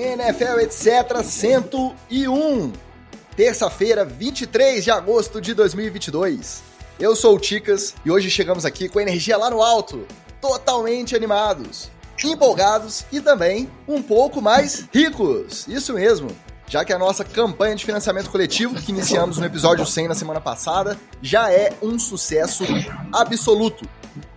[0.00, 2.72] NFL etc 101.
[3.36, 6.62] Terça-feira, 23 de agosto de 2022.
[6.98, 10.06] Eu sou o Ticas e hoje chegamos aqui com energia lá no alto,
[10.40, 11.90] totalmente animados,
[12.24, 15.68] empolgados e também um pouco mais ricos.
[15.68, 16.34] Isso mesmo.
[16.66, 20.40] Já que a nossa campanha de financiamento coletivo, que iniciamos no episódio 100 na semana
[20.40, 22.64] passada, já é um sucesso
[23.12, 23.86] absoluto.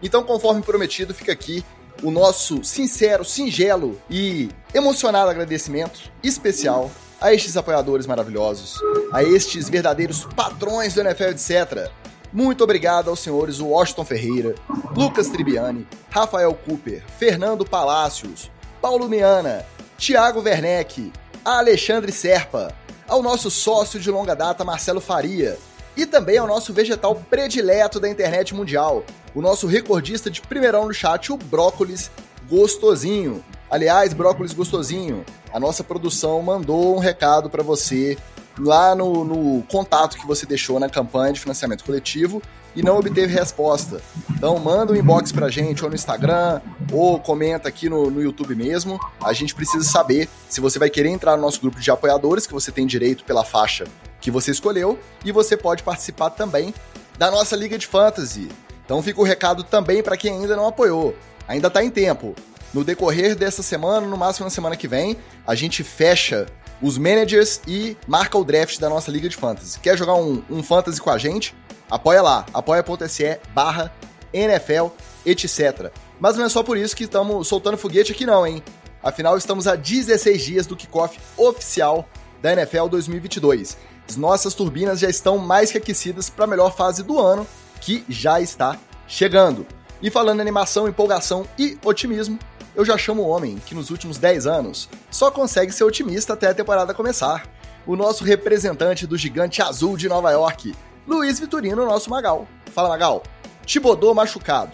[0.01, 1.63] Então, conforme prometido, fica aqui
[2.01, 6.89] o nosso sincero, singelo e emocionado agradecimento especial
[7.21, 8.79] a estes apoiadores maravilhosos,
[9.11, 11.89] a estes verdadeiros patrões do NFL, etc.
[12.33, 14.55] Muito obrigado aos senhores Washington Ferreira,
[14.95, 18.51] Lucas Tribiani, Rafael Cooper, Fernando Palácios,
[18.81, 19.65] Paulo Miana,
[19.97, 21.13] Thiago Werneck,
[21.45, 22.73] Alexandre Serpa,
[23.07, 25.57] ao nosso sócio de longa data Marcelo Faria
[25.95, 29.03] e também ao nosso vegetal predileto da internet mundial,
[29.35, 32.11] o nosso recordista de primeirão no chat, o Brócolis
[32.49, 33.43] Gostosinho.
[33.69, 38.17] Aliás, Brócolis Gostosinho, a nossa produção mandou um recado para você
[38.59, 42.41] lá no, no, contato que você deixou na campanha de financiamento coletivo
[42.75, 44.01] e não obteve resposta.
[44.31, 48.55] Então manda um inbox pra gente ou no Instagram ou comenta aqui no, no YouTube
[48.55, 48.99] mesmo.
[49.23, 52.53] A gente precisa saber se você vai querer entrar no nosso grupo de apoiadores, que
[52.53, 53.85] você tem direito pela faixa
[54.19, 56.73] que você escolheu, e você pode participar também
[57.17, 58.49] da nossa Liga de Fantasy.
[58.85, 61.15] Então fica o recado também para quem ainda não apoiou.
[61.47, 62.35] Ainda está em tempo.
[62.73, 66.47] No decorrer dessa semana, no máximo na semana que vem, a gente fecha
[66.81, 69.79] os managers e marca o draft da nossa Liga de Fantasy.
[69.79, 71.55] Quer jogar um, um Fantasy com a gente?
[71.89, 73.93] Apoia lá, apoia.se barra
[74.33, 74.87] NFL,
[75.25, 75.91] etc.
[76.19, 78.63] Mas não é só por isso que estamos soltando foguete aqui não, hein?
[79.01, 82.07] Afinal, estamos a 16 dias do kickoff oficial
[82.41, 83.77] da NFL 2022.
[84.09, 87.47] As nossas turbinas já estão mais que aquecidas para a melhor fase do ano,
[87.83, 89.65] que já está chegando.
[90.01, 92.39] E falando em animação, empolgação e otimismo,
[92.73, 96.47] eu já chamo o homem que nos últimos 10 anos só consegue ser otimista até
[96.47, 97.45] a temporada começar.
[97.85, 100.73] O nosso representante do gigante azul de Nova York,
[101.05, 102.47] Luiz Vitorino, nosso Magal.
[102.73, 103.21] Fala, Magal.
[103.65, 104.71] Tibodô machucado.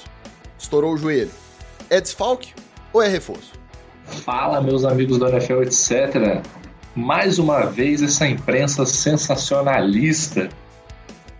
[0.58, 1.32] Estourou o joelho.
[1.90, 2.54] É desfalque
[2.94, 3.54] ou é reforço?
[4.06, 6.44] Fala, meus amigos do NFL, etc.
[6.96, 10.50] Mais uma vez, essa imprensa sensacionalista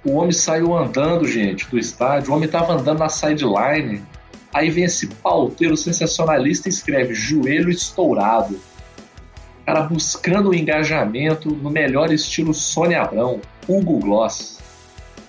[0.04, 2.32] o homem saiu andando, gente, do estádio.
[2.32, 4.02] O homem estava andando na sideline.
[4.54, 8.60] Aí vem esse pauteiro sensacionalista e escreve joelho estourado.
[9.66, 14.60] Cara buscando o engajamento no melhor estilo Sônia Abrão, Hugo Gloss.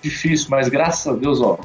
[0.01, 1.59] Difícil, mas graças a Deus, ó,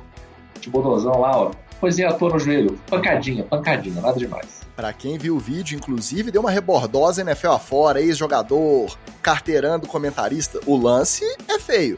[0.59, 2.77] de bodozão lá, ó, coisinha à toa no joelho.
[2.89, 4.65] Pancadinha, pancadinha, nada demais.
[4.75, 10.59] Pra quem viu o vídeo, inclusive, deu uma rebordosa NFL afora, ex-jogador, carteirando comentarista.
[10.65, 11.97] O lance é feio.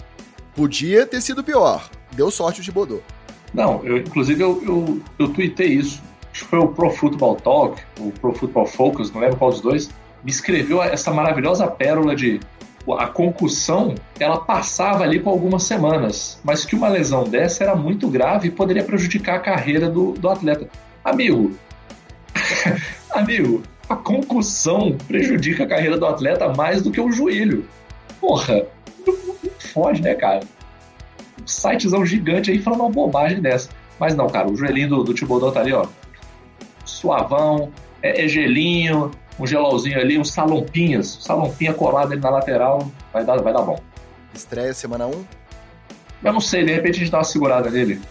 [0.57, 1.87] Podia ter sido pior.
[2.13, 2.99] Deu sorte o Gibodô.
[3.53, 6.01] Não, eu, inclusive eu, eu, eu tuitei isso.
[6.31, 9.61] Acho que foi o Pro Football Talk, o Pro Football Focus, não lembro qual dos
[9.61, 9.91] dois,
[10.23, 12.39] me escreveu essa maravilhosa pérola de
[12.97, 18.07] a concussão, ela passava ali por algumas semanas, mas que uma lesão dessa era muito
[18.07, 20.67] grave e poderia prejudicar a carreira do, do atleta.
[21.03, 21.55] Amigo,
[23.13, 27.67] amigo, a concussão prejudica a carreira do atleta mais do que o joelho.
[28.19, 28.65] Porra,
[29.77, 30.39] foge, né, cara?
[31.39, 33.69] Um sitezão gigante aí falando uma bobagem dessa.
[33.99, 35.85] Mas não, cara, o joelhinho do, do Tibodão tá ali, ó.
[36.83, 37.71] Suavão,
[38.01, 43.39] é, é gelinho, um gelolzinho ali, uns salompinhas, salompinha colado ali na lateral, vai dar,
[43.39, 43.79] vai dar bom.
[44.33, 45.25] Estreia semana 1?
[46.23, 48.01] Eu não sei, de repente a gente dá uma segurada nele.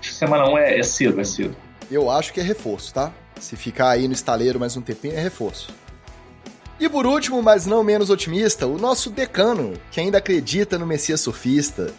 [0.00, 1.54] Semana 1 é, é cedo, é cedo.
[1.90, 3.12] Eu acho que é reforço, tá?
[3.38, 5.68] Se ficar aí no estaleiro mais um tempinho, é reforço.
[6.78, 11.20] E por último, mas não menos otimista, o nosso decano, que ainda acredita no Messias
[11.20, 11.92] Surfista.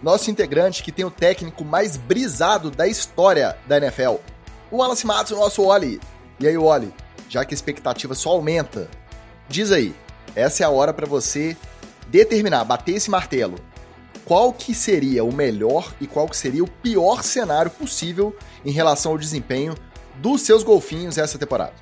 [0.00, 4.16] Nosso integrante que tem o técnico mais brisado da história da NFL.
[4.70, 6.00] O Wallace Matos, o nosso Oli.
[6.38, 6.94] E aí, Oli,
[7.28, 8.88] já que a expectativa só aumenta,
[9.48, 9.94] diz aí,
[10.34, 11.56] essa é a hora para você
[12.08, 13.56] determinar, bater esse martelo.
[14.24, 19.12] Qual que seria o melhor e qual que seria o pior cenário possível em relação
[19.12, 19.74] ao desempenho
[20.16, 21.74] dos seus golfinhos essa temporada?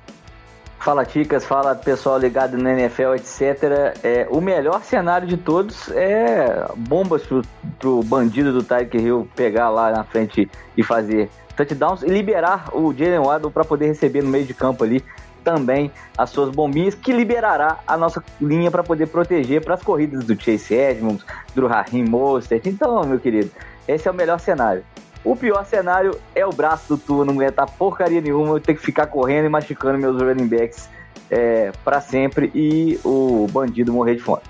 [0.79, 3.93] Fala Ticas, fala pessoal ligado no NFL, etc.
[4.01, 7.41] É, o melhor cenário de todos é bombas pro,
[7.77, 12.93] pro bandido do Tyreek Hill pegar lá na frente e fazer touchdowns e liberar o
[12.93, 15.03] Jalen Waddle para poder receber no meio de campo ali
[15.43, 20.23] também as suas bombinhas, que liberará a nossa linha para poder proteger para as corridas
[20.23, 22.65] do Chase Edmonds, do Raheem Mostert.
[22.65, 23.51] Então, meu querido,
[23.87, 24.83] esse é o melhor cenário.
[25.23, 28.81] O pior cenário é o braço do Tua não aguentar porcaria nenhuma, eu ter que
[28.81, 30.89] ficar correndo e machucando meus running backs
[31.29, 34.41] é, para sempre e o bandido morrer de fome.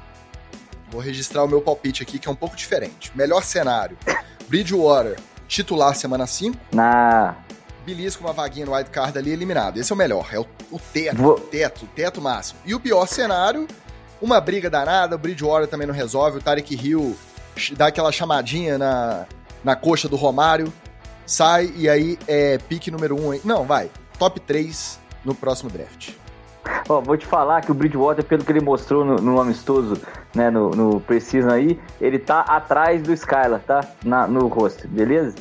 [0.90, 3.12] Vou registrar o meu palpite aqui, que é um pouco diferente.
[3.16, 3.98] Melhor cenário:
[4.48, 5.18] Bridgewater,
[5.48, 6.58] titular semana 5.
[6.74, 7.36] Na.
[7.86, 9.78] belisca uma vaguinha no wildcard ali eliminado.
[9.78, 11.34] Esse é o melhor, é o, o teto, Vou...
[11.36, 12.60] o teto, o teto máximo.
[12.66, 13.68] E o pior cenário,
[14.22, 17.16] uma briga danada, o Bridgewater também não resolve, o Tarek Hill
[17.76, 19.28] dá aquela chamadinha na,
[19.64, 20.72] na coxa do Romário,
[21.26, 23.30] sai e aí é pique número 1.
[23.30, 26.12] Um, não, vai, top 3 no próximo draft.
[26.88, 30.02] Ó, vou te falar que o Bridgewater, pelo que ele mostrou no, no amistoso,
[30.36, 33.86] né, no, no Precision aí, ele tá atrás do Skylar, tá?
[34.04, 35.36] Na, no rosto, beleza?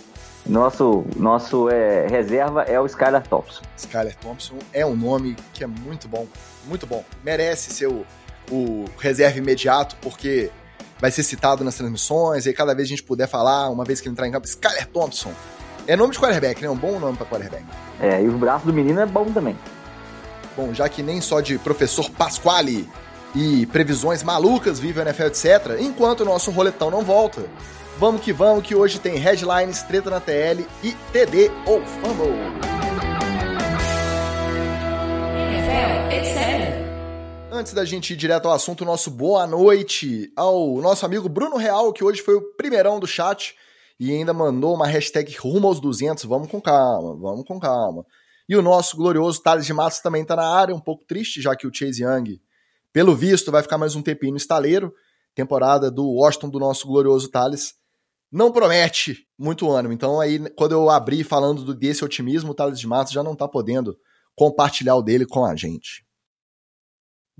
[0.47, 3.63] Nosso, nosso é, reserva é o Skylar Thompson.
[3.77, 6.27] Skylar Thompson é um nome que é muito bom,
[6.67, 7.05] muito bom.
[7.23, 8.07] Merece ser o,
[8.51, 10.51] o reserva imediato, porque
[11.01, 14.09] vai ser citado nas transmissões, e cada vez a gente puder falar, uma vez que
[14.09, 15.33] ele entrar em campo, Skylar Thompson.
[15.87, 16.69] É nome de quarterback, né?
[16.69, 17.65] Um bom nome para quarterback.
[18.01, 19.57] É, e o braço do menino é bom também.
[20.57, 22.89] Bom, já que nem só de professor Pasquale
[23.35, 27.47] e previsões malucas vive o NFL, etc., enquanto o nosso roletão não volta,
[27.99, 32.35] vamos que vamos, que hoje tem headlines, treta na TL e TD ou Fumble.
[35.49, 36.68] NFL, etc.
[37.59, 41.93] Antes da gente ir direto ao assunto, nosso boa noite ao nosso amigo Bruno Real,
[41.93, 43.57] que hoje foi o primeirão do chat
[43.99, 46.23] e ainda mandou uma hashtag rumo aos 200.
[46.23, 48.07] Vamos com calma, vamos com calma.
[48.49, 51.57] E o nosso glorioso Thales de Matos também está na área, um pouco triste, já
[51.57, 52.41] que o Chase Young,
[52.93, 54.95] pelo visto, vai ficar mais um tempinho no estaleiro.
[55.35, 57.75] Temporada do Washington do nosso glorioso Thales
[58.31, 59.93] não promete muito ânimo.
[59.93, 63.49] Então aí, quando eu abri falando desse otimismo, o Thales de Matos já não está
[63.49, 63.99] podendo
[64.37, 66.07] compartilhar o dele com a gente.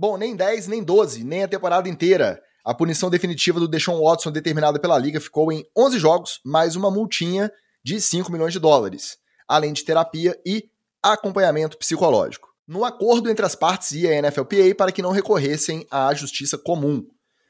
[0.01, 2.41] Bom, nem 10, nem 12, nem a temporada inteira.
[2.65, 6.89] A punição definitiva do Deshaun Watson determinada pela liga ficou em 11 jogos, mais uma
[6.89, 7.51] multinha
[7.83, 9.19] de 5 milhões de dólares,
[9.49, 10.71] além de terapia e
[11.03, 12.47] acompanhamento psicológico.
[12.65, 17.05] No acordo entre as partes e a NFLPA para que não recorressem à justiça comum.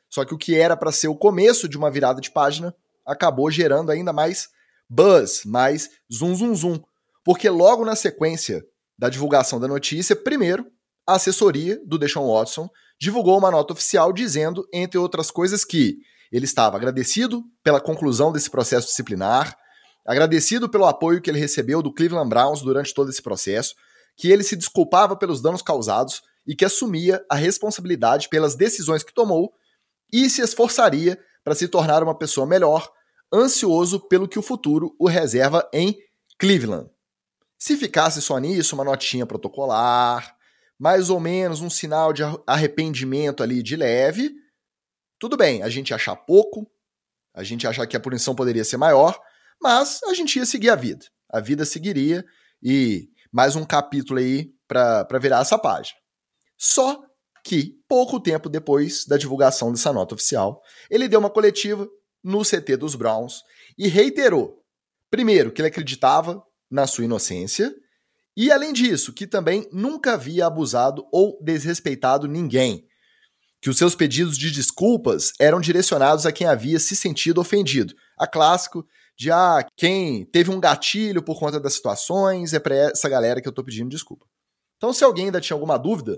[0.08, 2.74] Só que o que era para ser o começo de uma virada de página
[3.04, 4.48] acabou gerando ainda mais
[4.88, 6.80] buzz, mais zum zum zum.
[7.22, 8.64] Porque logo na sequência
[8.98, 10.64] da divulgação da notícia, primeiro,
[11.08, 12.68] a assessoria do Deshaun Watson
[13.00, 15.96] divulgou uma nota oficial dizendo, entre outras coisas, que
[16.30, 19.56] ele estava agradecido pela conclusão desse processo disciplinar,
[20.06, 23.74] agradecido pelo apoio que ele recebeu do Cleveland Browns durante todo esse processo,
[24.18, 29.14] que ele se desculpava pelos danos causados e que assumia a responsabilidade pelas decisões que
[29.14, 29.54] tomou
[30.12, 32.86] e se esforçaria para se tornar uma pessoa melhor,
[33.32, 35.96] ansioso pelo que o futuro o reserva em
[36.38, 36.90] Cleveland.
[37.58, 40.37] Se ficasse só nisso, uma notinha protocolar,
[40.78, 44.32] mais ou menos um sinal de arrependimento ali de leve,
[45.18, 46.70] tudo bem, a gente achar pouco,
[47.34, 49.18] a gente achar que a punição poderia ser maior,
[49.60, 51.04] mas a gente ia seguir a vida.
[51.28, 52.24] A vida seguiria
[52.62, 55.98] e mais um capítulo aí para virar essa página.
[56.56, 57.02] Só
[57.44, 61.88] que, pouco tempo depois da divulgação dessa nota oficial, ele deu uma coletiva
[62.22, 63.42] no CT dos Browns
[63.76, 64.62] e reiterou,
[65.10, 67.74] primeiro, que ele acreditava na sua inocência
[68.40, 72.86] e, além disso, que também nunca havia abusado ou desrespeitado ninguém.
[73.60, 77.92] Que os seus pedidos de desculpas eram direcionados a quem havia se sentido ofendido.
[78.16, 78.86] A clássico
[79.18, 83.48] de ah, quem teve um gatilho por conta das situações, é para essa galera que
[83.48, 84.24] eu tô pedindo desculpa.
[84.76, 86.16] Então, se alguém ainda tinha alguma dúvida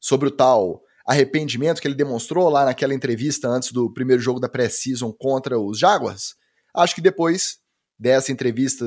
[0.00, 4.48] sobre o tal arrependimento que ele demonstrou lá naquela entrevista antes do primeiro jogo da
[4.48, 6.36] pré-season contra os Jaguars,
[6.74, 7.58] acho que depois
[7.98, 8.86] dessa entrevista,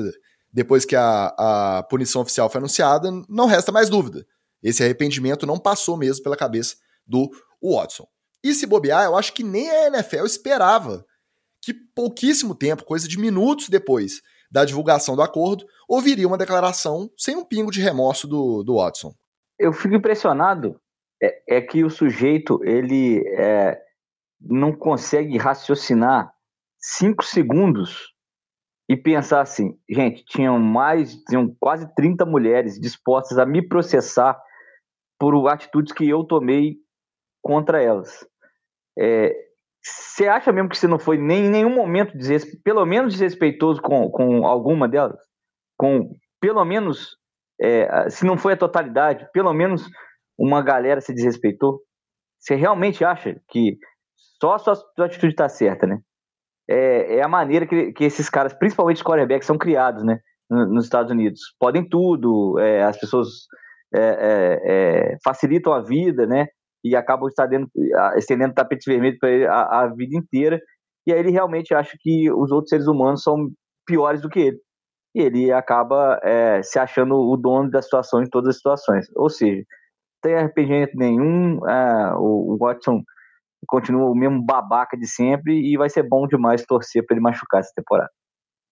[0.54, 4.24] depois que a, a punição oficial foi anunciada, não resta mais dúvida.
[4.62, 7.28] Esse arrependimento não passou mesmo pela cabeça do
[7.60, 8.06] Watson.
[8.42, 11.04] E se bobear, eu acho que nem a NFL esperava
[11.60, 17.34] que pouquíssimo tempo, coisa de minutos depois da divulgação do acordo, ouviria uma declaração sem
[17.34, 19.12] um pingo de remorso do, do Watson.
[19.58, 20.80] Eu fico impressionado
[21.20, 23.80] é, é que o sujeito ele é,
[24.40, 26.32] não consegue raciocinar
[26.78, 28.13] cinco segundos
[28.88, 34.38] e pensar assim, gente, tinham mais, tinham quase 30 mulheres dispostas a me processar
[35.18, 36.76] por atitudes que eu tomei
[37.42, 38.26] contra elas.
[38.98, 39.34] É,
[39.82, 42.12] você acha mesmo que você não foi nem em nenhum momento,
[42.62, 45.20] pelo menos desrespeitoso com, com alguma delas?
[45.78, 46.10] Com,
[46.40, 47.16] pelo menos,
[47.60, 49.88] é, se não foi a totalidade, pelo menos
[50.38, 51.80] uma galera se desrespeitou?
[52.38, 53.78] Você realmente acha que
[54.40, 56.00] só a sua, sua atitude está certa, né?
[56.68, 60.18] É, é, a maneira que, que esses caras, principalmente os quarterbacks, são criados, né?
[60.50, 61.40] Nos Estados Unidos.
[61.58, 63.28] Podem tudo, é, as pessoas
[63.94, 66.48] é, é, é facilitam a vida, né?
[66.84, 67.68] e acabam estendendo,
[68.16, 70.60] estendendo tapete vermelho para a, a, vida inteira.
[71.06, 73.50] E aí ele realmente acha que os outros seres humanos são
[73.86, 74.58] piores do que ele.
[75.14, 79.06] E ele acaba é, se achando o dono da situação em todas as situações.
[79.16, 79.64] Ou seja,
[80.22, 83.02] tem arrependimento nenhum, é, o, o Watson
[83.66, 87.60] continua o mesmo babaca de sempre e vai ser bom demais torcer para ele machucar
[87.60, 88.10] essa temporada.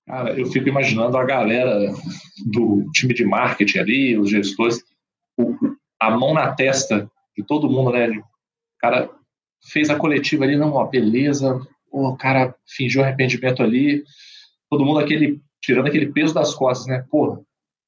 [0.06, 1.92] Cara, eu fico imaginando a galera
[2.46, 4.82] do time de marketing ali, os gestores,
[6.00, 8.08] a mão na testa de todo mundo, né?
[8.08, 8.22] O
[8.78, 9.08] cara
[9.70, 14.02] fez a coletiva ali, não, ó, beleza, o cara fingiu arrependimento ali,
[14.68, 17.06] todo mundo aquele tirando aquele peso das costas, né?
[17.08, 17.40] Porra,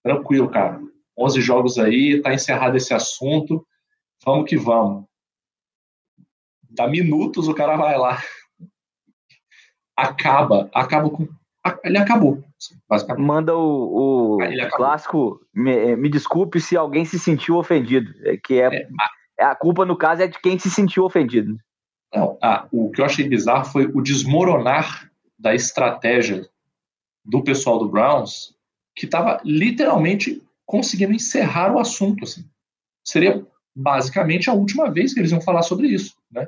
[0.03, 0.81] tranquilo, cara.
[1.19, 3.67] 11 jogos aí, tá encerrado esse assunto,
[4.25, 5.05] vamos que vamos.
[6.75, 8.21] Dá minutos, o cara vai lá.
[9.97, 11.29] Acaba, acaba com.
[11.85, 12.43] Ele acabou.
[12.89, 13.25] Basicamente.
[13.25, 15.41] Manda o, o clássico.
[15.55, 18.13] Me, me, desculpe se alguém se sentiu ofendido.
[18.25, 18.89] É que é,
[19.39, 21.57] é a, a, culpa, no caso, é de quem se sentiu ofendido.
[22.13, 26.49] Não, ah, o que eu achei bizarro foi o desmoronar da estratégia
[27.25, 28.55] do pessoal do Browns,
[28.95, 32.25] que estava literalmente conseguindo encerrar o assunto.
[32.25, 32.45] Assim.
[33.07, 36.17] Seria basicamente a última vez que eles iam falar sobre isso.
[36.31, 36.47] Né?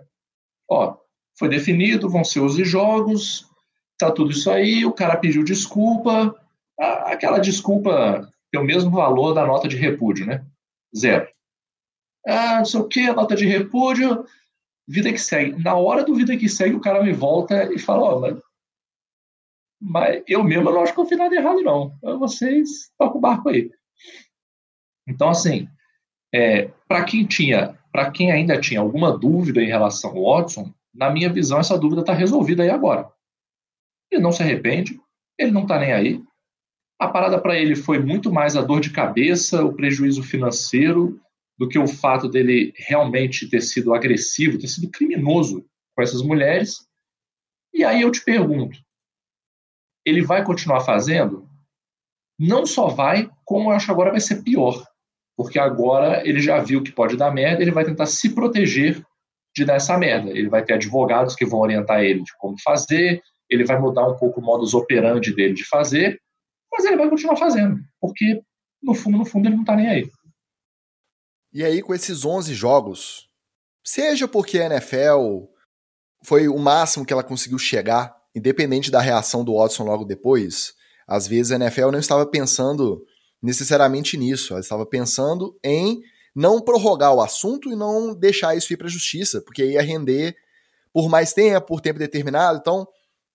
[0.68, 0.96] Ó,
[1.38, 3.49] foi definido, vão ser os jogos,
[3.99, 6.35] tá tudo isso aí, o cara pediu desculpa,
[6.78, 10.44] aquela desculpa tem o mesmo valor da nota de repúdio, né?
[10.96, 11.28] Zero.
[12.26, 14.25] Ah, não sei o que, nota de repúdio,
[14.88, 15.62] vida que segue.
[15.62, 18.38] Na hora do vida que segue, o cara me volta e fala, ó, mas,
[19.80, 21.96] mas eu mesmo não acho que eu fiz nada errado, não.
[22.18, 23.70] Vocês tocam o barco aí.
[25.08, 25.68] Então, assim,
[26.35, 31.08] é, para quem tinha, para quem ainda tinha alguma dúvida em relação ao Watson, na
[31.08, 33.10] minha visão, essa dúvida está resolvida aí agora.
[34.12, 35.00] Ele não se arrepende,
[35.38, 36.22] ele não está nem aí.
[37.00, 41.18] A parada para ele foi muito mais a dor de cabeça, o prejuízo financeiro,
[41.58, 46.86] do que o fato dele realmente ter sido agressivo, ter sido criminoso com essas mulheres.
[47.72, 48.78] E aí eu te pergunto:
[50.04, 51.48] ele vai continuar fazendo?
[52.38, 54.86] Não só vai, como eu acho agora vai ser pior.
[55.37, 59.05] Porque agora ele já viu que pode dar merda, ele vai tentar se proteger
[59.55, 60.31] de dar essa merda.
[60.31, 64.16] Ele vai ter advogados que vão orientar ele de como fazer, ele vai mudar um
[64.16, 66.21] pouco o modus operandi dele de fazer,
[66.73, 68.43] mas ele vai continuar fazendo, porque
[68.83, 70.11] no fundo, no fundo, ele não está nem aí.
[71.52, 73.28] E aí, com esses 11 jogos,
[73.85, 75.47] seja porque a NFL
[76.23, 80.75] foi o máximo que ela conseguiu chegar, independente da reação do Watson logo depois,
[81.07, 83.02] às vezes a NFL não estava pensando
[83.46, 86.02] necessariamente nisso, ela estava pensando em
[86.34, 90.36] não prorrogar o assunto e não deixar isso ir para a justiça, porque ia render
[90.92, 92.58] por mais tempo, por tempo determinado.
[92.58, 92.86] Então,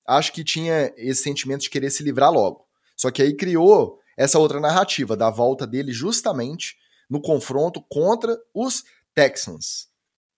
[0.06, 2.68] acho que tinha esse sentimento de querer se livrar logo.
[2.96, 6.76] Só que aí criou essa outra narrativa da volta dele justamente
[7.10, 8.84] no confronto contra os
[9.16, 9.88] Texans.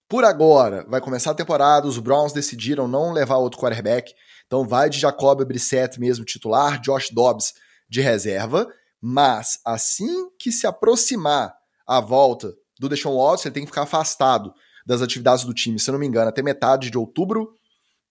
[0.08, 4.14] Por agora, vai começar a temporada, os Browns decidiram não levar outro quarterback,
[4.46, 7.54] então vai de Jacob Brissett mesmo titular, Josh Dobbs
[7.90, 8.68] de reserva,
[9.04, 11.54] mas assim que se aproximar
[11.86, 14.54] a volta do Deshaun Watson, ele tem que ficar afastado
[14.86, 17.58] das atividades do time, se eu não me engano, até metade de outubro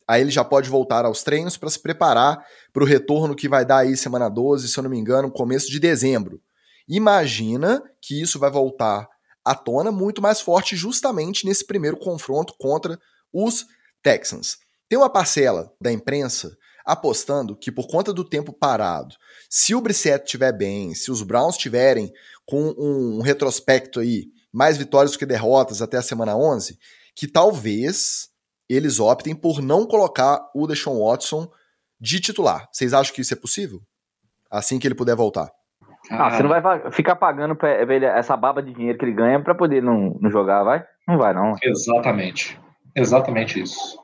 [0.07, 3.65] Aí ele já pode voltar aos treinos para se preparar para o retorno que vai
[3.65, 6.41] dar aí semana 12, se eu não me engano, começo de dezembro.
[6.89, 9.09] Imagina que isso vai voltar
[9.45, 12.99] à tona muito mais forte justamente nesse primeiro confronto contra
[13.33, 13.65] os
[14.03, 14.59] Texans.
[14.89, 19.15] Tem uma parcela da imprensa apostando que por conta do tempo parado,
[19.49, 22.13] se o Brissett estiver bem, se os Browns tiverem
[22.47, 26.79] com um retrospecto aí, mais vitórias do que derrotas até a semana 11,
[27.15, 28.29] que talvez
[28.69, 31.51] eles optem por não colocar o Deshaun Watson
[32.01, 32.69] de titular.
[32.73, 33.81] Vocês acham que isso é possível?
[34.51, 35.51] Assim que ele puder voltar.
[36.11, 37.57] Ah, você não vai ficar pagando
[37.89, 40.85] ele essa baba de dinheiro que ele ganha para poder não, não jogar, vai?
[41.07, 41.55] Não vai, não.
[41.63, 42.59] Exatamente.
[42.95, 43.99] Exatamente isso.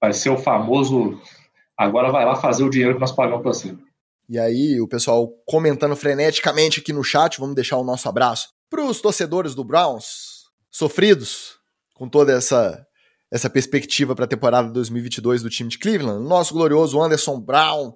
[0.00, 1.20] Vai ser o famoso.
[1.76, 3.76] Agora vai lá fazer o dinheiro que nós pagamos pra você.
[4.28, 8.84] E aí, o pessoal comentando freneticamente aqui no chat, vamos deixar o nosso abraço para
[8.84, 11.58] os torcedores do Browns, sofridos
[11.94, 12.86] com toda essa
[13.30, 16.22] essa perspectiva para a temporada 2022 do time de Cleveland.
[16.22, 17.94] Nosso glorioso Anderson Brown,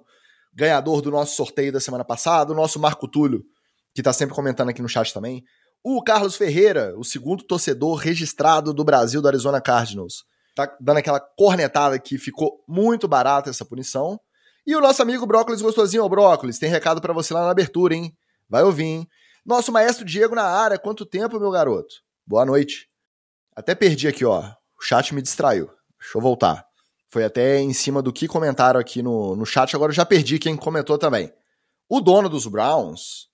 [0.51, 3.43] ganhador do nosso sorteio da semana passada, o nosso Marco Túlio,
[3.93, 5.43] que está sempre comentando aqui no chat também.
[5.83, 10.23] O Carlos Ferreira, o segundo torcedor registrado do Brasil do Arizona Cardinals.
[10.57, 14.19] Tá dando aquela cornetada que ficou muito barata essa punição.
[14.65, 17.93] E o nosso amigo Brócolis Gostosinho, ô Brócolis, tem recado para você lá na abertura,
[17.93, 18.11] hein?
[18.49, 19.07] Vai ouvir, hein?
[19.45, 21.97] Nosso maestro Diego na área, quanto tempo, meu garoto?
[22.25, 22.89] Boa noite.
[23.55, 24.39] Até perdi aqui, ó.
[24.41, 25.69] O chat me distraiu.
[25.99, 26.65] Deixa eu voltar.
[27.07, 30.39] Foi até em cima do que comentaram aqui no, no chat, agora eu já perdi
[30.39, 31.31] quem comentou também.
[31.87, 33.27] O dono dos Browns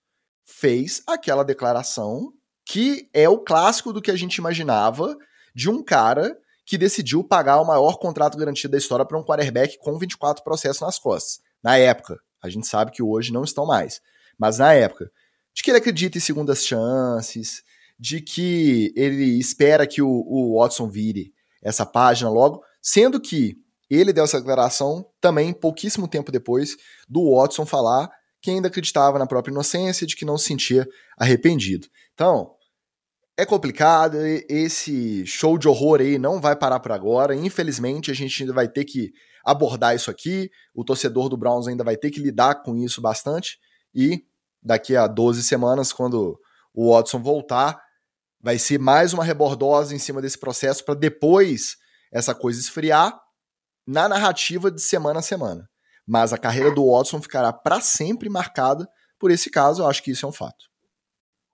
[0.43, 2.33] fez aquela declaração
[2.65, 5.17] que é o clássico do que a gente imaginava
[5.55, 9.77] de um cara que decidiu pagar o maior contrato garantido da história para um quarterback
[9.79, 11.39] com 24 processos nas costas.
[11.63, 12.17] Na época.
[12.41, 14.01] A gente sabe que hoje não estão mais.
[14.37, 15.09] Mas na época.
[15.53, 17.63] De que ele acredita em segundas chances,
[17.99, 21.31] de que ele espera que o, o Watson vire
[21.63, 23.57] essa página logo, sendo que
[23.89, 26.75] Ele deu essa declaração também pouquíssimo tempo depois
[27.07, 28.09] do Watson falar
[28.41, 30.85] que ainda acreditava na própria inocência, de que não se sentia
[31.17, 31.87] arrependido.
[32.13, 32.55] Então,
[33.37, 37.35] é complicado, esse show de horror aí não vai parar por agora.
[37.35, 39.11] Infelizmente, a gente ainda vai ter que
[39.43, 40.51] abordar isso aqui.
[40.73, 43.57] O torcedor do Browns ainda vai ter que lidar com isso bastante.
[43.93, 44.23] E
[44.61, 46.39] daqui a 12 semanas, quando
[46.73, 47.81] o Watson voltar,
[48.39, 51.77] vai ser mais uma rebordosa em cima desse processo para depois
[52.11, 53.19] essa coisa esfriar
[53.87, 55.67] na narrativa de semana a semana.
[56.05, 58.87] Mas a carreira do Watson ficará para sempre marcada
[59.17, 60.65] por esse caso, eu acho que isso é um fato.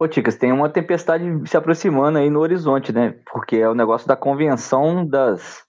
[0.02, 3.20] Ô, Ticas, tem uma tempestade se aproximando aí no horizonte, né?
[3.30, 5.62] Porque é o negócio da convenção das,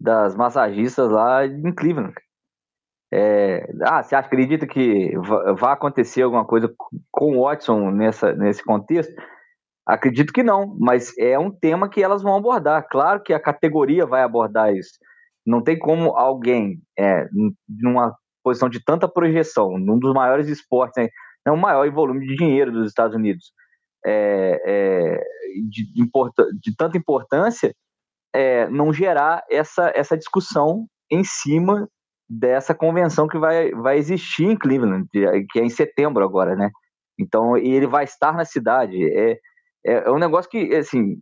[0.00, 2.14] das massagistas lá em Cleveland.
[3.12, 5.12] É, ah, você acredita que
[5.56, 6.68] vai acontecer alguma coisa
[7.12, 9.14] com o Watson nessa, nesse contexto?
[9.86, 12.84] Acredito que não, mas é um tema que elas vão abordar.
[12.90, 14.98] Claro que a categoria vai abordar isso.
[15.46, 17.28] Não tem como alguém, é,
[17.68, 21.08] numa posição de tanta projeção, num dos maiores esportes, né,
[21.46, 23.52] é o maior volume de dinheiro dos Estados Unidos,
[24.04, 25.24] é, é,
[25.68, 27.74] de, de, tanta importância,
[28.34, 31.88] é, não gerar essa, essa discussão em cima
[32.28, 36.70] dessa convenção que vai, vai existir em Cleveland, que é em setembro agora, né?
[37.18, 38.96] Então, e ele vai estar na cidade.
[39.04, 39.38] É,
[39.86, 41.16] é, é um negócio que, assim,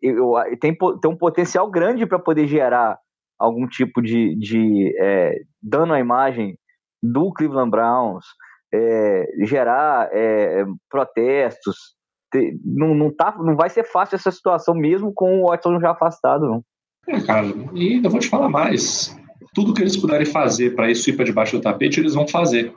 [0.00, 2.98] eu, tem, tem um potencial grande para poder gerar
[3.38, 6.56] algum tipo de, de é, dano à imagem
[7.02, 8.24] do Cleveland Browns,
[8.74, 11.76] é, gerar é, protestos.
[12.64, 16.46] Não, não, tá, não vai ser fácil essa situação, mesmo com o Watson já afastado,
[16.46, 16.64] não.
[17.06, 19.16] É, cara, e ainda vou te falar mais.
[19.54, 22.74] Tudo que eles puderem fazer para isso ir para debaixo do tapete, eles vão fazer.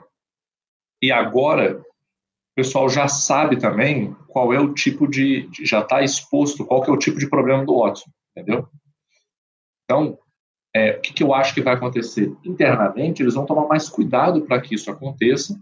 [1.01, 5.50] E agora, o pessoal já sabe também qual é o tipo de.
[5.63, 8.68] Já está exposto qual que é o tipo de problema do Watson, entendeu?
[9.86, 10.20] Então,
[10.75, 12.32] é, o que, que eu acho que vai acontecer?
[12.46, 15.60] Internamente, eles vão tomar mais cuidado para que isso aconteça,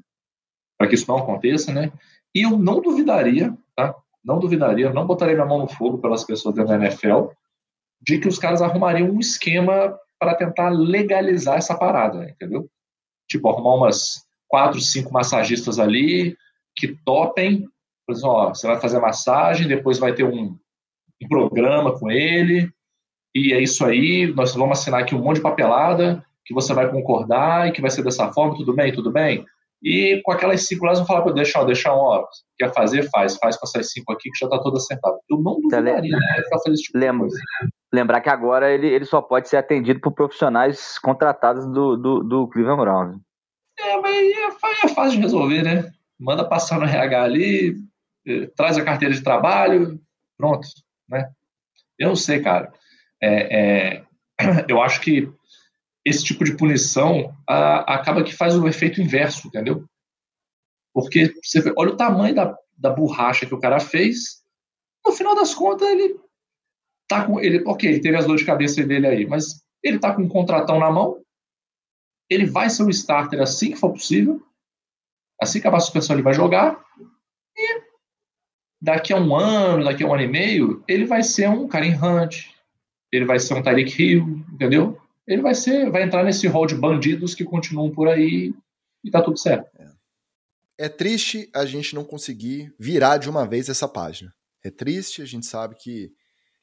[0.78, 1.92] para que isso não aconteça, né?
[2.34, 3.96] E eu não duvidaria, tá?
[4.24, 7.28] Não duvidaria, não botaria minha mão no fogo pelas pessoas da NFL,
[8.02, 12.70] de que os caras arrumariam um esquema para tentar legalizar essa parada, entendeu?
[13.30, 16.36] Tipo, arrumar umas quatro, cinco massagistas ali
[16.76, 17.68] que topem,
[18.10, 20.58] exemplo, ó, você vai fazer massagem, depois vai ter um,
[21.22, 22.70] um programa com ele,
[23.34, 26.90] e é isso aí, nós vamos assinar aqui um monte de papelada, que você vai
[26.90, 29.46] concordar e que vai ser dessa forma, tudo bem, tudo bem?
[29.84, 32.26] E com aquelas cinco lá, eles vão falar, deixa, ó, deixa um, ó,
[32.58, 35.18] quer fazer, faz, faz com essas cinco aqui que já tá toda acertada.
[35.30, 37.28] Eu não tá duvidaria, né, fazer tipo Lembra,
[37.94, 42.48] Lembrar que agora ele, ele só pode ser atendido por profissionais contratados do, do, do
[42.48, 43.18] Cleveland Browns.
[43.80, 45.92] É, mas é, é fácil de resolver, né?
[46.20, 47.76] Manda passar no RH ali,
[48.26, 50.00] eh, traz a carteira de trabalho,
[50.38, 50.68] pronto,
[51.10, 51.30] né?
[52.00, 52.72] Eu não sei, cara.
[53.22, 54.04] É, é,
[54.68, 55.32] eu acho que
[56.06, 59.84] esse tipo de punição a, acaba que faz o efeito inverso, entendeu?
[60.94, 64.44] Porque você vê, olha o tamanho da, da borracha que o cara fez,
[65.04, 66.18] no final das contas ele
[67.08, 70.14] tá com ele, ok, ele teve as dores de cabeça dele aí, mas ele tá
[70.14, 71.22] com um contratão na mão,
[72.30, 74.42] ele vai ser o starter assim que for possível,
[75.42, 76.84] assim que acabar a suspensão ele vai jogar,
[77.58, 77.84] e
[78.82, 81.96] daqui a um ano, daqui a um ano e meio, ele vai ser um Karen
[81.96, 82.48] Hunt,
[83.12, 85.00] ele vai ser um Tyreek Hill, entendeu?
[85.28, 88.54] Ele vai ser, vai entrar nesse rol de bandidos que continuam por aí
[89.04, 89.70] e tá tudo certo.
[89.78, 90.86] É.
[90.86, 94.34] é triste a gente não conseguir virar de uma vez essa página.
[94.64, 96.12] É triste, a gente sabe que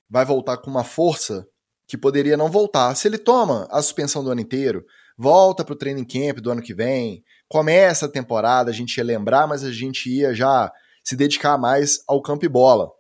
[0.09, 1.47] vai voltar com uma força
[1.87, 2.95] que poderia não voltar.
[2.95, 4.85] Se ele toma a suspensão do ano inteiro,
[5.17, 9.05] volta para o training camp do ano que vem, começa a temporada, a gente ia
[9.05, 10.73] lembrar, mas a gente ia já
[11.05, 12.91] se dedicar mais ao campo e bola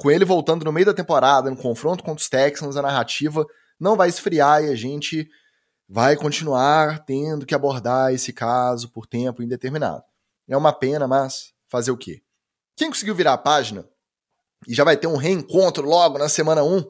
[0.00, 3.44] com ele voltando no meio da temporada, no confronto contra os Texans, a narrativa
[3.80, 5.28] não vai esfriar e a gente
[5.88, 10.04] vai continuar tendo que abordar esse caso por tempo indeterminado.
[10.46, 12.22] É uma pena, mas fazer o quê?
[12.76, 13.88] Quem conseguiu virar a página
[14.68, 16.84] e já vai ter um reencontro logo na semana 1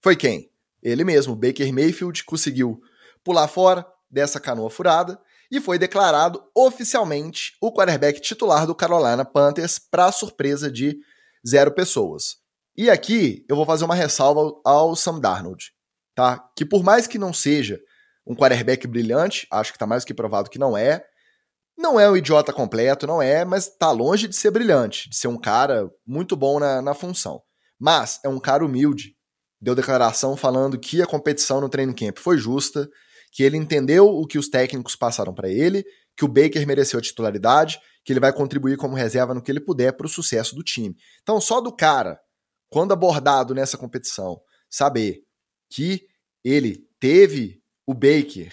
[0.00, 0.50] foi quem?
[0.82, 2.80] Ele mesmo, Baker Mayfield, conseguiu
[3.24, 5.18] pular fora dessa canoa furada
[5.50, 10.98] e foi declarado oficialmente o quarterback titular do Carolina Panthers para surpresa de
[11.46, 12.36] zero pessoas.
[12.76, 15.72] E aqui eu vou fazer uma ressalva ao Sam Darnold,
[16.16, 16.42] tá?
[16.56, 17.78] Que por mais que não seja
[18.26, 21.04] um quarterback brilhante, acho que tá mais do que provado que não é,
[21.78, 25.28] não é um idiota completo, não é, mas tá longe de ser brilhante, de ser
[25.28, 27.42] um cara muito bom na, na função.
[27.78, 29.14] Mas é um cara humilde.
[29.60, 32.88] Deu declaração falando que a competição no training camp foi justa,
[33.30, 35.84] que ele entendeu o que os técnicos passaram para ele,
[36.16, 39.60] que o Baker mereceu a titularidade, que ele vai contribuir como reserva no que ele
[39.60, 40.96] puder para o sucesso do time.
[41.22, 42.18] Então, só do cara
[42.70, 45.25] quando abordado nessa competição, saber
[45.68, 46.06] que
[46.44, 48.52] ele teve o Baker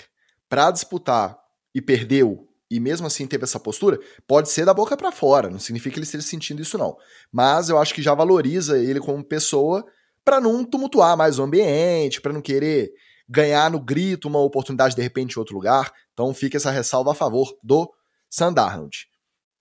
[0.50, 1.38] para disputar
[1.74, 5.60] e perdeu e mesmo assim teve essa postura, pode ser da boca para fora, não
[5.60, 6.98] significa que ele esteja sentindo isso não.
[7.32, 9.86] Mas eu acho que já valoriza ele como pessoa
[10.26, 12.92] para não tumultuar mais o ambiente, para não querer
[13.30, 15.94] ganhar no grito uma oportunidade de repente em outro lugar.
[16.14, 17.92] Então fica essa ressalva a favor do
[18.28, 19.06] Sandarnold.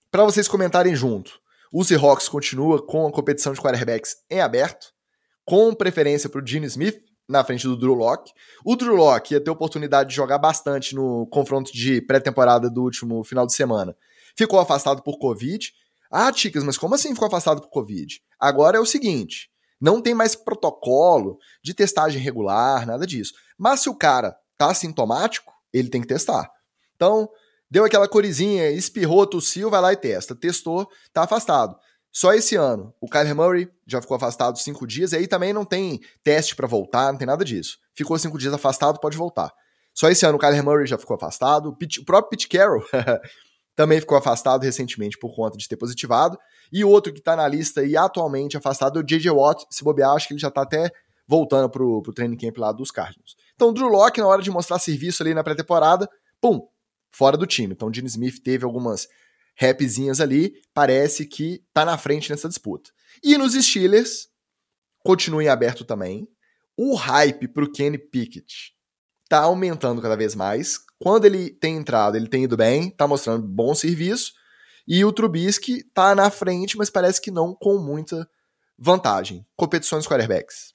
[0.09, 1.39] Para vocês comentarem junto,
[1.71, 4.87] o Seahawks continua com a competição de quarterbacks em aberto,
[5.45, 6.99] com preferência para o Gene Smith
[7.33, 8.31] na frente do Drew Locke.
[8.63, 13.23] O Drew Locke ia ter oportunidade de jogar bastante no confronto de pré-temporada do último
[13.23, 13.95] final de semana.
[14.37, 15.73] Ficou afastado por Covid.
[16.11, 18.21] Ah, Ticas, mas como assim ficou afastado por Covid?
[18.39, 19.49] Agora é o seguinte:
[19.81, 23.33] não tem mais protocolo de testagem regular, nada disso.
[23.57, 26.49] Mas se o cara tá assintomático, ele tem que testar.
[26.95, 27.27] Então,
[27.69, 30.35] deu aquela corizinha, espirrou, tossiu, vai lá e testa.
[30.35, 31.75] Testou, tá afastado.
[32.15, 35.65] Só esse ano, o Kyler Murray já ficou afastado cinco dias, e aí também não
[35.65, 37.79] tem teste para voltar, não tem nada disso.
[37.95, 39.51] Ficou cinco dias afastado, pode voltar.
[39.95, 42.85] Só esse ano o Kyler Murray já ficou afastado, o próprio Pete Carroll
[43.75, 46.37] também ficou afastado recentemente por conta de ter positivado,
[46.71, 49.31] e o outro que tá na lista e atualmente afastado é o J.J.
[49.31, 50.91] Watt, se bobear, acho que ele já tá até
[51.27, 53.35] voltando pro, pro training camp lá dos Cardinals.
[53.55, 56.07] Então o Drew Locke, na hora de mostrar serviço ali na pré-temporada,
[56.39, 56.67] pum,
[57.11, 57.73] fora do time.
[57.73, 59.07] Então o Gene Smith teve algumas
[59.55, 62.91] rapzinhas ali, parece que tá na frente nessa disputa.
[63.23, 64.27] E nos Steelers,
[65.03, 66.27] continua em aberto também.
[66.75, 68.73] O hype pro Kenny Pickett
[69.29, 70.79] tá aumentando cada vez mais.
[70.99, 74.33] Quando ele tem entrado, ele tem ido bem, tá mostrando bom serviço.
[74.87, 78.27] E o Trubisky tá na frente, mas parece que não com muita
[78.77, 79.45] vantagem.
[79.55, 80.73] Competições quarterbacks.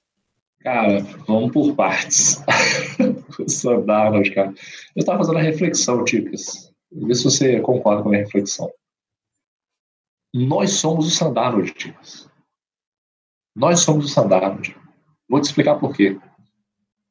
[0.61, 2.43] Cara, vamos por partes.
[3.87, 4.53] Darnold, cara.
[4.97, 6.68] Eu tava fazendo a reflexão, Ticas.
[6.91, 8.73] Vê se você concorda com a minha reflexão.
[10.35, 12.29] Nós somos o Sandarnold, tios.
[13.55, 14.77] Nós somos o Sandarnold.
[15.29, 16.19] Vou te explicar por quê.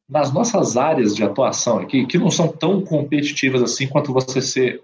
[0.09, 4.83] Nas nossas áreas de atuação aqui, que não são tão competitivas assim quanto você ser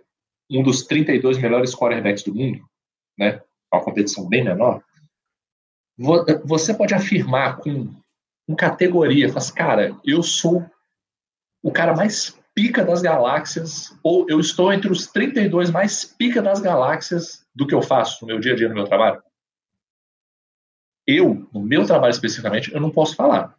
[0.50, 2.64] um dos 32 melhores quarterbacks do mundo,
[3.18, 3.42] né?
[3.74, 4.84] Uma competição bem menor.
[6.46, 7.94] Você pode afirmar com,
[8.48, 10.66] com categoria, faz, assim, cara, eu sou
[11.64, 16.60] o cara mais pica das galáxias, ou eu estou entre os 32 mais pica das
[16.60, 19.22] galáxias do que eu faço no meu dia a dia, no meu trabalho?
[21.06, 23.56] Eu, no meu trabalho especificamente, eu não posso falar.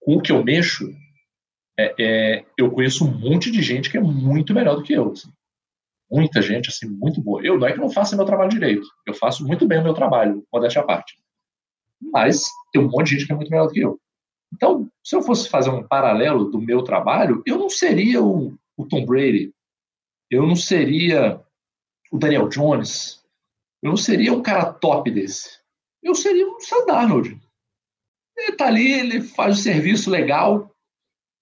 [0.00, 0.88] Com o que eu mexo,
[1.78, 5.12] é, é, eu conheço um monte de gente que é muito melhor do que eu.
[5.12, 5.30] Assim.
[6.10, 7.44] Muita gente, assim, muito boa.
[7.44, 8.86] Eu não é que não faça meu trabalho direito.
[9.06, 11.18] Eu faço muito bem o meu trabalho, modéstia à parte.
[12.00, 14.00] Mas tem um monte de gente que é muito melhor do que eu.
[14.52, 18.86] Então, se eu fosse fazer um paralelo do meu trabalho, eu não seria o, o
[18.86, 19.52] Tom Brady,
[20.30, 21.40] eu não seria
[22.10, 23.22] o Daniel Jones,
[23.82, 25.58] eu não seria um cara top desse.
[26.02, 27.38] Eu seria um Sam Darnold.
[28.36, 30.70] Ele tá ali, ele faz o serviço legal,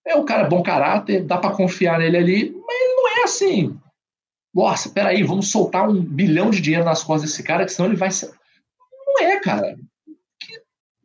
[0.06, 3.80] é um cara bom caráter, dá para confiar nele ali, mas ele não é assim.
[4.54, 7.98] Nossa, peraí, vamos soltar um bilhão de dinheiro nas costas desse cara, que senão ele
[7.98, 8.08] vai.
[9.06, 9.76] Não é, cara.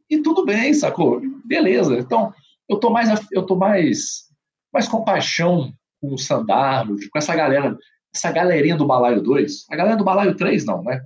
[0.09, 1.21] E tudo bem, sacou?
[1.51, 1.99] Beleza.
[1.99, 2.33] Então,
[2.69, 4.29] eu tô mais, eu tô mais,
[4.73, 7.77] mais compaixão com o Sandarno, com essa galera,
[8.15, 9.65] essa galerinha do Balaio 2.
[9.69, 11.05] A galera do Balaio 3, não, né?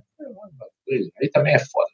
[1.20, 1.90] Aí também é foda.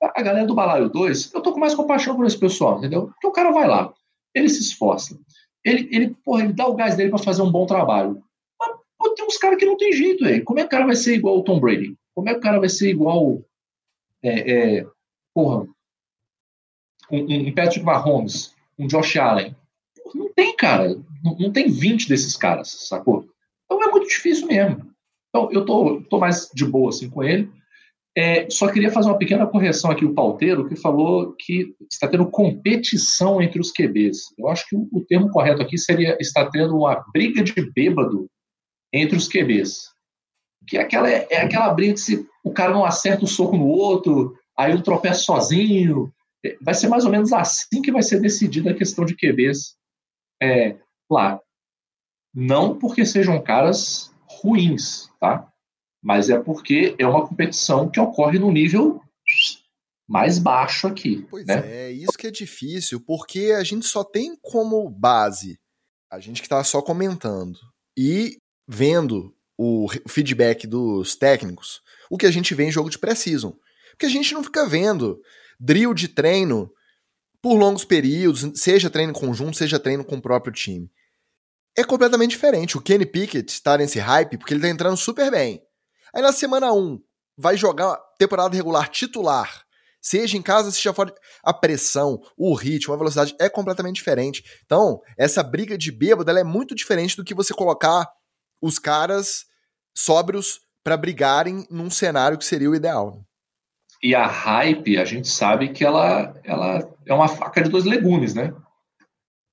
[0.00, 3.08] A galera do Balaio 2, eu tô com mais compaixão por esse pessoal, entendeu?
[3.08, 3.92] Porque o cara vai lá,
[4.32, 5.18] ele se esforça,
[5.64, 8.22] ele, ele, porra, ele dá o gás dele para fazer um bom trabalho.
[8.58, 10.40] Mas pô, tem uns caras que não tem jeito, aí.
[10.40, 11.96] Como é que o cara vai ser igual o Tom Brady?
[12.14, 13.42] Como é que o cara vai ser igual.
[14.22, 14.86] É, é,
[15.34, 15.66] porra,
[17.10, 19.56] um, um Patrick Mahomes, um Josh Allen.
[20.14, 20.96] Não tem, cara.
[21.22, 23.26] Não, não, tem 20 desses caras, sacou?
[23.64, 24.90] Então é muito difícil mesmo.
[25.28, 27.50] Então eu tô, tô mais de boa assim com ele.
[28.16, 32.28] É, só queria fazer uma pequena correção aqui, o Pauteiro, que falou que está tendo
[32.28, 34.34] competição entre os QBs.
[34.36, 38.26] Eu acho que o, o termo correto aqui seria está tendo uma briga de bêbado
[38.92, 39.90] entre os QBs.
[40.66, 43.68] Que é aquela, é aquela briga que se o cara não acerta o soco no
[43.68, 46.12] outro, aí um tropeça sozinho,
[46.60, 49.76] vai ser mais ou menos assim que vai ser decidida a questão de QBs
[50.42, 50.76] é,
[51.10, 51.40] lá.
[52.34, 55.50] Não porque sejam caras ruins, tá?
[56.02, 59.02] Mas é porque é uma competição que ocorre no nível
[60.08, 61.26] mais baixo aqui.
[61.30, 61.62] Pois né?
[61.64, 65.58] é, isso que é difícil, porque a gente só tem como base
[66.10, 67.58] a gente que está só comentando
[67.96, 73.54] e vendo o feedback dos técnicos, o que a gente vê em jogo de pré-season.
[73.90, 75.20] Porque a gente não fica vendo
[75.60, 76.72] drill de treino
[77.42, 80.90] por longos períodos, seja treino conjunto, seja treino com o próprio time.
[81.76, 82.76] É completamente diferente.
[82.76, 85.62] O Kenny Pickett está nesse hype porque ele está entrando super bem.
[86.14, 86.98] Aí na semana 1
[87.36, 89.64] vai jogar temporada regular titular,
[90.00, 91.14] seja em casa, seja fora.
[91.42, 94.42] A pressão, o ritmo, a velocidade é completamente diferente.
[94.64, 98.10] Então, essa briga de bêbado é muito diferente do que você colocar
[98.60, 99.46] os caras
[99.94, 103.24] sóbrios para brigarem num cenário que seria o ideal.
[104.02, 108.34] E a hype, a gente sabe que ela, ela é uma faca de dois legumes,
[108.34, 108.54] né?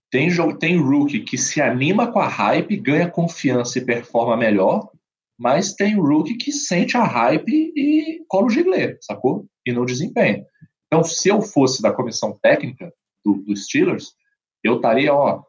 [0.09, 4.89] Tem, tem rookie que se anima com a hype, ganha confiança e performa melhor,
[5.37, 9.45] mas tem rookie que sente a hype e cola o giglê, sacou?
[9.65, 10.45] E não desempenha.
[10.87, 14.13] Então, se eu fosse da comissão técnica do, do Steelers,
[14.63, 15.43] eu estaria, ó,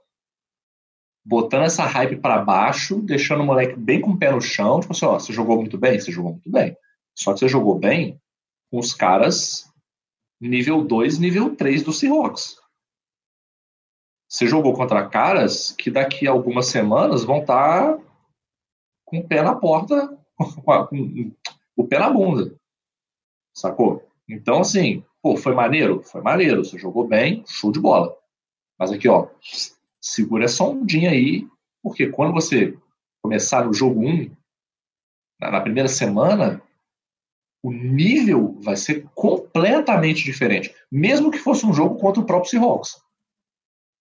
[1.25, 4.93] botando essa hype para baixo, deixando o moleque bem com o pé no chão, tipo
[4.93, 6.01] assim, ó, você jogou muito bem?
[6.01, 6.77] Você jogou muito bem.
[7.17, 8.21] Só que você jogou bem
[8.71, 9.73] os caras
[10.41, 12.57] nível 2, nível 3 do Seahawks.
[14.29, 18.05] Você jogou contra caras que daqui a algumas semanas vão estar tá
[19.05, 20.47] com o pé na porta, com,
[20.87, 21.33] com
[21.77, 22.55] o pé na bunda.
[23.57, 24.07] Sacou?
[24.29, 26.03] Então, assim, pô, foi maneiro?
[26.03, 26.65] Foi maneiro.
[26.65, 28.15] Você jogou bem, show de bola.
[28.79, 29.29] Mas aqui, ó,
[30.01, 31.49] segura essa ondinha aí,
[31.83, 32.77] porque quando você
[33.23, 34.31] começar no jogo 1,
[35.41, 36.63] na primeira semana,
[37.63, 40.75] o nível vai ser completamente diferente.
[40.91, 42.97] Mesmo que fosse um jogo contra o próprio Seahawks.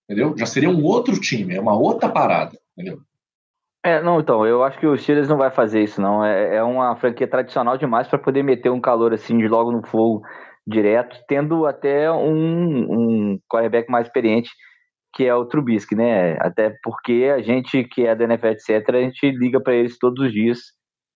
[0.10, 0.38] Entendeu?
[0.38, 2.58] Já seria um outro time, é uma outra parada.
[2.78, 3.00] Entendeu?
[3.84, 6.24] É, não, então, eu acho que o Steelers não vai fazer isso, não.
[6.24, 9.86] É, é uma franquia tradicional demais para poder meter um calor assim de logo no
[9.86, 10.22] fogo
[10.66, 14.50] direto, tendo até um, um quarterback mais experiente,
[15.14, 16.38] que é o Trubisky, né?
[16.42, 20.26] Até porque a gente que é da NFL, etc., a gente liga para eles todos
[20.26, 20.60] os dias,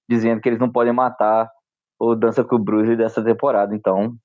[0.10, 1.50] dizendo que eles não podem matar
[2.02, 3.76] o Dança com o Bruce dessa temporada.
[3.76, 4.16] Então,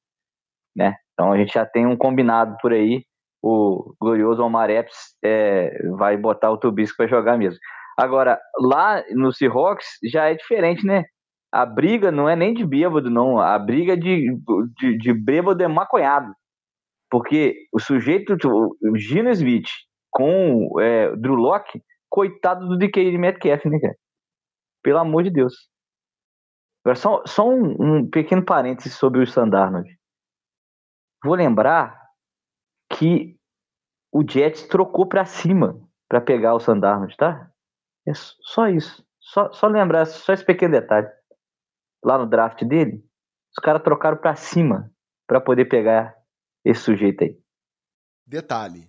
[0.75, 0.97] né?
[1.13, 3.05] Então a gente já tem um combinado por aí.
[3.43, 7.61] O glorioso Omar Epps é, vai botar o Trubisky para jogar mesmo.
[7.99, 11.05] Agora, lá no Seahawks já é diferente, né?
[11.53, 13.39] A briga não é nem de bêbado, não.
[13.39, 14.27] A briga de,
[14.79, 16.33] de, de bêbado é maconhado.
[17.11, 19.69] Porque o sujeito, o Gino Smith
[20.11, 23.95] com é, Drew Locke, coitado do DK Metcalf, né, cara?
[24.83, 25.55] Pelo amor de Deus.
[26.87, 29.91] Agora, só, só um, um pequeno parênteses sobre o Sandarnold.
[31.25, 32.01] Vou lembrar
[32.93, 33.37] que
[34.13, 37.51] o Jets trocou para cima para pegar o Sandarnold, tá?
[38.07, 39.05] É só isso.
[39.19, 41.09] Só, só lembrar, só esse pequeno detalhe.
[42.05, 43.05] Lá no draft dele,
[43.51, 44.89] os caras trocaram para cima
[45.27, 46.17] para poder pegar
[46.65, 47.37] esse sujeito aí.
[48.25, 48.89] Detalhe.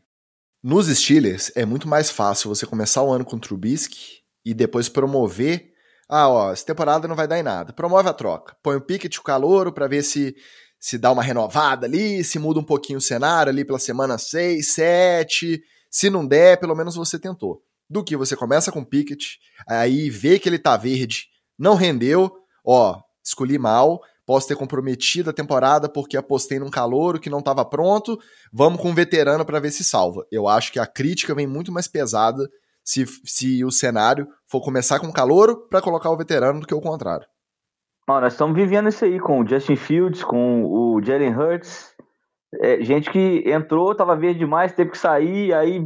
[0.62, 4.88] Nos Steelers é muito mais fácil você começar o ano com o Trubisky e depois
[4.88, 5.76] promover
[6.10, 7.74] ah, ó, essa temporada não vai dar em nada.
[7.74, 8.56] Promove a troca.
[8.64, 10.36] Põe o Pickett, o calouro, para ver se
[10.80, 14.74] se dá uma renovada ali, se muda um pouquinho o cenário ali pela semana 6,
[14.74, 15.62] 7.
[15.90, 17.62] Se não der, pelo menos você tentou.
[17.90, 22.32] Do que você começa com o Pickett, aí vê que ele tá verde, não rendeu,
[22.66, 27.64] ó, escolhi mal, posso ter comprometido a temporada porque apostei num calouro que não estava
[27.64, 28.20] pronto,
[28.52, 30.26] vamos com um veterano para ver se salva.
[30.30, 32.48] Eu acho que a crítica vem muito mais pesada
[32.88, 36.80] se, se o cenário for começar com calouro para colocar o veterano do que o
[36.80, 37.28] contrário.
[38.10, 41.94] Ó, nós estamos vivendo isso aí com o Justin Fields, com o Jalen Hurts.
[42.62, 45.82] É, gente que entrou, estava verde demais, teve que sair, aí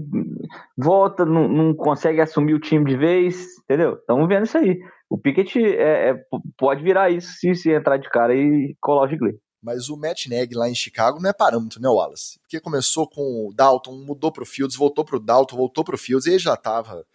[0.78, 3.96] volta, não, não, consegue assumir o time de vez, entendeu?
[3.96, 4.80] Estamos vendo isso aí.
[5.10, 6.24] O Pickett é, é,
[6.56, 9.34] pode virar isso se, se entrar de cara e colar o Gigley.
[9.62, 12.40] Mas o Matt Neg lá em Chicago não é parâmetro, né, Wallace?
[12.40, 16.32] Porque começou com o Dalton, mudou pro Fields, voltou pro Dalton, voltou pro Fields, e
[16.32, 17.06] ele já tava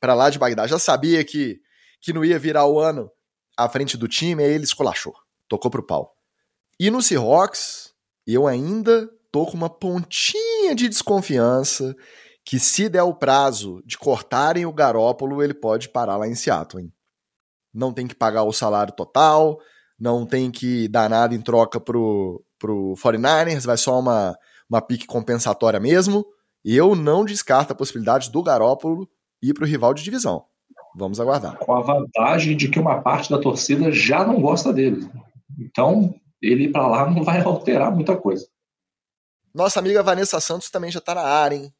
[0.00, 0.66] para lá de Bagdá.
[0.66, 1.60] Já sabia que,
[2.00, 3.10] que não ia virar o ano
[3.56, 5.14] à frente do time, aí ele escolachou.
[5.48, 6.16] Tocou pro pau.
[6.78, 7.94] E no Seahawks,
[8.26, 11.94] eu ainda tô com uma pontinha de desconfiança
[12.44, 16.82] que se der o prazo de cortarem o Garópolo, ele pode parar lá em Seattle,
[16.82, 16.92] hein?
[17.72, 19.60] Não tem que pagar o salário total,
[20.02, 24.36] não tem que dar nada em troca pro, pro 49ers, vai só uma,
[24.68, 26.26] uma pique compensatória mesmo.
[26.64, 29.08] E eu não descarto a possibilidade do Garópolo
[29.40, 30.44] ir pro rival de divisão.
[30.96, 31.56] Vamos aguardar.
[31.58, 35.08] Com a vantagem de que uma parte da torcida já não gosta dele.
[35.56, 36.12] Então,
[36.42, 38.48] ele ir para lá não vai alterar muita coisa.
[39.54, 41.72] Nossa amiga Vanessa Santos também já tá na área, hein?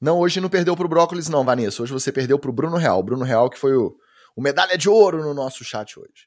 [0.00, 1.82] Não, hoje não perdeu pro Brócolis, não, Vanessa.
[1.82, 3.02] Hoje você perdeu pro Bruno Real.
[3.02, 3.94] Bruno Real, que foi o,
[4.34, 6.26] o medalha de ouro no nosso chat hoje.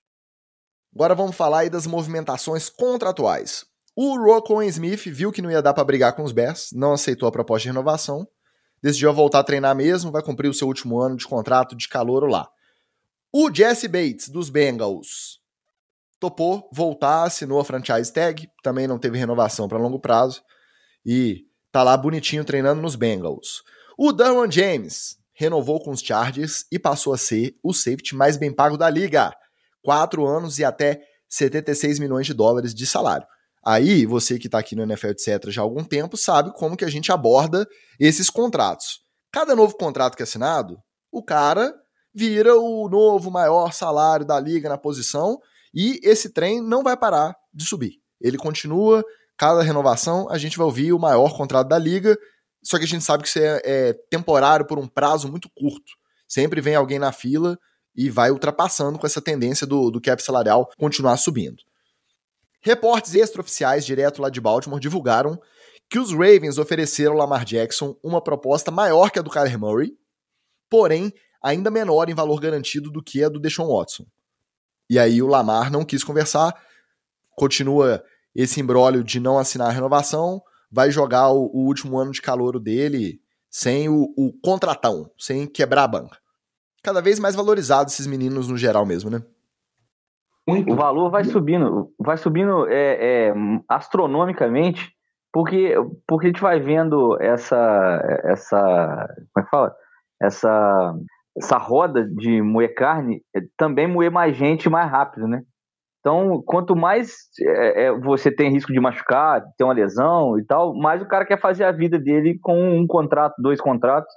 [0.94, 3.66] Agora vamos falar aí das movimentações contratuais.
[3.96, 7.28] O Rocco Smith viu que não ia dar para brigar com os Bears, não aceitou
[7.28, 8.28] a proposta de renovação,
[8.82, 12.26] decidiu voltar a treinar mesmo, vai cumprir o seu último ano de contrato de calouro
[12.26, 12.50] lá.
[13.32, 15.40] O Jesse Bates, dos Bengals,
[16.20, 20.42] topou voltar, assinou a franchise tag, também não teve renovação para longo prazo,
[21.06, 23.64] e tá lá bonitinho treinando nos Bengals.
[23.98, 28.52] O Darwin James renovou com os Chargers e passou a ser o safety mais bem
[28.52, 29.34] pago da liga
[29.84, 33.26] quatro anos e até 76 milhões de dólares de salário.
[33.66, 36.86] Aí, você que está aqui no NFL, etc., já há algum tempo, sabe como que
[36.86, 37.68] a gente aborda
[38.00, 39.02] esses contratos.
[39.32, 40.78] Cada novo contrato que é assinado,
[41.12, 41.74] o cara
[42.14, 45.38] vira o novo maior salário da liga na posição
[45.74, 47.94] e esse trem não vai parar de subir.
[48.20, 49.04] Ele continua,
[49.38, 52.18] cada renovação a gente vai ouvir o maior contrato da liga,
[52.64, 55.94] só que a gente sabe que isso é, é temporário por um prazo muito curto.
[56.28, 57.58] Sempre vem alguém na fila
[58.00, 61.62] e vai ultrapassando com essa tendência do, do cap salarial continuar subindo.
[62.62, 65.38] Reportes extraoficiais direto lá de Baltimore divulgaram
[65.90, 69.98] que os Ravens ofereceram ao Lamar Jackson uma proposta maior que a do Kyler Murray,
[70.70, 71.12] porém
[71.44, 74.06] ainda menor em valor garantido do que a do Deshaun Watson.
[74.90, 76.56] E aí o Lamar não quis conversar,
[77.36, 78.02] continua
[78.34, 82.62] esse embrólio de não assinar a renovação, vai jogar o, o último ano de calor
[82.62, 86.18] dele sem o, o, contratão, sem quebrar a banca.
[86.84, 89.22] Cada vez mais valorizados esses meninos no geral mesmo, né?
[90.48, 90.72] Muito.
[90.72, 93.34] O valor vai subindo, vai subindo é, é,
[93.68, 94.92] astronomicamente,
[95.32, 95.76] porque,
[96.08, 99.76] porque a gente vai vendo essa, essa, como é que fala?
[100.22, 100.96] Essa,
[101.38, 105.44] essa roda de moer carne é, também moer mais gente mais rápido, né?
[106.00, 110.74] Então, quanto mais é, é, você tem risco de machucar, ter uma lesão e tal,
[110.74, 114.12] mais o cara quer fazer a vida dele com um contrato, dois contratos,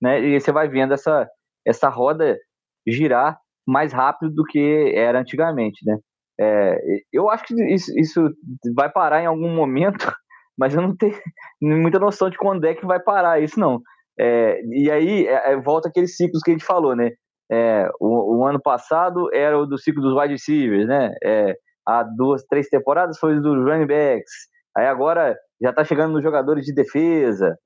[0.00, 0.20] né?
[0.20, 1.28] E você vai vendo essa,
[1.66, 2.38] essa roda
[2.86, 5.96] girar mais rápido do que era antigamente, né?
[6.40, 6.78] É,
[7.12, 8.30] eu acho que isso, isso,
[8.74, 10.12] vai parar em algum momento,
[10.58, 11.14] mas eu não tenho
[11.60, 13.80] muita noção de quando é que vai parar isso, não.
[14.18, 17.10] É, e aí é, é, volta aqueles ciclos que a gente falou, né?
[17.50, 21.14] É, o, o, ano passado era o do ciclo dos wide receivers, né?
[21.22, 21.54] É,
[21.86, 24.32] há duas, três temporadas foi o dos running backs.
[24.76, 27.56] Aí agora já tá chegando nos jogadores de defesa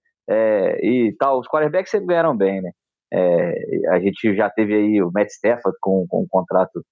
[0.82, 1.38] e tal.
[1.38, 2.70] Os quarterbacks sempre ganharam bem, né?
[3.12, 6.84] É, a gente já teve aí o Matt Stafford com, com um contrato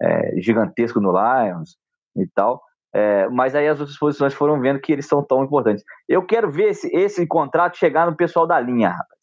[0.00, 1.76] é, gigantesco no Lions
[2.16, 2.62] e tal.
[2.94, 5.82] É, mas aí as outras posições foram vendo que eles são tão importantes.
[6.08, 9.22] Eu quero ver esse, esse contrato chegar no pessoal da linha, rapaz.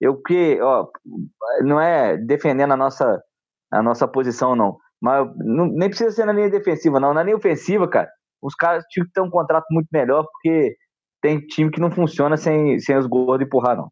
[0.00, 0.88] Eu que, ó,
[1.62, 3.22] não é defendendo a nossa,
[3.72, 4.76] a nossa posição, não.
[5.00, 7.14] Mas não, nem precisa ser na linha defensiva, não.
[7.14, 8.10] Na linha ofensiva, cara,
[8.42, 10.76] os caras tinham que ter um contrato muito melhor, porque
[11.22, 13.88] tem time que não funciona sem, sem os gordos empurrar, não.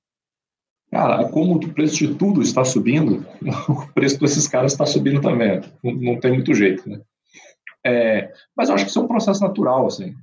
[0.92, 3.26] Cara, como o preço de tudo está subindo,
[3.66, 5.62] o preço desses caras está subindo também.
[5.82, 7.00] Não, não, tem muito jeito, né?
[7.84, 10.14] É, mas eu acho que isso é um processo natural, assim.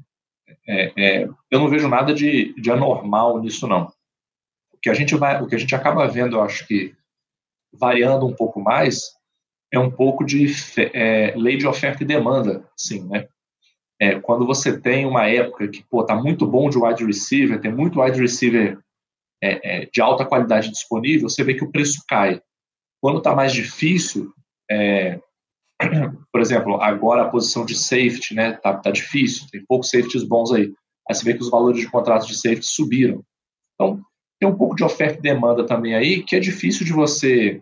[0.67, 3.91] É, é, eu não vejo nada de, de anormal nisso, não.
[4.71, 6.93] O que a gente vai, o que a gente acaba vendo, eu acho que
[7.73, 9.13] variando um pouco mais,
[9.73, 10.53] é um pouco de
[10.93, 13.27] é, lei de oferta e demanda, sim, né?
[13.99, 17.73] É, quando você tem uma época que, pô, tá muito bom de wide receiver, tem
[17.73, 18.79] muito wide receiver
[19.41, 22.41] é, é, de alta qualidade disponível, você vê que o preço cai.
[23.01, 24.33] Quando está mais difícil,
[24.69, 25.19] é,
[26.31, 30.51] por exemplo, agora a posição de safety, né, tá, tá difícil, tem poucos safeties bons
[30.51, 30.73] aí.
[31.07, 33.23] Aí você vê que os valores de contratos de safety subiram.
[33.75, 34.01] Então,
[34.39, 37.61] tem um pouco de oferta e demanda também aí, que é difícil de você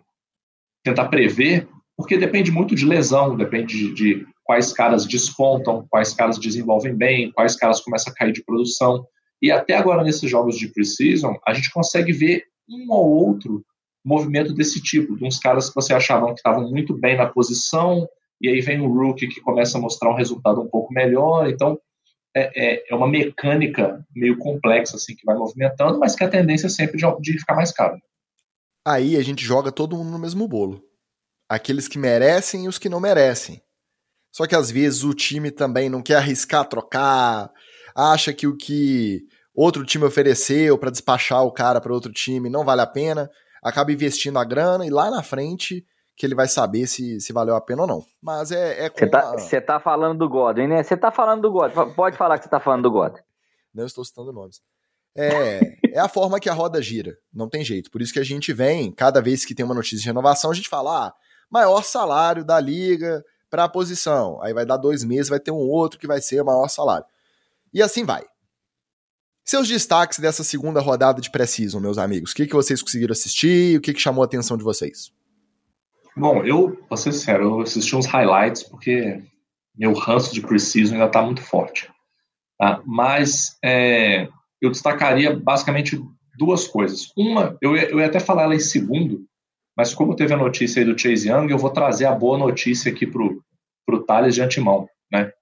[0.84, 6.38] tentar prever, porque depende muito de lesão, depende de, de quais caras despontam, quais caras
[6.38, 9.06] desenvolvem bem, quais caras começam a cair de produção.
[9.40, 13.64] E até agora, nesses jogos de preseason, a gente consegue ver um ou outro
[14.04, 18.08] movimento desse tipo, de uns caras que você achavam que estavam muito bem na posição,
[18.40, 21.48] e aí vem um rookie que começa a mostrar um resultado um pouco melhor.
[21.48, 21.78] Então,
[22.34, 26.66] é, é, é uma mecânica meio complexa, assim, que vai movimentando, mas que a tendência
[26.66, 27.98] é sempre de, de ficar mais caro.
[28.86, 30.82] Aí a gente joga todo mundo no mesmo bolo.
[31.48, 33.60] Aqueles que merecem e os que não merecem.
[34.32, 37.50] Só que às vezes o time também não quer arriscar trocar,
[37.98, 42.64] acha que o que outro time ofereceu para despachar o cara para outro time não
[42.64, 43.28] vale a pena,
[43.60, 45.84] acaba investindo a grana e lá na frente
[46.16, 48.04] que ele vai saber se, se valeu a pena ou não.
[48.22, 48.88] Mas é.
[48.88, 49.60] Você é tá, a...
[49.60, 50.82] tá falando do Godwin, né?
[50.82, 51.92] Você tá falando do Godwin.
[51.94, 53.20] Pode falar que você tá falando do Godwin.
[53.74, 54.60] Não estou citando nomes.
[55.16, 55.60] É,
[55.92, 57.16] é a forma que a roda gira.
[57.32, 57.90] Não tem jeito.
[57.90, 60.54] Por isso que a gente vem, cada vez que tem uma notícia de renovação, a
[60.54, 61.14] gente fala: ah,
[61.50, 64.40] maior salário da liga para a posição.
[64.42, 67.06] Aí vai dar dois meses, vai ter um outro que vai ser maior salário.
[67.72, 68.24] E assim vai.
[69.44, 72.32] Seus destaques dessa segunda rodada de pré-season, meus amigos.
[72.32, 73.78] O que, que vocês conseguiram assistir?
[73.78, 75.10] O que, que chamou a atenção de vocês?
[76.14, 79.22] Bom, eu, vou ser sincero, eu assisti uns highlights porque
[79.74, 81.90] meu ranço de precision ainda está muito forte.
[82.58, 82.82] Tá?
[82.84, 84.28] Mas é,
[84.60, 85.98] eu destacaria basicamente
[86.36, 87.12] duas coisas.
[87.16, 89.24] Uma, eu eu ia até falar ela em segundo,
[89.76, 92.90] mas como teve a notícia aí do Chase Young, eu vou trazer a boa notícia
[92.90, 94.88] aqui para o Thales de antemão.
[95.10, 95.32] Né?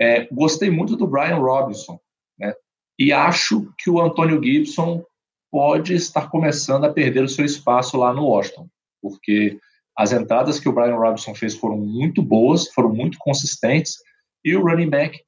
[0.00, 1.98] É, gostei muito do Brian Robinson,
[2.38, 2.54] né?
[2.98, 5.04] E acho que o Antônio Gibson
[5.50, 8.68] pode estar começando a perder o seu espaço lá no Washington,
[9.00, 9.58] porque
[9.96, 13.96] as entradas que o Brian Robinson fez foram muito boas, foram muito consistentes,
[14.44, 15.20] e o running back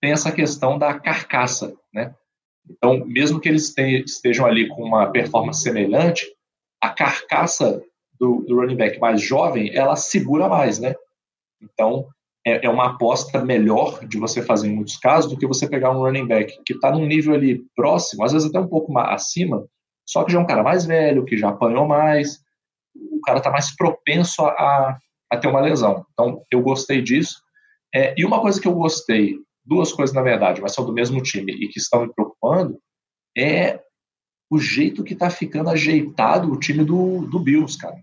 [0.00, 2.14] tem essa questão da carcaça, né?
[2.70, 6.26] Então, mesmo que eles estejam ali com uma performance semelhante,
[6.80, 7.82] a carcaça
[8.18, 10.94] do, do running back mais jovem, ela segura mais, né?
[11.60, 12.08] Então,
[12.46, 15.90] é, é, uma aposta melhor de você fazer em muitos casos do que você pegar
[15.90, 19.10] um running back que está num nível ali próximo, às vezes até um pouco mais
[19.10, 19.66] acima,
[20.06, 22.40] só que já é um cara mais velho, que já apanhou mais,
[22.94, 24.98] o cara está mais propenso a,
[25.30, 26.06] a, ter uma lesão.
[26.12, 27.42] Então, eu gostei disso.
[27.94, 31.22] É, e uma coisa que eu gostei, duas coisas na verdade, mas são do mesmo
[31.22, 32.80] time e que estão me preocupando,
[33.36, 33.80] é
[34.50, 37.96] o jeito que está ficando ajeitado o time do, do Bills, cara.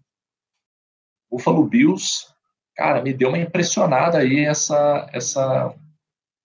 [1.29, 2.27] O Buffalo Bills
[2.75, 5.73] cara, me deu uma impressionada aí essa essa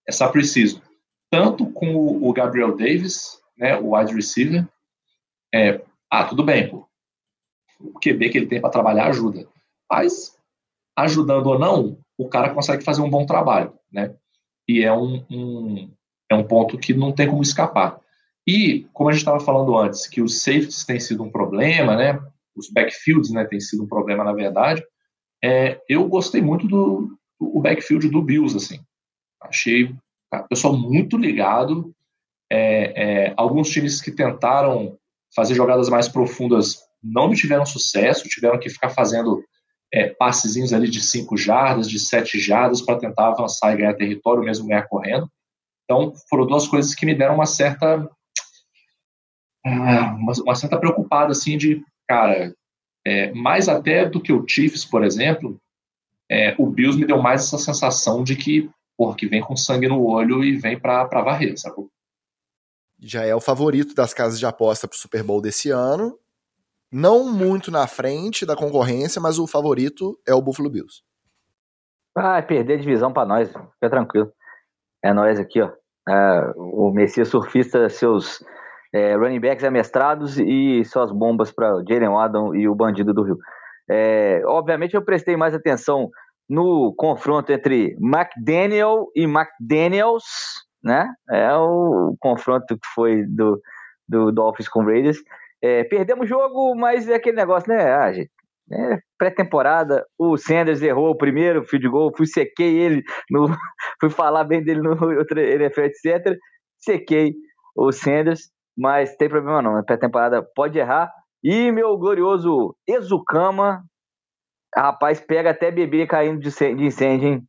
[0.06, 0.82] essa preciso.
[1.30, 4.66] Tanto com o Gabriel Davis, né, o wide receiver,
[5.54, 6.88] é, ah, tudo bem, pô.
[7.78, 9.48] O QB que ele tem para trabalhar ajuda.
[9.90, 10.36] Mas
[10.96, 14.14] ajudando ou não, o cara consegue fazer um bom trabalho, né?
[14.68, 15.90] E é um, um
[16.30, 18.00] é um ponto que não tem como escapar.
[18.46, 22.20] E, como a gente estava falando antes, que os safeties têm sido um problema, né?
[22.54, 24.82] Os backfields, né, têm sido um problema, na verdade.
[25.42, 28.80] É, eu gostei muito do, do backfield do Bills, assim.
[29.40, 31.94] Achei o pessoal muito ligado.
[32.52, 34.98] É, é, alguns times que tentaram
[35.34, 39.42] fazer jogadas mais profundas não tiveram sucesso, tiveram que ficar fazendo
[39.92, 44.42] é, passezinhos ali de 5 jardas, de 7 jardas para tentar avançar e ganhar território,
[44.42, 45.28] mesmo ganhar correndo.
[45.84, 48.08] Então, foram duas coisas que me deram uma certa
[49.64, 52.54] ah, uma, uma certa preocupada assim de, cara,
[53.06, 55.60] é, mais até do que o Chiefs, por exemplo,
[56.30, 59.88] é, o Bills me deu mais essa sensação de que, porra, que vem com sangue
[59.88, 61.90] no olho e vem para varrer, sacou?
[62.98, 66.18] Já é o favorito das casas de aposta pro Super Bowl desse ano.
[66.92, 71.02] Não muito na frente da concorrência, mas o favorito é o Buffalo Bills.
[72.14, 74.32] Ah, perder divisão para nós, fica tranquilo.
[75.02, 75.72] É nós aqui, ó.
[76.08, 78.44] É, o Messias Surfista, seus
[78.92, 83.38] é, running backs amestrados e suas bombas para Jalen Adam e o Bandido do Rio.
[83.88, 86.10] É, obviamente eu prestei mais atenção
[86.48, 90.24] no confronto entre McDaniel e McDaniels,
[90.82, 91.08] né?
[91.30, 93.60] É o confronto que foi do,
[94.08, 95.18] do Dolphins com Raiders.
[95.62, 97.92] É, perdemos o jogo, mas é aquele negócio, né?
[97.92, 98.30] Ah, gente,
[98.72, 103.48] é, pré-temporada, o Sanders errou o primeiro field goal, fui sequei ele, no,
[104.00, 106.36] fui falar bem dele no outro NFL, etc.
[106.78, 107.34] Sequei
[107.76, 109.74] o Sanders mas tem problema não.
[109.74, 111.12] Na pré-temporada pode errar.
[111.42, 113.82] E meu glorioso Exucama,
[114.76, 116.48] rapaz, pega até bebê caindo de
[116.84, 117.42] incêndio, hein?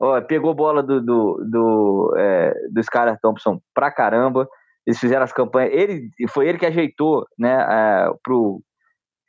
[0.00, 2.80] Ó, pegou bola do, do, do, é, do
[3.20, 4.48] Thompson pra caramba.
[4.86, 5.72] Eles fizeram as campanhas.
[5.72, 8.60] Ele, foi ele que ajeitou né, é, pro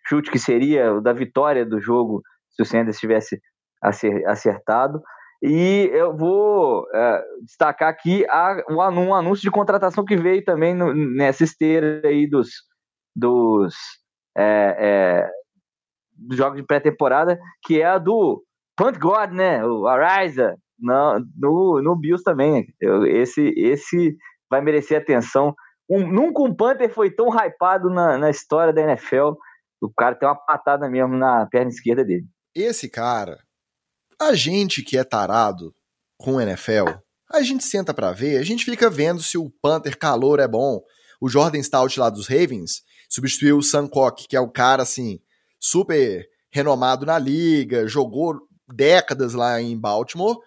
[0.07, 2.21] chute que seria o da vitória do jogo
[2.51, 3.39] se o Sanders tivesse
[4.27, 5.01] acertado.
[5.41, 10.93] E eu vou é, destacar aqui a, um, anúncio de contratação que veio também no,
[10.93, 12.49] nessa esteira aí dos,
[13.15, 13.75] dos,
[14.37, 15.29] é, é,
[16.31, 18.43] jogos de pré-temporada, que é a do
[18.77, 19.63] Punt God, né?
[19.65, 22.65] O Ariza, no, no, no Bills também.
[22.79, 24.15] Eu, esse, esse
[24.49, 25.53] vai merecer atenção.
[25.89, 29.33] Um, nunca um Panther foi tão hypado na, na história da NFL.
[29.81, 32.25] O cara tem uma patada mesmo na perna esquerda dele.
[32.55, 33.37] Esse cara,
[34.19, 35.73] a gente que é tarado
[36.17, 36.89] com o NFL,
[37.31, 40.81] a gente senta para ver, a gente fica vendo se o Panther calor é bom.
[41.19, 45.19] O Jordan Stout lá dos Ravens substituiu o Sam Cock, que é o cara assim,
[45.59, 48.39] super renomado na liga, jogou
[48.73, 50.37] décadas lá em Baltimore.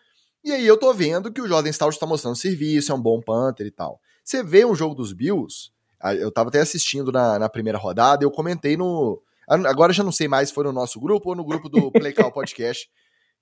[0.45, 3.21] E aí eu tô vendo que o Jordan Stout tá mostrando serviço, é um bom
[3.21, 4.01] Panther e tal.
[4.25, 5.71] Você vê um jogo dos Bills,
[6.19, 9.21] eu tava até assistindo na, na primeira rodada, eu comentei no.
[9.49, 12.13] Agora já não sei mais se foi no nosso grupo ou no grupo do Play
[12.13, 12.89] Call Podcast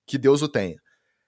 [0.07, 0.77] que Deus o tenha.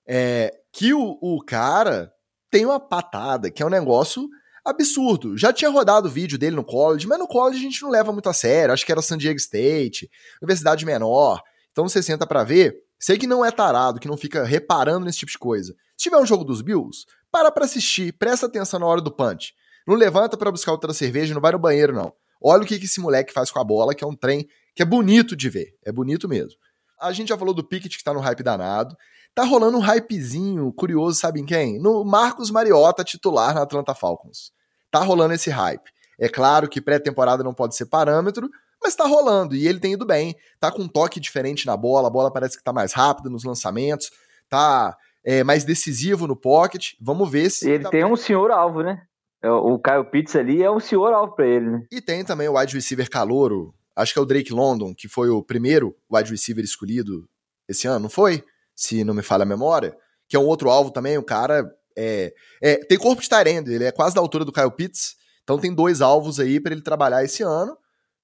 [0.06, 2.12] É, que o, o cara
[2.50, 4.28] tem uma patada, que é um negócio
[4.64, 5.36] absurdo.
[5.36, 8.12] Já tinha rodado o vídeo dele no college, mas no college a gente não leva
[8.12, 8.72] muito a sério.
[8.72, 10.10] Acho que era San Diego State,
[10.42, 11.42] universidade menor.
[11.72, 12.76] Então você senta para ver.
[12.98, 15.72] Sei que não é tarado, que não fica reparando nesse tipo de coisa.
[15.96, 19.54] Se tiver um jogo dos Bills, para pra assistir, presta atenção na hora do punch.
[19.86, 22.12] Não levanta para buscar outra cerveja, não vai no banheiro, não.
[22.42, 24.84] Olha o que esse moleque faz com a bola, que é um trem que é
[24.84, 25.74] bonito de ver.
[25.84, 26.58] É bonito mesmo.
[27.00, 28.96] A gente já falou do Pickett que tá no hype danado.
[29.34, 31.78] Tá rolando um hypezinho curioso, sabe em quem?
[31.78, 34.52] No Marcos Mariota, titular na Atlanta Falcons.
[34.90, 35.90] Tá rolando esse hype.
[36.18, 38.50] É claro que pré-temporada não pode ser parâmetro,
[38.82, 40.34] mas tá rolando e ele tem ido bem.
[40.58, 43.44] Tá com um toque diferente na bola, a bola parece que tá mais rápida nos
[43.44, 44.10] lançamentos,
[44.48, 46.94] tá é, mais decisivo no pocket.
[47.00, 47.70] Vamos ver se.
[47.70, 47.90] Ele tá...
[47.90, 49.02] tem um senhor alvo, né?
[49.40, 51.82] É, o Kyle Pitts ali é um senhor alvo pra ele, né?
[51.92, 55.28] E tem também o wide receiver calouro, acho que é o Drake London, que foi
[55.28, 57.28] o primeiro wide receiver escolhido
[57.68, 58.44] esse ano, não foi?
[58.74, 59.96] Se não me falha a memória.
[60.28, 62.32] Que é um outro alvo também, o cara é,
[62.62, 65.74] é, tem corpo de Tyrande, ele é quase da altura do Kyle Pitts, então tem
[65.74, 67.76] dois alvos aí para ele trabalhar esse ano.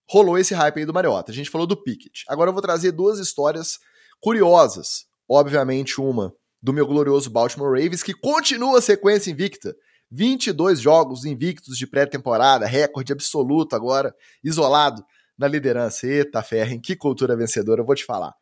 [0.09, 1.33] Rolou esse hype aí do Mariota.
[1.33, 2.25] A gente falou do Pickett.
[2.29, 3.79] Agora eu vou trazer duas histórias
[4.21, 5.07] curiosas.
[5.27, 9.75] Obviamente, uma do meu glorioso Baltimore Ravens, que continua a sequência invicta.
[10.11, 14.15] 22 jogos invictos de pré-temporada, recorde absoluto agora,
[14.45, 15.03] isolado
[15.39, 16.07] na liderança.
[16.07, 18.35] Eita, Ferren, que cultura vencedora, eu vou te falar.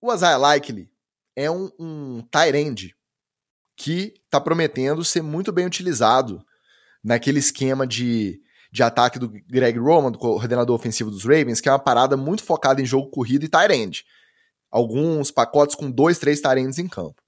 [0.00, 0.90] O Isaiah Likely
[1.34, 2.24] é um, um
[2.54, 2.94] end
[3.76, 6.44] que está prometendo ser muito bem utilizado
[7.02, 8.40] naquele esquema de,
[8.72, 12.42] de ataque do Greg Roman, do coordenador ofensivo dos Ravens, que é uma parada muito
[12.42, 14.04] focada em jogo corrido e tight end.
[14.70, 17.22] Alguns pacotes com dois, três tight ends em campo.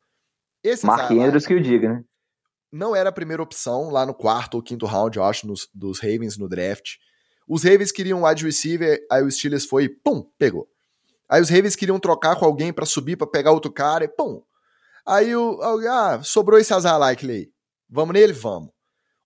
[0.63, 2.05] Esse Mark Andrews que o diga, né?
[2.73, 5.99] Não era a primeira opção lá no quarto ou quinto round, eu acho, nos, dos
[5.99, 6.97] Ravens no draft.
[7.51, 10.69] Os Ravens queriam um wide receiver, aí o Steelers foi, pum, pegou.
[11.29, 14.41] Aí os Ravens queriam trocar com alguém para subir para pegar outro cara e pum.
[15.05, 17.53] Aí o ah, sobrou esse azar Likely.
[17.89, 18.33] Vamos nele?
[18.33, 18.69] Vamos.
[18.69, 18.73] O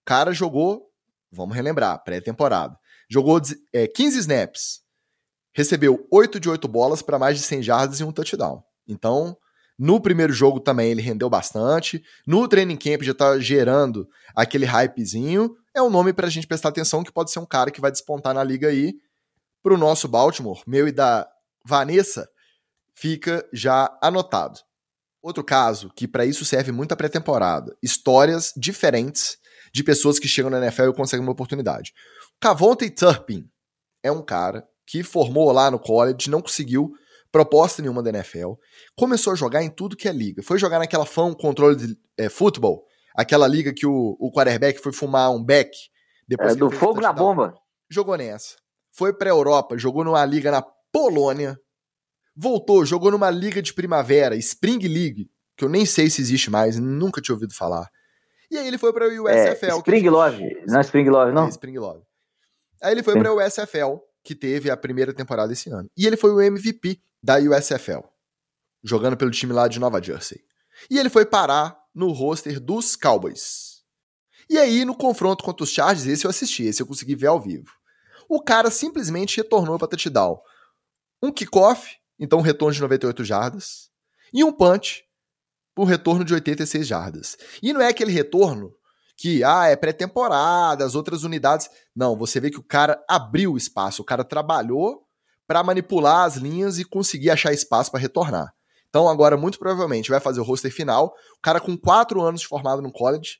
[0.07, 0.91] cara jogou,
[1.31, 2.75] vamos relembrar, pré-temporada.
[3.11, 3.39] Jogou
[3.71, 4.81] é, 15 snaps.
[5.53, 8.65] Recebeu 8 de 8 bolas para mais de 100 jardas e um touchdown.
[8.89, 9.37] Então,
[9.79, 12.03] no primeiro jogo também ele rendeu bastante.
[12.27, 15.55] No training camp já tá gerando aquele hypezinho.
[15.75, 18.33] É um nome pra gente prestar atenção que pode ser um cara que vai despontar
[18.33, 18.95] na liga aí.
[19.61, 21.29] Pro nosso Baltimore, meu e da
[21.67, 22.29] Vanessa,
[22.95, 24.61] fica já anotado.
[25.21, 29.39] Outro caso que para isso serve muito a pré-temporada, histórias diferentes
[29.73, 31.93] de pessoas que chegam na NFL e conseguem uma oportunidade.
[32.41, 33.49] Cavonte Turpin
[34.03, 36.93] é um cara que formou lá no college, não conseguiu
[37.33, 38.53] proposta nenhuma da NFL,
[38.95, 40.43] começou a jogar em tudo que é liga.
[40.43, 44.93] Foi jogar naquela fã controle de é, futebol, aquela liga que o, o quarterback foi
[44.93, 45.71] fumar um back.
[46.27, 47.55] Depois é, do fogo na bomba.
[47.89, 48.57] Jogou nessa.
[48.91, 50.63] Foi pra Europa, jogou numa liga na
[50.93, 51.59] Polônia,
[52.37, 56.79] voltou, jogou numa liga de primavera, Spring League, que eu nem sei se existe mais,
[56.79, 57.89] nunca tinha ouvido falar.
[58.51, 59.67] E aí ele foi pra USFL.
[59.67, 61.47] É, Spring Love, não é Spring Love, não?
[61.47, 62.03] É Spring Love.
[62.83, 63.21] Aí ele foi Sim.
[63.21, 65.89] pra USFL, que teve a primeira temporada esse ano.
[65.97, 68.05] E ele foi o MVP da USFL,
[68.83, 70.41] jogando pelo time lá de Nova Jersey.
[70.89, 73.83] E ele foi parar no roster dos Cowboys.
[74.49, 77.41] E aí, no confronto contra os Chargers, esse eu assisti, esse eu consegui ver ao
[77.41, 77.71] vivo.
[78.29, 80.41] O cara simplesmente retornou para touchdown
[81.23, 83.91] um kickoff, então um retorno de 98 jardas,
[84.33, 85.05] e um punch,
[85.79, 87.37] um retorno de 86 jardas.
[87.63, 88.75] E não é aquele retorno
[89.17, 91.71] que, ah, é pré-temporada, as outras unidades.
[91.95, 95.07] Não, você vê que o cara abriu o espaço, o cara trabalhou
[95.47, 98.53] para manipular as linhas e conseguir achar espaço para retornar.
[98.95, 101.13] Então, agora, muito provavelmente, vai fazer o roster final.
[101.37, 103.39] O cara com quatro anos de formado no college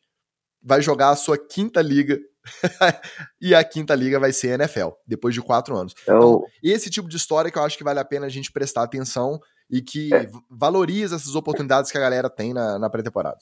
[0.61, 2.19] vai jogar a sua quinta liga
[3.41, 5.95] e a quinta liga vai ser a NFL, depois de quatro anos.
[6.09, 8.51] É então, esse tipo de história que eu acho que vale a pena a gente
[8.51, 9.39] prestar atenção
[9.71, 10.29] e que é.
[10.51, 13.39] valoriza essas oportunidades que a galera tem na, na pré-temporada.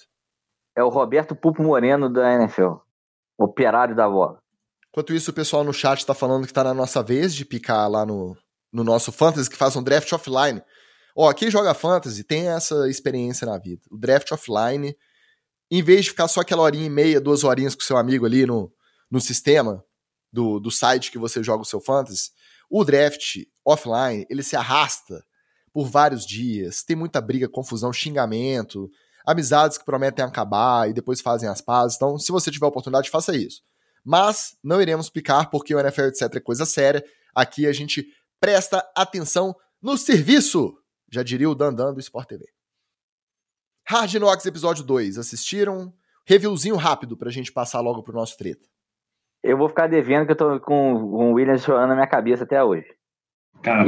[0.76, 2.74] É o Roberto Pupo Moreno da NFL,
[3.38, 4.38] operário da bola.
[4.90, 7.90] Enquanto isso, o pessoal no chat está falando que está na nossa vez de picar
[7.90, 8.36] lá no,
[8.70, 10.62] no nosso Fantasy, que faz um draft offline.
[11.16, 13.82] Ó, quem joga Fantasy tem essa experiência na vida.
[13.90, 14.96] O draft offline,
[15.70, 18.46] em vez de ficar só aquela horinha e meia, duas horinhas com seu amigo ali
[18.46, 18.72] no,
[19.10, 19.84] no sistema
[20.32, 22.30] do, do site que você joga o seu fantasy,
[22.70, 25.22] o draft offline, ele se arrasta
[25.72, 28.90] por vários dias, tem muita briga, confusão, xingamento,
[29.26, 31.96] amizades que prometem acabar e depois fazem as pazes.
[31.96, 33.62] Então, se você tiver oportunidade, faça isso.
[34.04, 37.04] Mas não iremos picar porque o NFL, etc, é coisa séria.
[37.34, 38.06] Aqui a gente
[38.40, 40.74] presta atenção no serviço,
[41.12, 42.46] já diria o Dandan do Sport TV.
[43.86, 45.92] Hard Knocks episódio 2, assistiram?
[46.26, 48.66] Reviewzinho rápido pra gente passar logo pro nosso treta.
[49.42, 52.44] Eu vou ficar devendo que eu tô com, com o Williams chorando na minha cabeça
[52.44, 52.86] até hoje.
[53.62, 53.84] Cara,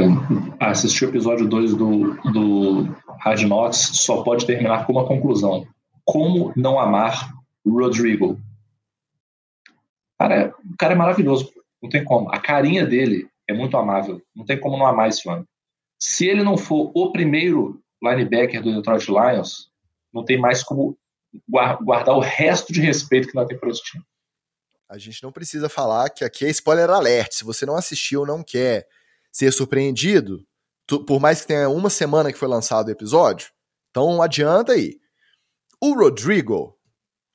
[0.61, 5.67] assistir o episódio 2 do, do Hard Knocks só pode terminar com uma conclusão.
[6.05, 7.33] Como não amar
[7.67, 8.39] Rodrigo?
[10.19, 11.51] Cara, o cara é maravilhoso.
[11.83, 12.31] Não tem como.
[12.31, 14.21] A carinha dele é muito amável.
[14.35, 15.47] Não tem como não amar esse homem.
[16.07, 19.71] Se ele não for o primeiro linebacker do Detroit Lions,
[20.13, 20.99] não tem mais como
[21.49, 24.05] guardar o resto de respeito que nós temos para esse time.
[24.87, 27.33] A gente não precisa falar que aqui é spoiler alert.
[27.33, 28.87] Se você não assistiu não quer
[29.33, 30.47] ser surpreendido,
[30.87, 33.49] tu, por mais que tenha uma semana que foi lançado o episódio,
[33.89, 35.01] então adianta aí.
[35.81, 36.79] O Rodrigo,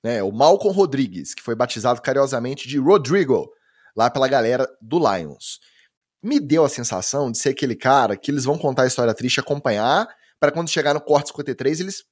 [0.03, 3.51] né, o Malcolm Rodrigues, que foi batizado carinhosamente de Rodrigo,
[3.97, 5.59] lá pela galera do Lions,
[6.21, 9.39] me deu a sensação de ser aquele cara que eles vão contar a história triste
[9.39, 10.07] acompanhar,
[10.39, 12.03] para quando chegar no corte 53 eles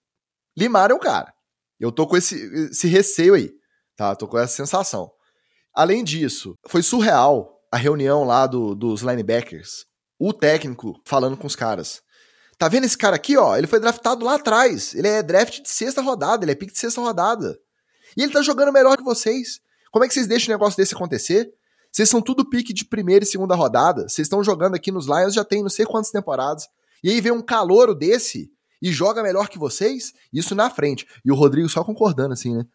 [0.57, 1.33] limarem o cara.
[1.79, 2.35] Eu tô com esse,
[2.71, 3.51] esse receio aí,
[3.95, 4.15] tá?
[4.15, 5.11] Tô com essa sensação.
[5.73, 9.85] Além disso, foi surreal a reunião lá do, dos linebackers.
[10.19, 12.01] O técnico falando com os caras.
[12.57, 13.55] Tá vendo esse cara aqui, ó?
[13.55, 14.95] Ele foi draftado lá atrás.
[14.95, 17.55] Ele é draft de sexta rodada, ele é pick de sexta rodada.
[18.15, 19.59] E ele tá jogando melhor que vocês.
[19.91, 21.53] Como é que vocês deixam um negócio desse acontecer?
[21.91, 24.07] Vocês são tudo pique de primeira e segunda rodada.
[24.07, 26.67] Vocês estão jogando aqui nos Lions já tem não sei quantas temporadas.
[27.03, 31.07] E aí vem um calouro desse e joga melhor que vocês, isso na frente.
[31.25, 32.65] E o Rodrigo só concordando assim, né?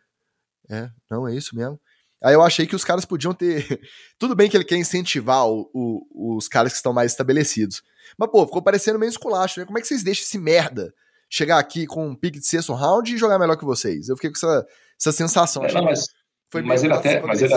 [0.71, 1.79] É, não, é isso mesmo.
[2.23, 3.81] Aí eu achei que os caras podiam ter.
[4.19, 7.83] Tudo bem que ele quer incentivar o, o, os caras que estão mais estabelecidos.
[8.17, 9.67] Mas, pô, ficou parecendo meio esculacho, né?
[9.67, 10.95] Como é que vocês deixam esse merda
[11.29, 14.09] chegar aqui com um pique de sexto round e jogar melhor que vocês?
[14.09, 14.67] Eu fiquei com essa,
[15.01, 15.65] essa sensação.
[15.65, 16.07] É, não, mas,
[16.51, 17.21] Foi mas ele até.
[17.21, 17.55] Mas ele,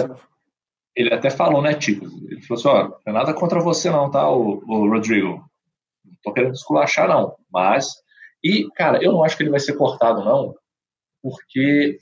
[0.95, 2.05] ele, até falou, né, Tico?
[2.29, 5.43] Ele falou assim: ó, não é nada contra você, não, tá, o, o Rodrigo?
[6.03, 7.35] Não tô querendo esculachar, não.
[7.51, 7.87] Mas.
[8.43, 10.55] E, cara, eu não acho que ele vai ser cortado, não,
[11.21, 11.97] porque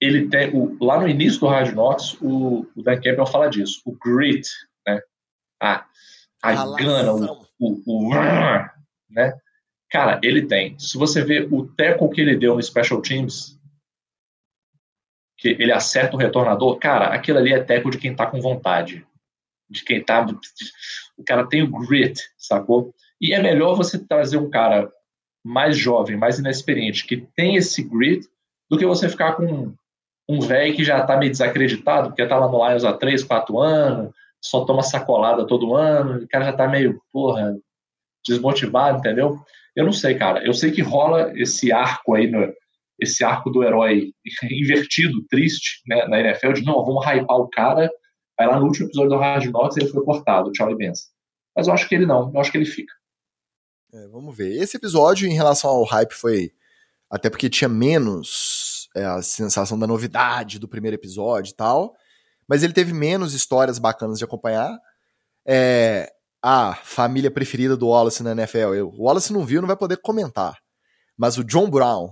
[0.00, 3.80] ele tem o, lá no início do Hard Knocks, o, o Dan Campbell fala disso,
[3.84, 4.48] o grit,
[4.86, 5.00] né?
[5.62, 5.84] A,
[6.42, 8.14] a gana, o, o, o,
[9.10, 9.34] né?
[9.90, 10.78] Cara, ele tem.
[10.78, 13.59] Se você vê o teco que ele deu no Special Teams,
[15.40, 19.06] que ele acerta o retornador, cara, aquilo ali é teco de quem tá com vontade.
[19.68, 20.26] De quem tá.
[21.16, 22.94] O cara tem o grit, sacou?
[23.18, 24.90] E é melhor você trazer um cara
[25.42, 28.28] mais jovem, mais inexperiente, que tem esse grit,
[28.68, 29.72] do que você ficar com
[30.28, 33.58] um velho que já tá meio desacreditado, porque tá lá no Lions há 3, 4
[33.58, 37.56] anos, só toma sacolada todo ano, o cara já tá meio, porra,
[38.26, 39.40] desmotivado, entendeu?
[39.74, 40.44] Eu não sei, cara.
[40.44, 42.52] Eu sei que rola esse arco aí, no,
[43.00, 44.12] esse arco do herói
[44.50, 47.90] invertido, triste, né, na NFL, de não, vamos hypar o cara,
[48.38, 51.10] aí lá no último episódio do Hard Knocks ele foi cortado, tchau e benção.
[51.56, 52.92] Mas eu acho que ele não, eu acho que ele fica.
[53.92, 54.56] É, vamos ver.
[54.56, 56.52] Esse episódio, em relação ao hype, foi.
[57.10, 61.94] Até porque tinha menos é, a sensação da novidade do primeiro episódio e tal.
[62.48, 64.78] Mas ele teve menos histórias bacanas de acompanhar.
[65.44, 66.08] É,
[66.42, 68.74] a família preferida do Wallace na NFL.
[68.74, 70.56] Eu, o Wallace não viu, não vai poder comentar.
[71.16, 72.10] Mas o John Brown,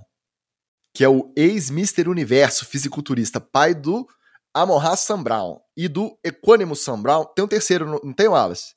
[0.99, 4.05] que é o ex-Mister Universo fisiculturista, pai do
[4.53, 8.74] Amon Sam Brown e do Equanimous Sam Brown, tem um terceiro, não tem, Wallace?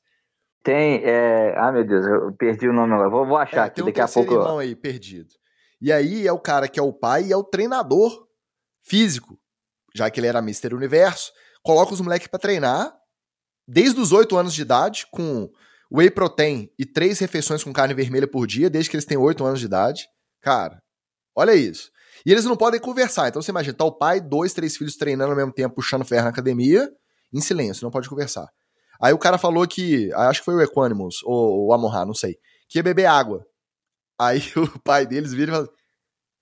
[0.62, 1.52] Tem, é...
[1.58, 4.00] ah meu Deus, eu perdi o nome agora, vou, vou achar é, aqui, um daqui
[4.00, 4.34] a pouco.
[4.34, 5.30] irmão aí, perdido.
[5.80, 8.28] E aí é o cara que é o pai e é o treinador
[8.84, 9.36] físico,
[9.92, 12.96] já que ele era Mister Universo, coloca os moleques para treinar
[13.66, 15.50] desde os 8 anos de idade, com
[15.90, 19.44] whey protein e três refeições com carne vermelha por dia, desde que eles têm 8
[19.44, 20.06] anos de idade.
[20.40, 20.80] Cara,
[21.34, 21.90] olha isso.
[22.24, 23.28] E eles não podem conversar.
[23.28, 26.24] Então você imagina, tá o pai, dois, três filhos treinando ao mesmo tempo, puxando ferro
[26.24, 26.88] na academia,
[27.32, 28.46] em silêncio, não pode conversar.
[29.00, 32.36] Aí o cara falou que, acho que foi o Equanimous, ou o Amorra, não sei,
[32.68, 33.44] que ia beber água.
[34.20, 35.68] Aí o pai deles vira e fala: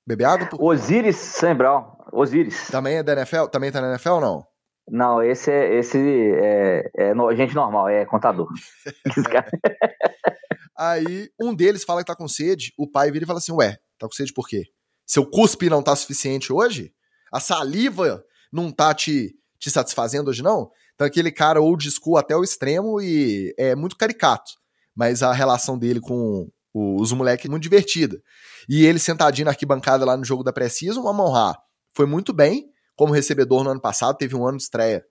[0.06, 0.48] Beber água?
[0.58, 1.96] Osiris Sembral.
[2.12, 2.68] Osiris.
[2.68, 3.46] Também é da NFL?
[3.46, 4.44] Também tá na NFL ou não?
[4.88, 8.48] Não, esse é, esse é, é no, gente normal, é contador.
[10.76, 13.76] Aí um deles fala que tá com sede, o pai vira e fala assim: Ué,
[13.98, 14.64] tá com sede por quê?
[15.10, 16.94] Seu cuspe não tá suficiente hoje?
[17.32, 20.70] A saliva não tá te, te satisfazendo hoje, não?
[20.94, 24.52] Então aquele cara old school até o extremo e é muito caricato.
[24.94, 28.22] Mas a relação dele com os moleques muito divertida.
[28.68, 31.54] E ele sentadinho na arquibancada lá no jogo da Precision, o Amon
[31.92, 35.04] foi muito bem como recebedor no ano passado, teve um ano de estreia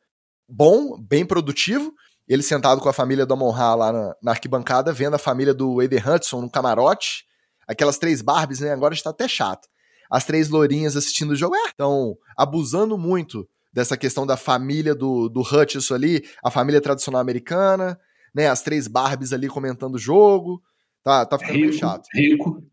[0.48, 1.94] bom, bem produtivo.
[2.26, 5.82] Ele sentado com a família do Amon lá na, na, arquibancada, vendo a família do
[5.82, 7.26] Eder Hudson no camarote,
[7.68, 8.72] aquelas três Barbies, né?
[8.72, 9.68] Agora está até chato.
[10.10, 15.30] As três lourinhas assistindo o jogo, é, estão abusando muito dessa questão da família do,
[15.30, 18.00] do Hutchison ali, a família tradicional americana,
[18.34, 18.48] né?
[18.48, 20.62] As três Barbies ali comentando o jogo.
[21.04, 22.08] Tá, tá ficando rico, meio chato.
[22.14, 22.64] Rico.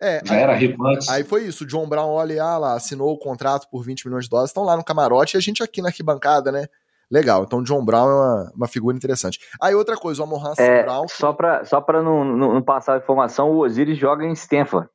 [0.00, 1.08] É, Já aí, era rico antes.
[1.08, 1.64] Aí foi isso.
[1.64, 4.50] O John Brown, olha ah, lá, assinou o contrato por 20 milhões de dólares.
[4.50, 6.66] Estão lá no camarote e a gente aqui na arquibancada, né?
[7.10, 7.44] Legal.
[7.44, 9.38] Então, John Brown é uma, uma figura interessante.
[9.60, 11.06] Aí, outra coisa, o Amon é, Brown.
[11.08, 14.88] Só para só pra não, não, não, passar a informação, o Osiris joga em Stanford.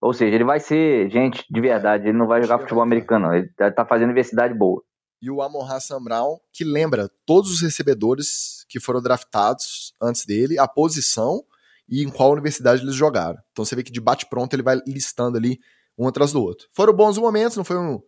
[0.00, 2.08] Ou seja, ele vai ser gente de verdade.
[2.08, 3.34] Ele não vai jogar futebol americano, não.
[3.34, 4.82] Ele tá, tá fazendo universidade boa.
[5.20, 10.58] E o Amon Hassan Brown, que lembra todos os recebedores que foram draftados antes dele,
[10.58, 11.42] a posição
[11.88, 13.38] e em qual universidade eles jogaram.
[13.52, 15.58] Então você vê que de bate-pronto ele vai listando ali
[15.96, 16.68] um atrás do outro.
[16.72, 18.02] Foram bons momentos, não foi um, um,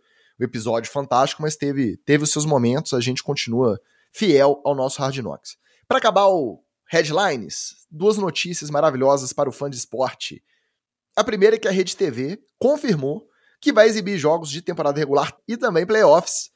[0.44, 3.80] episódio fantástico, mas teve, teve os seus momentos, a gente continua
[4.12, 5.56] fiel ao nosso Hard Knocks.
[5.86, 10.42] Para acabar o headlines, duas notícias maravilhosas para o fã de esporte.
[11.18, 13.26] A primeira é que a Rede TV confirmou
[13.60, 16.50] que vai exibir jogos de temporada regular e também playoffs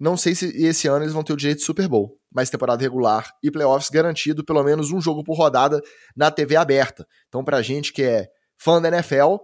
[0.00, 2.82] não sei se esse ano eles vão ter o direito de Super Bowl, mas temporada
[2.82, 5.80] regular e playoffs garantido pelo menos um jogo por rodada
[6.16, 7.06] na TV aberta.
[7.28, 8.26] Então, pra gente que é
[8.58, 9.36] fã da NFL,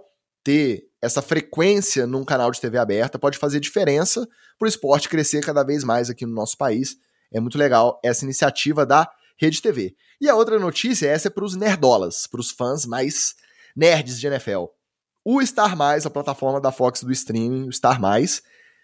[0.42, 4.26] ter essa frequência num canal de TV aberta pode fazer diferença
[4.58, 6.96] para o esporte crescer cada vez mais aqui no nosso país.
[7.30, 9.06] É muito legal essa iniciativa da
[9.38, 9.94] Rede TV.
[10.18, 13.34] E a outra notícia, essa é para os nerdolas, para os fãs mais
[13.76, 14.66] nerds de NFL.
[15.24, 18.42] O Star Mais, a plataforma da Fox do streaming, o Star Mais,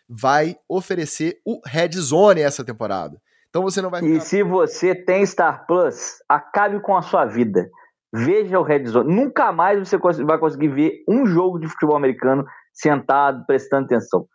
[0.09, 3.21] vai oferecer o Red Zone essa temporada.
[3.49, 4.17] Então você não vai ficar...
[4.17, 7.71] E se você tem Star Plus, acabe com a sua vida.
[8.13, 9.15] Veja o Red Zone.
[9.15, 14.27] Nunca mais você vai conseguir ver um jogo de futebol americano sentado, prestando atenção.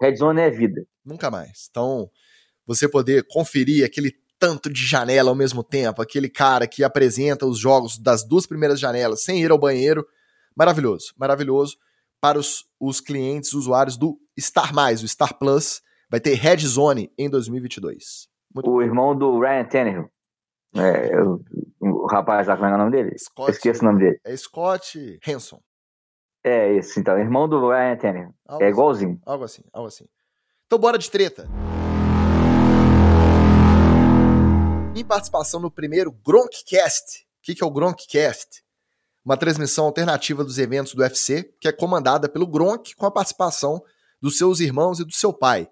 [0.00, 0.82] Red Zone é vida.
[1.04, 1.66] Nunca mais.
[1.70, 2.08] Então,
[2.66, 4.14] você poder conferir aquele
[4.46, 8.78] tanto de janela ao mesmo tempo, aquele cara que apresenta os jogos das duas primeiras
[8.78, 10.06] janelas sem ir ao banheiro,
[10.56, 11.76] maravilhoso, maravilhoso
[12.20, 17.12] para os, os clientes, usuários do Star Mais, o Star Plus, vai ter Red Zone
[17.18, 18.28] em 2022.
[18.54, 18.82] Muito o bom.
[18.82, 20.10] irmão do Ryan Tannehill.
[20.76, 21.42] É, o,
[21.80, 23.18] o rapaz lá, como é o nome dele?
[23.18, 24.20] Scott, Esqueço o nome dele.
[24.24, 25.60] É Scott Hanson.
[26.44, 28.34] É esse, então, irmão do Ryan Tannehill.
[28.46, 29.14] Algo é igualzinho.
[29.14, 30.04] Assim, algo assim, algo assim.
[30.66, 31.48] Então bora de treta.
[34.96, 37.26] Em participação no primeiro Gronkcast.
[37.38, 38.62] O que, que é o Gronkcast?
[39.22, 43.82] Uma transmissão alternativa dos eventos do UFC, que é comandada pelo Gronk com a participação
[44.22, 45.68] dos seus irmãos e do seu pai.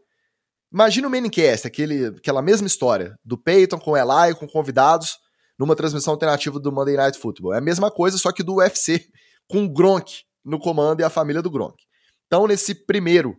[0.71, 5.17] Imagina o Manicast, aquele, aquela mesma história, do Peyton com o Eli, com convidados,
[5.59, 7.55] numa transmissão alternativa do Monday Night Football.
[7.55, 9.09] É a mesma coisa, só que do UFC,
[9.49, 11.83] com o Gronk no comando e a família do Gronk.
[12.27, 13.35] Então, nesse primeiro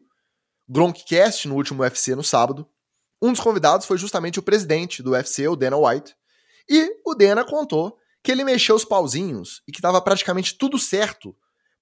[0.67, 2.67] Gronkcast, no último UFC no sábado,
[3.21, 6.15] um dos convidados foi justamente o presidente do UFC, o Dana White,
[6.69, 11.35] e o Dana contou que ele mexeu os pauzinhos e que estava praticamente tudo certo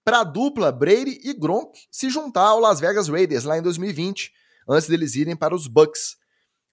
[0.03, 4.31] para a dupla Brady e Gronk se juntar ao Las Vegas Raiders lá em 2020,
[4.67, 6.17] antes deles irem para os Bucks.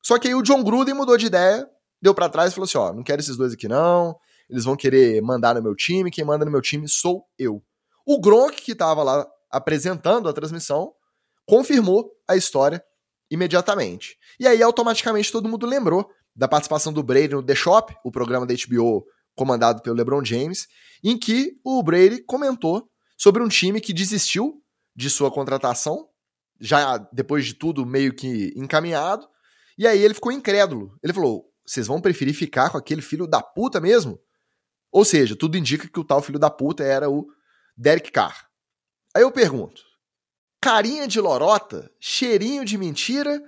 [0.02, 1.68] Só que aí o John Gruden mudou de ideia,
[2.02, 4.16] deu para trás e falou assim: ó, não quero esses dois aqui não,
[4.48, 7.62] eles vão querer mandar no meu time, quem manda no meu time sou eu.
[8.04, 10.92] O Gronk, que estava lá apresentando a transmissão,
[11.46, 12.82] confirmou a história
[13.30, 14.16] imediatamente.
[14.38, 18.46] E aí, automaticamente, todo mundo lembrou da participação do Brady no The Shop, o programa
[18.46, 19.04] da HBO
[19.34, 20.66] comandado pelo LeBron James,
[21.02, 24.62] em que o Brady comentou sobre um time que desistiu
[24.94, 26.08] de sua contratação,
[26.60, 29.26] já depois de tudo meio que encaminhado,
[29.78, 30.98] e aí ele ficou incrédulo.
[31.02, 34.20] Ele falou: vocês vão preferir ficar com aquele filho da puta mesmo?
[34.92, 37.26] Ou seja, tudo indica que o tal filho da puta era o
[37.76, 38.46] Derek Carr.
[39.14, 39.82] Aí eu pergunto:
[40.60, 43.40] carinha de lorota, cheirinho de mentira,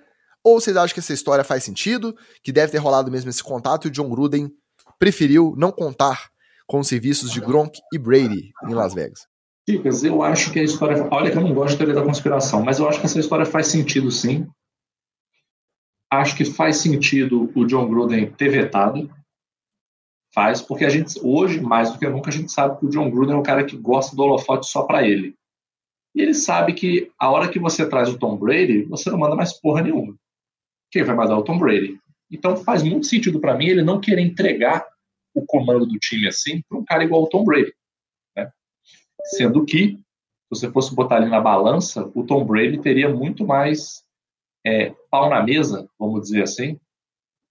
[0.42, 3.86] ou vocês acham que essa história faz sentido, que deve ter rolado mesmo esse contato
[3.86, 4.50] e o John Gruden
[4.98, 6.30] preferiu não contar
[6.66, 9.26] com os serviços de Gronk e Brady em Las Vegas?
[9.68, 11.06] Dicas, eu acho que a história.
[11.12, 13.46] Olha que eu não gosto de teoria da conspiração, mas eu acho que essa história
[13.46, 14.46] faz sentido sim.
[16.10, 19.08] Acho que faz sentido o John Gruden ter vetado.
[20.34, 23.10] Faz, porque a gente, hoje, mais do que nunca, a gente sabe que o John
[23.10, 25.36] Gruden é um cara que gosta do holofote só para ele.
[26.14, 29.34] E ele sabe que a hora que você traz o Tom Brady, você não manda
[29.34, 30.14] mais porra nenhuma.
[30.90, 31.98] Quem vai mandar é o Tom Brady?
[32.30, 34.86] Então faz muito sentido para mim ele não querer entregar
[35.34, 37.72] o comando do time assim para um cara igual o Tom Brady.
[38.36, 38.50] Né?
[39.24, 40.00] Sendo que, se
[40.50, 44.04] você fosse botar ali na balança, o Tom Brady teria muito mais
[44.66, 46.78] é, pau na mesa, vamos dizer assim,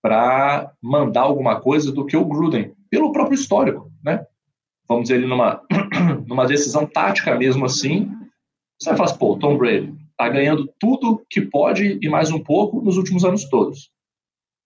[0.01, 3.91] para mandar alguma coisa do que o Gruden, pelo próprio histórico.
[4.03, 4.25] Né?
[4.87, 5.61] Vamos dizer, ele numa,
[6.27, 8.11] numa decisão tática mesmo assim,
[8.81, 12.81] você falar assim, pô, Tom Brady está ganhando tudo que pode e mais um pouco
[12.81, 13.91] nos últimos anos todos.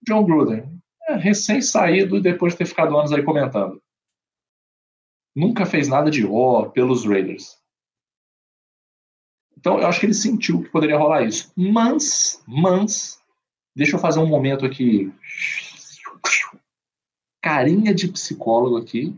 [0.08, 3.82] John Gruden, é, recém-saído depois de ter ficado anos aí comentando.
[5.36, 7.62] Nunca fez nada de ó pelos Raiders.
[9.58, 11.52] Então eu acho que ele sentiu que poderia rolar isso.
[11.58, 13.22] Mas, mas,
[13.76, 15.12] deixa eu fazer um momento aqui.
[17.42, 19.14] Carinha de psicólogo aqui.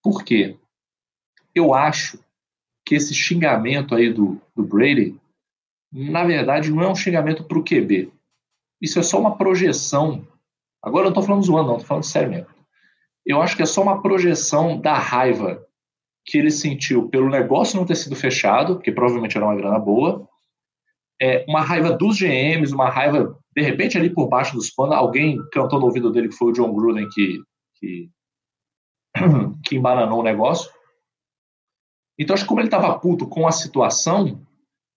[0.00, 0.56] Por quê?
[1.52, 2.22] Eu acho
[2.92, 5.18] que esse xingamento aí do, do Brady,
[5.90, 8.12] na verdade, não é um xingamento para o QB.
[8.82, 10.28] Isso é só uma projeção.
[10.82, 12.48] Agora eu não estou falando zoando, não, estou falando sério mesmo.
[13.24, 15.66] Eu acho que é só uma projeção da raiva
[16.26, 20.28] que ele sentiu pelo negócio não ter sido fechado, que provavelmente era uma grana boa,
[21.20, 25.38] é, uma raiva dos GMs, uma raiva, de repente, ali por baixo dos panos, alguém
[25.50, 27.40] cantou no ouvido dele que foi o John Gruden que,
[27.76, 28.10] que,
[29.64, 30.70] que embananou o negócio.
[32.18, 34.40] Então, acho que como ele estava puto com a situação,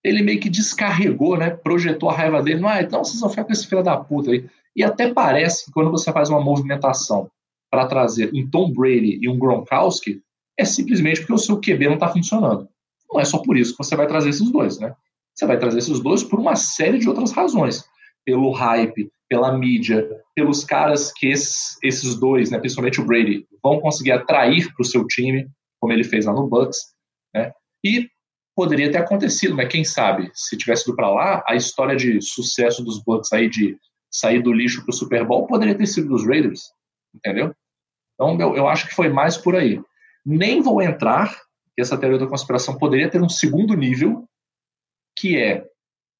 [0.03, 1.49] ele meio que descarregou, né?
[1.49, 2.61] Projetou a raiva dele.
[2.65, 4.47] Ah, então vocês vão ficar com esse filho da puta aí.
[4.75, 7.29] E até parece que quando você faz uma movimentação
[7.71, 10.21] para trazer um Tom Brady e um Gronkowski,
[10.57, 12.67] é simplesmente porque o seu QB não está funcionando.
[13.11, 14.93] Não é só por isso que você vai trazer esses dois, né?
[15.33, 17.83] Você vai trazer esses dois por uma série de outras razões.
[18.23, 23.79] Pelo hype, pela mídia, pelos caras que esses, esses dois, né, principalmente o Brady, vão
[23.79, 25.47] conseguir atrair para o seu time,
[25.79, 26.94] como ele fez lá no Bucks.
[27.35, 27.51] Né?
[27.83, 28.09] E
[28.55, 32.81] poderia ter acontecido, mas quem sabe, se tivesse ido para lá, a história de sucesso
[32.83, 33.77] dos Bucks aí de
[34.09, 36.71] sair do lixo para o Super Bowl poderia ter sido dos Raiders,
[37.13, 37.53] entendeu?
[38.13, 39.81] Então eu, eu acho que foi mais por aí.
[40.25, 41.35] Nem vou entrar,
[41.75, 44.25] que essa teoria da conspiração poderia ter um segundo nível,
[45.17, 45.67] que é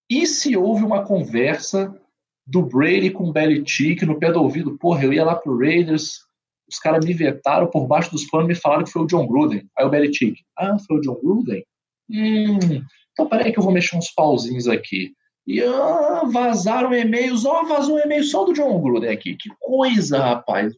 [0.10, 1.98] E se houve uma conversa
[2.46, 4.78] do Brady com o Belichick no pé do ouvido?
[4.78, 6.20] Porra, eu ia lá pro Raiders,
[6.70, 9.28] os caras me vetaram por baixo dos panos e me falaram que foi o John
[9.28, 9.68] Gruden.
[9.78, 11.64] Aí o Belichick, ah, foi o John Gruden?
[12.10, 15.14] Hum, então peraí que eu vou mexer uns pauzinhos aqui.
[15.48, 19.36] E ah, vazaram e-mails, ó, oh, vazou um e-mail só do John Gruden aqui.
[19.36, 20.74] Que coisa, rapaz.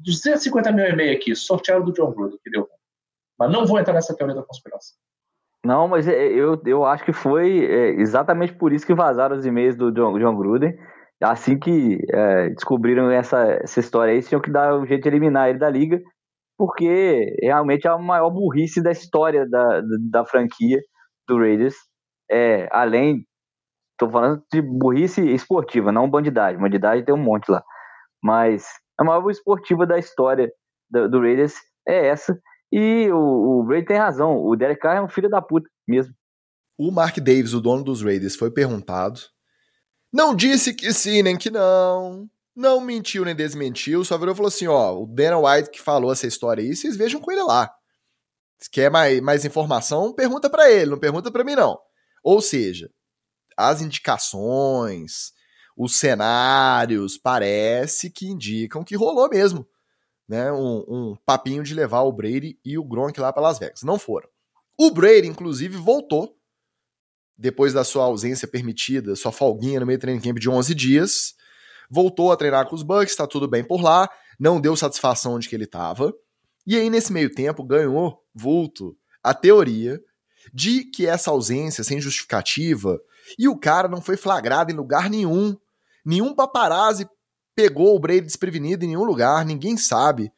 [0.00, 2.68] 250 mil e-mails aqui, sortearam do John Gruden, que deu.
[3.38, 4.96] Mas não vou entrar nessa teoria da conspiração.
[5.64, 9.46] Não, mas é, eu, eu acho que foi é, exatamente por isso que vazaram os
[9.46, 10.76] e-mails do John, John Gruden.
[11.22, 15.48] Assim que é, descobriram essa, essa história aí, tinham que dar um jeito de eliminar
[15.48, 16.00] ele da liga,
[16.58, 20.80] porque realmente é a maior burrice da história da, da, franquia
[21.28, 21.76] do Raiders.
[22.30, 23.24] É, além,
[23.98, 26.60] tô falando de burrice esportiva, não bandidagem.
[26.60, 27.62] Bandidagem tem um monte lá.
[28.22, 28.66] Mas
[28.98, 30.50] a maior esportiva da história
[30.90, 31.54] do, do Raiders
[31.86, 32.38] é essa.
[32.72, 34.42] E o, o Brady tem razão.
[34.42, 36.14] O Derek Carr é um filho da puta mesmo.
[36.78, 39.20] O Mark Davis, o dono dos Raiders, foi perguntado.
[40.12, 42.28] Não disse que sim, nem que não.
[42.54, 44.04] Não mentiu nem desmentiu.
[44.04, 46.96] Só virou e falou assim: ó, o Dana White que falou essa história aí, vocês
[46.96, 47.72] vejam com ele lá.
[48.58, 51.78] Se quer mais, mais informação, pergunta para ele, não pergunta para mim, não.
[52.22, 52.90] Ou seja,
[53.56, 55.32] as indicações,
[55.76, 59.66] os cenários, parece que indicam que rolou mesmo
[60.28, 63.82] né, um, um papinho de levar o Brady e o Gronk lá para Las Vegas.
[63.82, 64.28] Não foram.
[64.78, 66.38] O Brady, inclusive, voltou
[67.42, 71.34] depois da sua ausência permitida, sua folguinha no meio do training camp de 11 dias,
[71.90, 75.48] voltou a treinar com os Bucks, tá tudo bem por lá, não deu satisfação onde
[75.48, 76.14] que ele estava.
[76.64, 80.00] E aí, nesse meio tempo, ganhou vulto a teoria
[80.54, 83.00] de que essa ausência sem justificativa
[83.36, 85.56] e o cara não foi flagrado em lugar nenhum.
[86.04, 87.08] Nenhum paparazzi
[87.56, 90.32] pegou o Brady desprevenido em nenhum lugar, ninguém sabe.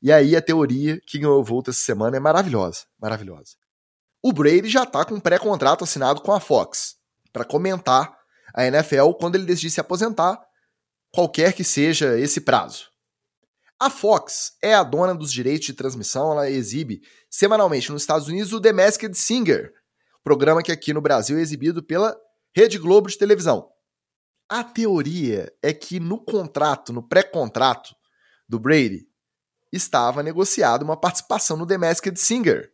[0.00, 3.56] E aí a teoria que ganhou volta essa semana é maravilhosa, maravilhosa.
[4.22, 6.96] O Brady já está com um pré-contrato assinado com a Fox
[7.32, 8.18] para comentar
[8.54, 10.40] a NFL quando ele decidir se aposentar,
[11.12, 12.86] qualquer que seja esse prazo.
[13.80, 17.00] A Fox é a dona dos direitos de transmissão, ela exibe
[17.30, 19.72] semanalmente nos Estados Unidos o The Masked Singer,
[20.24, 22.16] programa que aqui no Brasil é exibido pela
[22.52, 23.70] Rede Globo de televisão.
[24.48, 27.94] A teoria é que no contrato, no pré-contrato
[28.48, 29.06] do Brady,
[29.72, 32.72] estava negociado uma participação no The Masked Singer.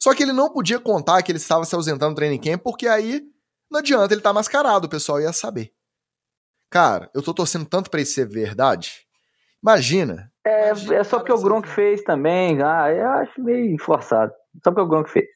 [0.00, 2.86] Só que ele não podia contar que ele estava se ausentando do training camp, porque
[2.86, 3.22] aí
[3.70, 5.72] não adianta ele estar tá mascarado, o pessoal ia saber.
[6.70, 9.06] Cara, eu tô torcendo tanto para isso ser verdade.
[9.62, 10.30] Imagina.
[10.46, 12.62] É, imagina, é só porque o Gronk fez também.
[12.62, 14.32] Ah, eu acho meio forçado.
[14.62, 15.26] Só porque o Gronk fez.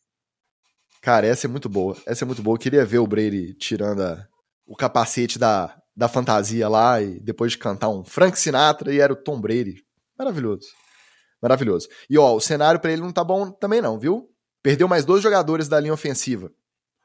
[1.00, 1.96] Cara, essa é muito boa.
[2.06, 2.54] Essa é muito boa.
[2.54, 4.24] Eu queria ver o Brady tirando a,
[4.66, 9.12] o capacete da, da fantasia lá e depois de cantar um Frank Sinatra e era
[9.12, 9.82] o Tom Brady.
[10.18, 10.68] Maravilhoso.
[11.40, 11.88] Maravilhoso.
[12.08, 14.28] E ó, o cenário para ele não tá bom também não, viu?
[14.62, 16.50] Perdeu mais dois jogadores da linha ofensiva.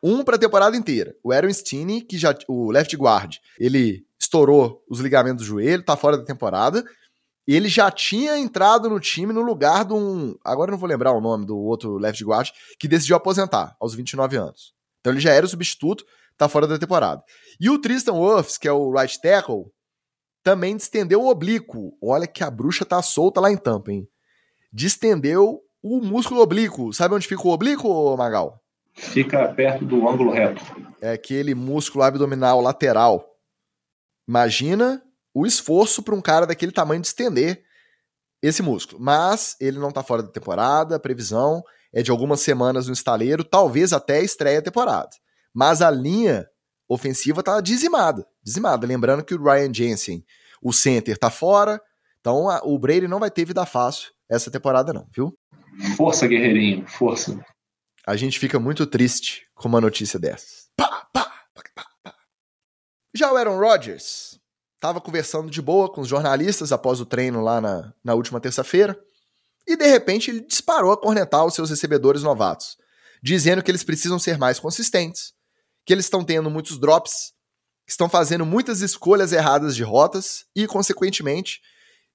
[0.01, 1.15] Um para a temporada inteira.
[1.23, 5.97] O Aaron Stinney, que já o left guard, ele estourou os ligamentos do joelho, tá
[5.97, 6.85] fora da temporada.
[7.47, 11.21] Ele já tinha entrado no time no lugar de um, agora não vou lembrar o
[11.21, 14.73] nome do outro left guard, que decidiu aposentar aos 29 anos.
[14.99, 16.05] Então ele já era o substituto,
[16.37, 17.23] tá fora da temporada.
[17.59, 19.65] E o Tristan Wirfs, que é o right tackle,
[20.43, 21.97] também distendeu o oblíquo.
[22.01, 24.07] Olha que a bruxa tá solta lá em Tampa, hein?
[24.71, 26.93] Distendeu o músculo oblíquo.
[26.93, 28.61] Sabe onde fica o oblíquo, Magal?
[28.93, 30.63] Fica perto do ângulo reto.
[30.99, 33.25] É aquele músculo abdominal lateral.
[34.28, 35.01] Imagina
[35.34, 37.63] o esforço para um cara daquele tamanho de estender
[38.41, 39.01] esse músculo.
[39.01, 41.63] Mas ele não tá fora da temporada, a previsão
[41.93, 45.09] é de algumas semanas no estaleiro, talvez até estreia a temporada.
[45.53, 46.47] Mas a linha
[46.88, 48.88] ofensiva tá dizimada, dizimada.
[48.88, 50.25] Lembrando que o Ryan Jensen,
[50.61, 51.82] o center, tá fora.
[52.19, 55.38] Então a, o Brady não vai ter vida fácil essa temporada não, viu?
[55.95, 57.39] Força, guerreirinho, força.
[58.05, 60.69] A gente fica muito triste com uma notícia dessas.
[60.75, 62.15] Pá, pá, pá,
[63.13, 64.39] Já o Aaron Rodgers
[64.75, 68.97] estava conversando de boa com os jornalistas após o treino lá na, na última terça-feira
[69.67, 72.78] e de repente ele disparou a cornetar os seus recebedores novatos,
[73.21, 75.34] dizendo que eles precisam ser mais consistentes,
[75.86, 77.34] que eles estão tendo muitos drops,
[77.86, 81.59] estão fazendo muitas escolhas erradas de rotas e, consequentemente,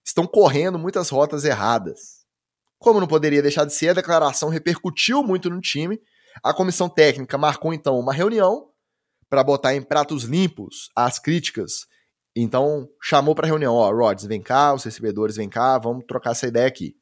[0.05, 2.22] estão correndo muitas rotas erradas.
[2.83, 6.01] Como não poderia deixar de ser, a declaração repercutiu muito no time.
[6.43, 8.67] A comissão técnica marcou então uma reunião
[9.31, 11.87] para botar em pratos limpos as críticas.
[12.35, 16.49] Então chamou para reunião, ó, Rods, vem cá, os recebedores, vem cá, vamos trocar essa
[16.49, 16.97] ideia aqui.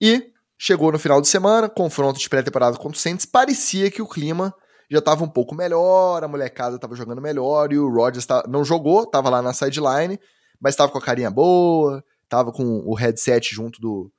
[0.00, 4.06] E chegou no final de semana, confronto de pré-temporada contra o Saints, parecia que o
[4.06, 4.54] clima
[4.88, 8.64] já estava um pouco melhor, a molecada estava jogando melhor e o Rodgers tá, não
[8.64, 10.16] jogou, estava lá na sideline,
[10.60, 14.12] mas estava com a carinha boa, estava com o headset junto do,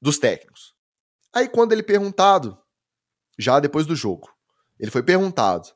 [0.00, 0.74] dos técnicos.
[1.32, 2.58] Aí quando ele perguntado,
[3.38, 4.28] já depois do jogo,
[4.78, 5.68] ele foi perguntado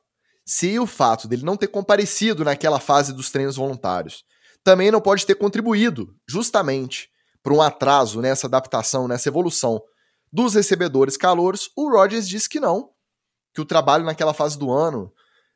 [0.45, 4.25] se o fato dele não ter comparecido naquela fase dos treinos voluntários
[4.63, 7.09] também não pode ter contribuído justamente
[7.41, 9.81] para um atraso nessa adaptação, nessa evolução
[10.31, 12.89] dos recebedores calouros, o Rodgers disse que não,
[13.53, 15.13] que o trabalho naquela fase do ano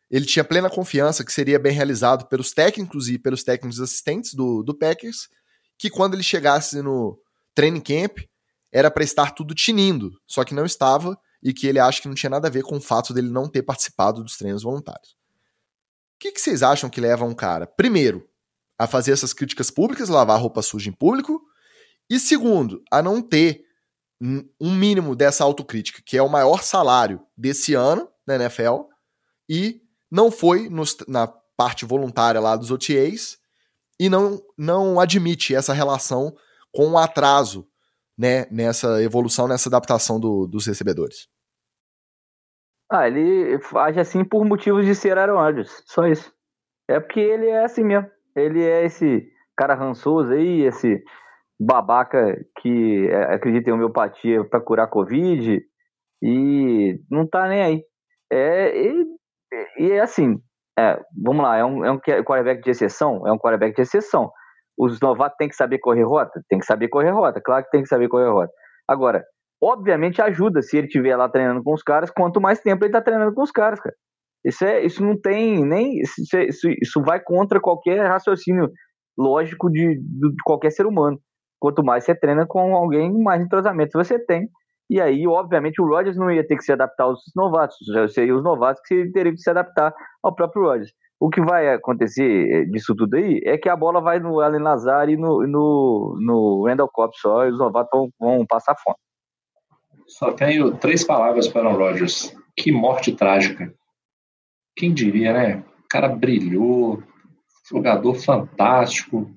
[0.10, 4.64] ele tinha plena confiança que seria bem realizado pelos técnicos e pelos técnicos assistentes do,
[4.64, 5.28] do Packers,
[5.78, 7.20] que quando ele chegasse no
[7.54, 8.20] training camp
[8.72, 12.16] era para estar tudo tinindo, só que não estava e que ele acha que não
[12.16, 15.12] tinha nada a ver com o fato dele não ter participado dos treinos voluntários.
[15.12, 18.28] O que, que vocês acham que leva um cara, primeiro,
[18.78, 21.42] a fazer essas críticas públicas, lavar roupa suja em público,
[22.10, 23.66] e segundo, a não ter
[24.20, 28.86] um mínimo dessa autocrítica, que é o maior salário desse ano na NFL,
[29.48, 33.38] e não foi nos, na parte voluntária lá dos OTAs
[34.00, 36.36] e não, não admite essa relação
[36.72, 37.68] com o atraso
[38.18, 41.28] né, nessa evolução, nessa adaptação do, dos recebedores.
[42.92, 46.34] Ah, ele age assim por motivos de ser Aaron Rodgers, só isso.
[46.90, 48.10] É porque ele é assim mesmo.
[48.36, 51.04] Ele é esse cara rançoso aí, esse
[51.60, 55.62] babaca que é, acredita em homeopatia para curar Covid
[56.24, 57.84] e não tá nem aí.
[58.32, 59.06] É, e,
[59.80, 60.40] e é assim,
[60.80, 63.28] é, vamos lá, é um, é um quarterback de exceção?
[63.28, 64.32] É um quarterback de exceção.
[64.78, 66.42] Os novatos têm que saber correr rota?
[66.48, 68.52] Tem que saber correr rota, claro que tem que saber correr rota.
[68.88, 69.24] Agora,
[69.62, 73.02] obviamente ajuda se ele estiver lá treinando com os caras, quanto mais tempo ele está
[73.02, 73.96] treinando com os caras, cara.
[74.46, 76.00] Isso, é, isso não tem nem.
[76.00, 78.70] Isso, é, isso, isso vai contra qualquer raciocínio
[79.18, 81.20] lógico de, de, qualquer ser humano.
[81.60, 84.48] Quanto mais você treina com alguém, mais entrosamento você tem.
[84.90, 88.38] E aí, obviamente, o Rodgers não ia ter que se adaptar aos novatos, já seriam
[88.38, 90.92] os novatos que teriam que se adaptar ao próprio Rodgers.
[91.20, 94.62] O que vai acontecer eh, disso tudo aí é que a bola vai no Allen
[94.62, 98.98] Lazar e no, no, no Randall Cobb só, e os novatos vão, vão passar fome.
[100.08, 102.36] Só tenho três palavras para o Rodgers.
[102.56, 103.74] Que morte trágica.
[104.76, 105.64] Quem diria, né?
[105.84, 107.04] O cara brilhou,
[107.70, 109.30] jogador fantástico,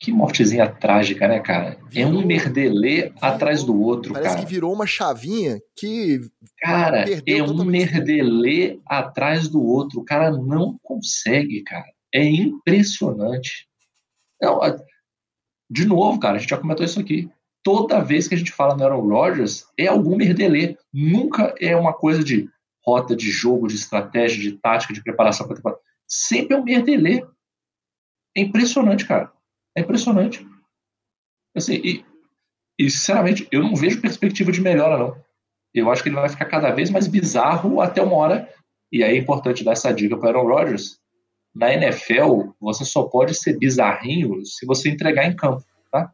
[0.00, 1.76] que mortezinha trágica, né, cara?
[1.88, 4.36] Virou, é um merdelê atrás do outro, parece cara.
[4.36, 6.20] Parece que virou uma chavinha que.
[6.60, 10.00] Cara, é um merdelê atrás do outro.
[10.00, 11.86] O cara não consegue, cara.
[12.14, 13.66] É impressionante.
[14.40, 14.60] Não,
[15.70, 17.28] de novo, cara, a gente já comentou isso aqui.
[17.62, 20.76] Toda vez que a gente fala no Aaron Rodgers, é algum merdelê.
[20.92, 22.48] Nunca é uma coisa de
[22.86, 25.80] rota de jogo, de estratégia, de tática, de preparação para temporada.
[26.06, 27.26] Sempre é um merdelê.
[28.36, 29.30] É impressionante, cara.
[29.78, 30.44] É impressionante.
[31.56, 32.04] Assim, e,
[32.76, 35.16] e, sinceramente, eu não vejo perspectiva de melhora, não.
[35.72, 38.52] Eu acho que ele vai ficar cada vez mais bizarro até uma hora.
[38.90, 40.98] E aí é importante dar essa dica para Aaron Rodgers.
[41.54, 46.12] Na NFL, você só pode ser bizarrinho se você entregar em campo, tá?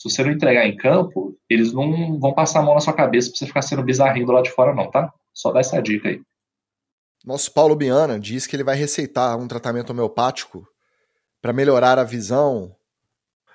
[0.00, 3.28] Se você não entregar em campo, eles não vão passar a mão na sua cabeça
[3.30, 5.12] para você ficar sendo bizarrinho do lado de fora, não, tá?
[5.34, 6.22] Só dá essa dica aí.
[7.24, 10.64] Nosso Paulo Biana diz que ele vai receitar um tratamento homeopático
[11.40, 12.74] para melhorar a visão,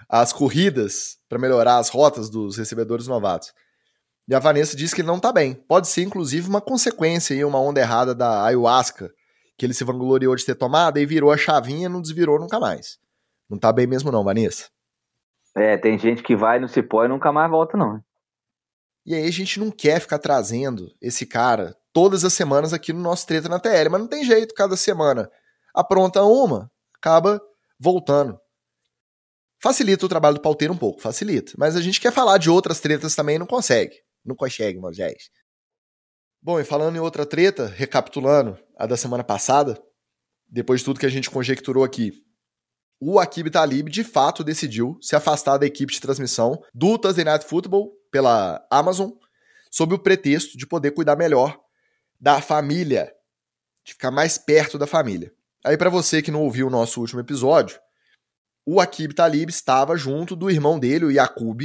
[0.10, 3.54] as corridas, para melhorar as rotas dos recebedores novatos.
[4.28, 5.54] E a Vanessa diz que ele não está bem.
[5.54, 9.12] Pode ser, inclusive, uma consequência e uma onda errada da ayahuasca,
[9.58, 12.60] que ele se vangloriou de ter tomado e virou a chavinha e não desvirou nunca
[12.60, 12.98] mais.
[13.50, 14.70] Não está bem mesmo não, Vanessa.
[15.56, 18.02] É, tem gente que vai no cipó e nunca mais volta, não.
[19.06, 23.02] E aí a gente não quer ficar trazendo esse cara todas as semanas aqui no
[23.02, 25.30] nosso Treta na TL, mas não tem jeito, cada semana
[25.76, 27.42] apronta uma, acaba
[27.84, 28.40] voltando.
[29.62, 31.52] Facilita o trabalho do pauteiro um pouco, facilita.
[31.58, 33.96] Mas a gente quer falar de outras tretas também e não consegue.
[34.26, 35.30] Não consegue, Moisés.
[36.42, 39.82] Bom, e falando em outra treta, recapitulando a da semana passada,
[40.48, 42.14] depois de tudo que a gente conjecturou aqui,
[43.02, 47.46] o Akib Talib de fato decidiu se afastar da equipe de transmissão do Thursday Night
[47.46, 49.12] Football pela Amazon,
[49.70, 51.60] sob o pretexto de poder cuidar melhor
[52.20, 53.12] da família,
[53.86, 55.34] de ficar mais perto da família.
[55.64, 57.80] Aí, para você que não ouviu o nosso último episódio,
[58.66, 61.62] o Akib Talib estava junto do irmão dele, o Yakub,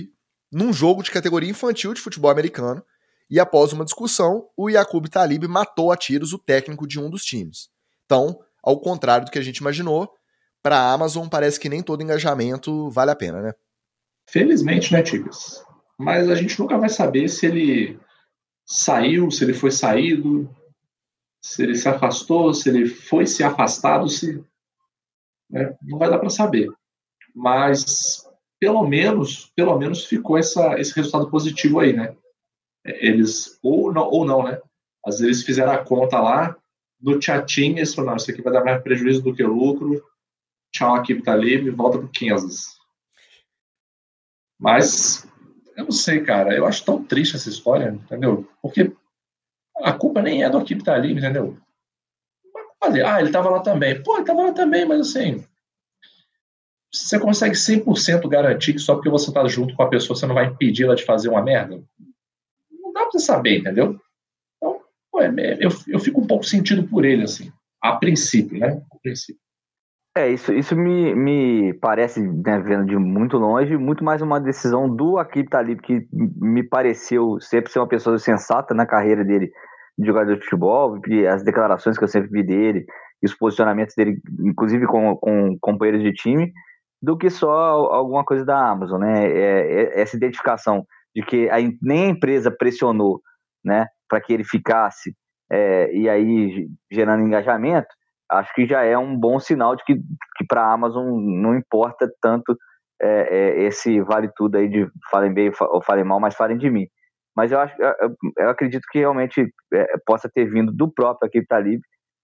[0.53, 2.83] num jogo de categoria infantil de futebol americano,
[3.31, 7.25] e após uma discussão, o Yakub Talib matou a tiros o técnico de um dos
[7.25, 7.69] times.
[8.05, 10.11] Então, ao contrário do que a gente imaginou,
[10.63, 13.53] para a Amazon parece que nem todo engajamento vale a pena, né?
[14.27, 15.63] Felizmente, né, Tigres?
[15.99, 17.99] Mas a gente nunca vai saber se ele
[18.65, 20.49] saiu, se ele foi saído,
[21.49, 24.45] se ele se afastou, se ele foi se afastado, se
[25.49, 25.75] né?
[25.81, 26.71] não vai dar para saber.
[27.35, 28.29] Mas
[28.61, 32.15] pelo menos, pelo menos ficou essa, esse resultado positivo aí, né?
[32.85, 34.61] Eles ou não, ou não, né?
[35.03, 36.55] Às vezes fizeram a conta lá
[37.01, 40.05] no chatinho, eles falaram, não, isso aqui vai dar mais prejuízo do que lucro.
[40.71, 42.77] Tchau, a equipe tá livre, volta pro Kansas.
[44.59, 45.27] Mas
[45.75, 46.55] eu não sei, cara.
[46.55, 48.47] Eu acho tão triste essa história, entendeu?
[48.61, 48.93] Porque
[49.83, 51.57] a culpa nem é do equipe tá livre, entendeu?
[52.81, 54.03] Ah, ele estava lá também.
[54.03, 55.45] Pô, ele estava lá também, mas assim,
[56.93, 60.35] você consegue 100% garantir que só porque você está junto com a pessoa você não
[60.35, 61.83] vai impedir ela de fazer uma merda?
[62.71, 64.01] Não dá para você saber, entendeu?
[64.57, 67.53] Então, pô, é, eu, eu fico um pouco sentido por ele, assim,
[67.83, 68.83] a princípio, né?
[68.91, 69.41] A princípio.
[70.19, 74.93] É, isso, isso me, me parece, né, vendo de muito longe, muito mais uma decisão
[74.93, 79.49] do Akib Talib, que me pareceu sempre ser uma pessoa sensata na carreira dele
[79.97, 82.85] de jogador de futebol, e as declarações que eu sempre vi dele,
[83.23, 86.53] e os posicionamentos dele, inclusive com, com companheiros de time,
[87.01, 89.25] do que só alguma coisa da Amazon, né?
[89.25, 93.21] É, é, essa identificação de que a, nem a empresa pressionou,
[93.65, 95.15] né, para que ele ficasse,
[95.49, 97.98] é, e aí gerando engajamento,
[98.31, 99.97] acho que já é um bom sinal de que,
[100.37, 102.57] que para a Amazon não importa tanto
[103.01, 106.71] é, é, esse vale tudo aí de falem bem ou falem mal, mas falem de
[106.71, 106.87] mim.
[107.37, 111.47] Mas eu, acho, eu, eu acredito que realmente é, possa ter vindo do próprio aqui
[111.47, 111.81] Talib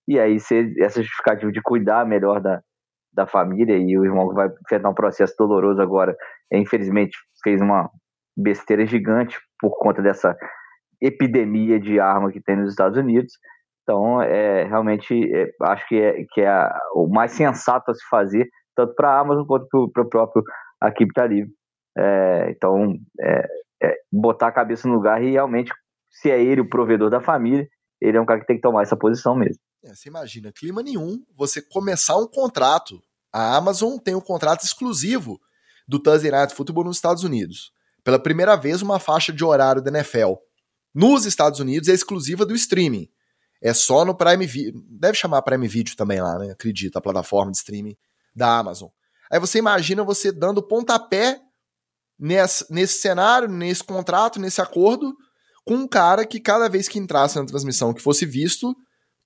[0.09, 2.61] e aí ser essa justificativa de cuidar melhor da,
[3.13, 6.17] da família e o irmão que vai enfrentar um processo doloroso agora,
[6.53, 7.89] infelizmente fez uma
[8.37, 10.37] besteira gigante por conta dessa
[11.01, 13.35] epidemia de arma que tem nos Estados Unidos.
[13.85, 18.03] Então, é, realmente, é, acho que é, que é a, o mais sensato a se
[18.09, 20.43] fazer, tanto para a Amazon quanto para o próprio
[20.81, 21.47] Akib Talib.
[21.97, 23.47] É, então, é,
[23.83, 25.71] é, botar a cabeça no lugar e realmente,
[26.11, 27.69] se é ele o provedor da família,
[28.01, 29.61] ele é um cara que tem que tomar essa posição mesmo.
[29.85, 33.01] É, você imagina, clima nenhum, você começar um contrato.
[33.31, 35.39] A Amazon tem um contrato exclusivo
[35.87, 37.71] do Thursday Night Football nos Estados Unidos.
[38.03, 40.35] Pela primeira vez, uma faixa de horário da NFL.
[40.95, 43.09] Nos Estados Unidos é exclusiva do streaming.
[43.65, 44.85] É só no Prime Video.
[44.91, 46.51] Deve chamar Prime Video também lá, né?
[46.51, 47.97] Acredito, a plataforma de streaming
[48.37, 48.91] da Amazon.
[49.33, 51.41] Aí você imagina você dando pontapé
[52.19, 55.17] nesse, nesse cenário, nesse contrato, nesse acordo,
[55.65, 58.77] com um cara que cada vez que entrasse na transmissão que fosse visto,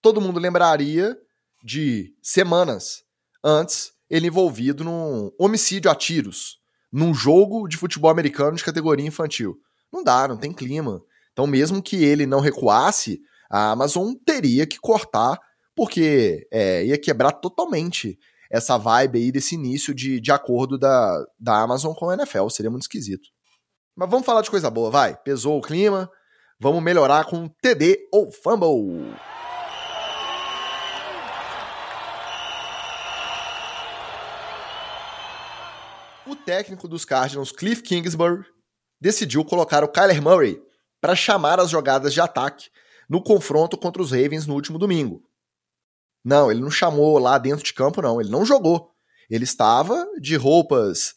[0.00, 1.16] todo mundo lembraria
[1.64, 3.02] de semanas
[3.42, 6.58] antes ele envolvido num homicídio a tiros,
[6.92, 9.58] num jogo de futebol americano de categoria infantil.
[9.92, 11.02] Não dá, não tem clima.
[11.32, 15.38] Então, mesmo que ele não recuasse, a Amazon teria que cortar,
[15.74, 18.18] porque é, ia quebrar totalmente
[18.50, 22.48] essa vibe aí desse início de, de acordo da, da Amazon com a NFL.
[22.48, 23.28] Seria muito esquisito.
[23.96, 25.16] Mas vamos falar de coisa boa, vai.
[25.16, 26.10] Pesou o clima,
[26.60, 29.14] vamos melhorar com TD ou Fumble.
[36.26, 38.44] O técnico dos Cardinals, Cliff Kingsbury,
[39.00, 40.60] decidiu colocar o Kyler Murray
[41.00, 42.68] para chamar as jogadas de ataque
[43.08, 45.22] no confronto contra os Ravens no último domingo.
[46.24, 48.20] Não, ele não chamou lá dentro de campo, não.
[48.20, 48.90] Ele não jogou.
[49.30, 51.14] Ele estava de roupas.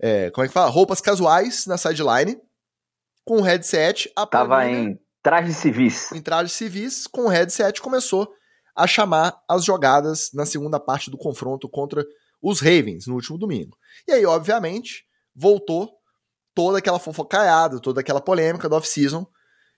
[0.00, 0.70] É, como é que fala?
[0.70, 2.40] Roupas casuais na sideline,
[3.24, 4.10] com o headset.
[4.18, 6.12] Estava em trajes civis.
[6.12, 8.32] Em trajes civis, com o headset, começou
[8.74, 12.06] a chamar as jogadas na segunda parte do confronto contra
[12.42, 13.76] os Ravens no último domingo.
[14.06, 15.90] E aí, obviamente, voltou
[16.54, 19.26] toda aquela fofocaiada, toda aquela polêmica do off-season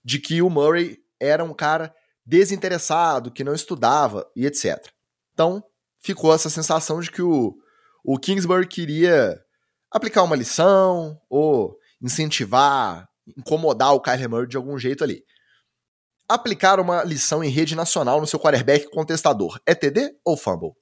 [0.04, 1.94] de que o Murray era um cara
[2.24, 4.86] desinteressado, que não estudava e etc.
[5.32, 5.62] Então,
[6.00, 7.54] ficou essa sensação de que o,
[8.04, 9.38] o Kingsbury queria
[9.90, 15.22] aplicar uma lição ou incentivar, incomodar o Kyler Murray de algum jeito ali.
[16.28, 20.72] Aplicar uma lição em rede nacional no seu quarterback contestador é TD ou fumble?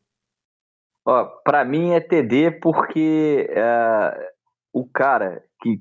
[1.07, 4.32] Ó, para mim é TD porque é,
[4.72, 5.81] o cara que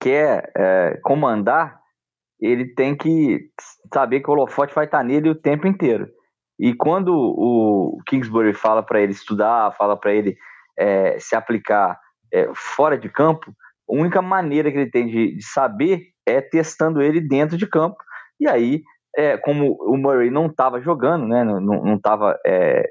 [0.00, 1.83] quer é, comandar
[2.44, 3.48] ele tem que
[3.92, 6.06] saber que o holofote vai estar nele o tempo inteiro.
[6.58, 10.36] E quando o Kingsbury fala para ele estudar, fala para ele
[10.78, 11.98] é, se aplicar
[12.32, 13.50] é, fora de campo,
[13.90, 17.96] a única maneira que ele tem de, de, saber é testando ele dentro de campo.
[18.38, 18.82] E aí,
[19.16, 22.88] é, como o Murray não estava jogando, né, não estava é,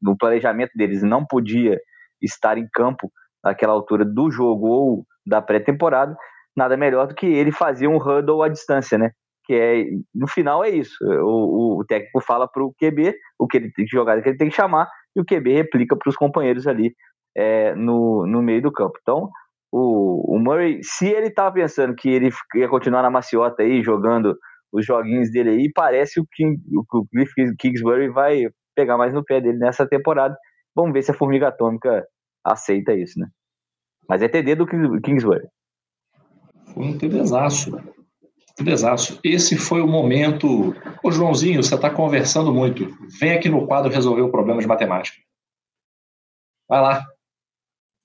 [0.00, 1.78] no planejamento deles, não podia
[2.20, 3.10] estar em campo
[3.44, 6.16] naquela altura do jogo ou da pré-temporada,
[6.56, 9.10] nada melhor do que ele fazer um huddle à distância, né?
[9.44, 9.84] Que é,
[10.14, 10.94] no final é isso.
[11.02, 14.38] O, o técnico fala para o QB o que ele tem que jogar, que ele
[14.38, 16.94] tem que chamar, e o QB replica para os companheiros ali
[17.36, 18.98] é, no, no meio do campo.
[19.00, 19.30] Então,
[19.72, 24.36] o, o Murray, se ele estava pensando que ele ia continuar na maciota aí, jogando
[24.72, 29.40] os joguinhos dele aí, parece o que o Cliff Kingsbury vai pegar mais no pé
[29.40, 30.36] dele nessa temporada.
[30.74, 32.06] Vamos ver se a Formiga Atômica
[32.44, 33.26] aceita isso, né?
[34.08, 35.46] Mas é TD do Kingsbury.
[36.72, 37.70] Foi um TDzaço.
[38.56, 39.18] TDzaço.
[39.22, 40.74] Esse foi o momento.
[41.02, 42.86] Ô, Joãozinho, você está conversando muito.
[43.20, 45.18] Vem aqui no quadro resolver o problema de matemática.
[46.68, 47.06] Vai lá.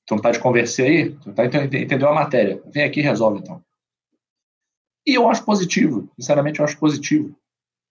[0.05, 1.15] Tu não tá de conversar aí?
[1.15, 2.61] Tu tá entendeu a matéria.
[2.67, 3.61] Vem aqui e resolve, então.
[5.05, 6.09] E eu acho positivo.
[6.19, 7.35] Sinceramente, eu acho positivo.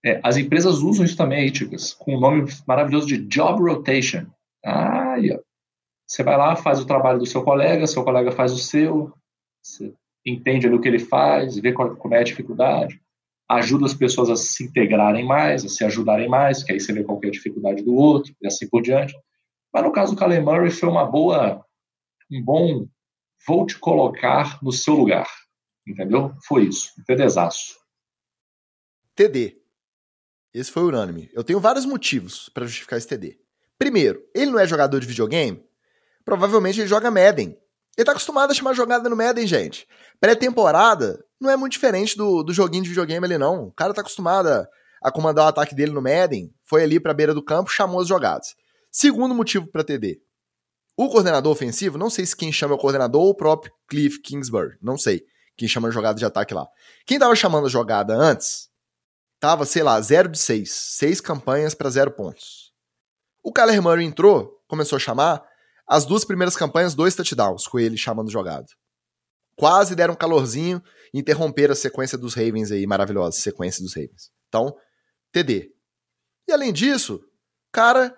[0.05, 4.27] É, as empresas usam isso também aí, Ticas, com o nome maravilhoso de Job Rotation.
[4.65, 5.17] Ah,
[6.07, 9.13] você vai lá, faz o trabalho do seu colega, seu colega faz o seu,
[9.63, 9.93] você
[10.27, 13.01] entende ali o que ele faz, vê qual, como é a dificuldade,
[13.49, 17.05] ajuda as pessoas a se integrarem mais, a se ajudarem mais, que aí você vê
[17.05, 19.15] qual é a dificuldade do outro, e assim por diante.
[19.73, 21.65] Mas no caso do Kalen Murray foi uma boa,
[22.31, 22.89] um bom,
[23.47, 25.29] vou te colocar no seu lugar,
[25.87, 26.35] entendeu?
[26.47, 27.77] Foi isso, um TDzaço.
[29.15, 29.57] TD.
[30.53, 31.31] Esse foi unânime.
[31.33, 33.39] Eu tenho vários motivos para justificar esse TD.
[33.79, 35.63] Primeiro, ele não é jogador de videogame?
[36.25, 37.57] Provavelmente ele joga Madden.
[37.97, 39.89] Ele tá acostumado a chamar jogada no Madden, gente.
[40.21, 43.65] Pré-temporada não é muito diferente do, do joguinho de videogame ali, não.
[43.65, 44.49] O cara tá acostumado
[45.03, 48.09] a, comandar o ataque dele no Madden, foi ali pra beira do campo, chamou as
[48.09, 48.55] jogadas.
[48.91, 50.21] Segundo motivo para TD.
[50.97, 54.21] O coordenador ofensivo, não sei se quem chama é o coordenador ou o próprio Cliff
[54.21, 55.25] Kingsbury, não sei
[55.57, 56.67] quem chama a jogada de ataque lá.
[57.07, 58.69] Quem tava chamando a jogada antes,
[59.39, 62.73] tava, sei lá, 0 de 6, 6 campanhas para 0 pontos.
[63.43, 65.43] O Kyler Murray entrou, começou a chamar,
[65.89, 68.67] as duas primeiras campanhas, dois touchdowns, com ele chamando jogado.
[69.57, 70.83] Quase deram um calorzinho
[71.15, 74.31] e interromperam a sequência dos Ravens aí, maravilhosa sequência dos Ravens.
[74.49, 74.77] Então,
[75.33, 75.73] TD.
[76.49, 77.21] E além disso,
[77.73, 78.15] cara,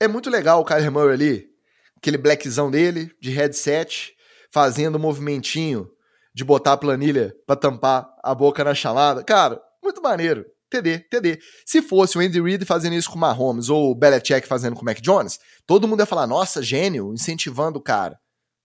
[0.00, 1.48] é muito legal o Kyler Murray ali,
[1.96, 4.14] aquele blackzão dele, de headset,
[4.52, 5.90] fazendo um movimentinho
[6.34, 9.24] de botar a planilha para tampar a boca na chamada.
[9.24, 10.44] Cara, muito maneiro.
[10.82, 11.40] TD, TD.
[11.64, 14.82] Se fosse o Andy Reid fazendo isso com o Mahomes ou o Belichick fazendo com
[14.82, 18.18] o Mac Jones, todo mundo ia falar, nossa, gênio, incentivando o cara.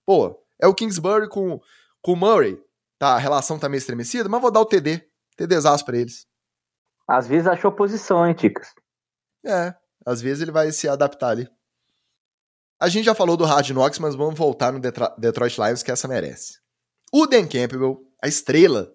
[0.05, 1.59] Pô, é o Kingsbury com,
[2.01, 2.59] com o Murray.
[2.99, 5.03] Tá, a relação tá meio estremecida, mas vou dar o TD.
[5.35, 6.27] TDzaço pra eles.
[7.07, 8.69] Às vezes achou posição, hein, Ticas?
[9.45, 9.73] É,
[10.05, 11.49] às vezes ele vai se adaptar ali.
[12.79, 16.07] A gente já falou do Hard Knocks, mas vamos voltar no Detroit Lions, que essa
[16.07, 16.59] merece.
[17.11, 18.91] O Dan Campbell, a estrela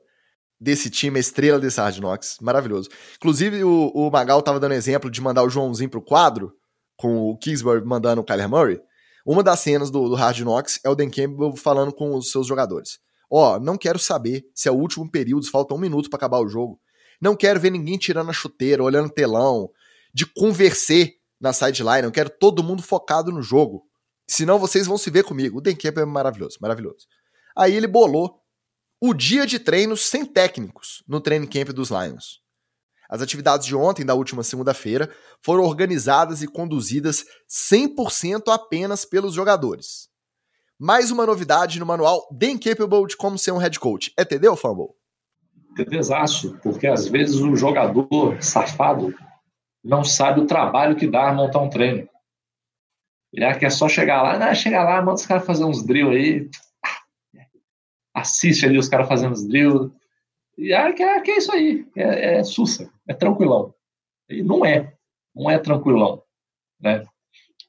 [0.60, 2.38] desse time, a estrela desse Hard Knocks.
[2.40, 2.88] Maravilhoso.
[3.16, 6.52] Inclusive, o, o Magal tava dando exemplo de mandar o Joãozinho pro quadro,
[6.96, 8.80] com o Kingsbury mandando o Kyler Murray.
[9.24, 12.46] Uma das cenas do, do Hard Knocks é o Dan Campbell falando com os seus
[12.46, 12.98] jogadores.
[13.30, 16.38] Ó, oh, não quero saber se é o último período, falta um minuto para acabar
[16.38, 16.80] o jogo.
[17.20, 19.68] Não quero ver ninguém tirando a chuteira, olhando telão,
[20.14, 21.08] de conversar
[21.40, 22.04] na sideline.
[22.04, 23.84] Eu quero todo mundo focado no jogo.
[24.28, 25.58] Senão vocês vão se ver comigo.
[25.58, 27.06] O Dan Campbell é maravilhoso, maravilhoso.
[27.56, 28.40] Aí ele bolou
[29.00, 32.40] o dia de treinos sem técnicos no training camp dos Lions.
[33.08, 35.10] As atividades de ontem, da última segunda-feira,
[35.42, 40.08] foram organizadas e conduzidas 100% apenas pelos jogadores.
[40.78, 44.12] Mais uma novidade no manual The Incapable de como ser um head coach.
[44.16, 44.88] É TD ou Fumble?
[45.76, 49.14] TDzaço, porque às vezes o jogador safado
[49.84, 52.08] não sabe o trabalho que dá montar um treino.
[53.32, 55.84] Ele acha que é só chegar lá, não, chegar lá, manda os caras fazer uns
[55.84, 56.48] drill aí,
[58.16, 59.92] assiste ali os caras fazendo os drills.
[60.56, 63.74] E é, que, é, que é isso aí, é, é sussa, é tranquilão.
[64.28, 64.92] E não é,
[65.34, 66.22] não é tranquilão.
[66.80, 67.04] Né?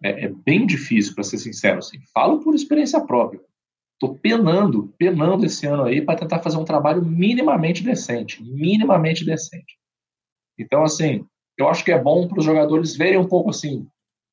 [0.01, 1.79] É, é bem difícil, para ser sincero.
[1.79, 1.99] Assim.
[2.13, 3.41] Falo por experiência própria.
[3.93, 9.77] Estou penando, penando esse ano aí para tentar fazer um trabalho minimamente decente, minimamente decente.
[10.57, 11.25] Então, assim,
[11.57, 13.87] eu acho que é bom para os jogadores verem um pouco assim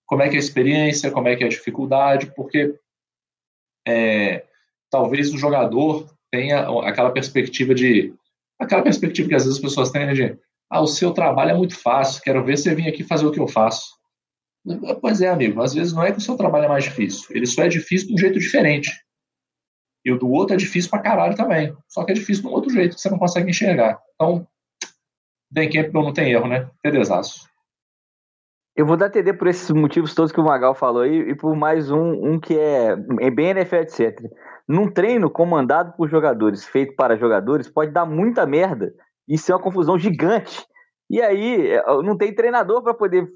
[0.07, 2.79] como é que é a experiência, como é que é a dificuldade, porque
[3.87, 4.45] é,
[4.95, 8.15] talvez o jogador tenha aquela perspectiva de.
[8.61, 10.39] aquela perspectiva que às vezes as pessoas têm né, de.
[10.71, 13.41] Ah, o seu trabalho é muito fácil, quero ver você vir aqui fazer o que
[13.41, 13.93] eu faço.
[15.01, 17.45] Pois é, amigo, às vezes não é que o seu trabalho é mais difícil, ele
[17.45, 18.91] só é difícil de um jeito diferente.
[20.05, 21.75] E o do outro é difícil pra caralho também.
[21.89, 23.99] Só que é difícil de um outro jeito que você não consegue enxergar.
[24.15, 24.47] Então,
[25.51, 26.71] Dan Campbell não tem erro, né?
[26.83, 27.49] TDzaço.
[28.77, 31.57] Eu vou dar TD por esses motivos todos que o Magal falou aí e por
[31.57, 34.21] mais um, um que é, é bem NFL, etc.
[34.67, 38.95] Num treino comandado por jogadores, feito para jogadores, pode dar muita merda
[39.29, 40.67] e ser uma confusão gigante.
[41.11, 43.29] E aí é, não tem treinador para poder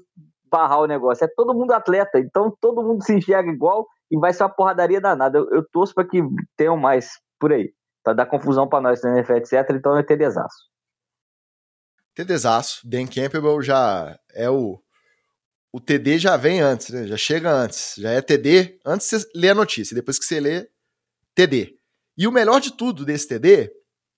[0.49, 1.23] barrar o negócio.
[1.23, 4.99] É todo mundo atleta, então todo mundo se enxerga igual e vai ser uma porradaria
[4.99, 5.37] danada.
[5.37, 6.21] Eu, eu torço para que
[6.57, 7.71] tenham mais por aí,
[8.03, 9.69] para dar confusão para nós na NFL, etc.
[9.71, 10.69] Então é TDzaço.
[12.15, 12.81] TDzaço.
[12.87, 14.81] Dan Campbell já é o.
[15.71, 17.05] O TD já vem antes, né?
[17.05, 17.93] Já chega antes.
[17.95, 19.93] Já é TD antes de você ler a notícia.
[19.93, 20.67] Depois que você lê,
[21.39, 21.75] TD.
[22.17, 23.71] E o melhor de tudo desse TD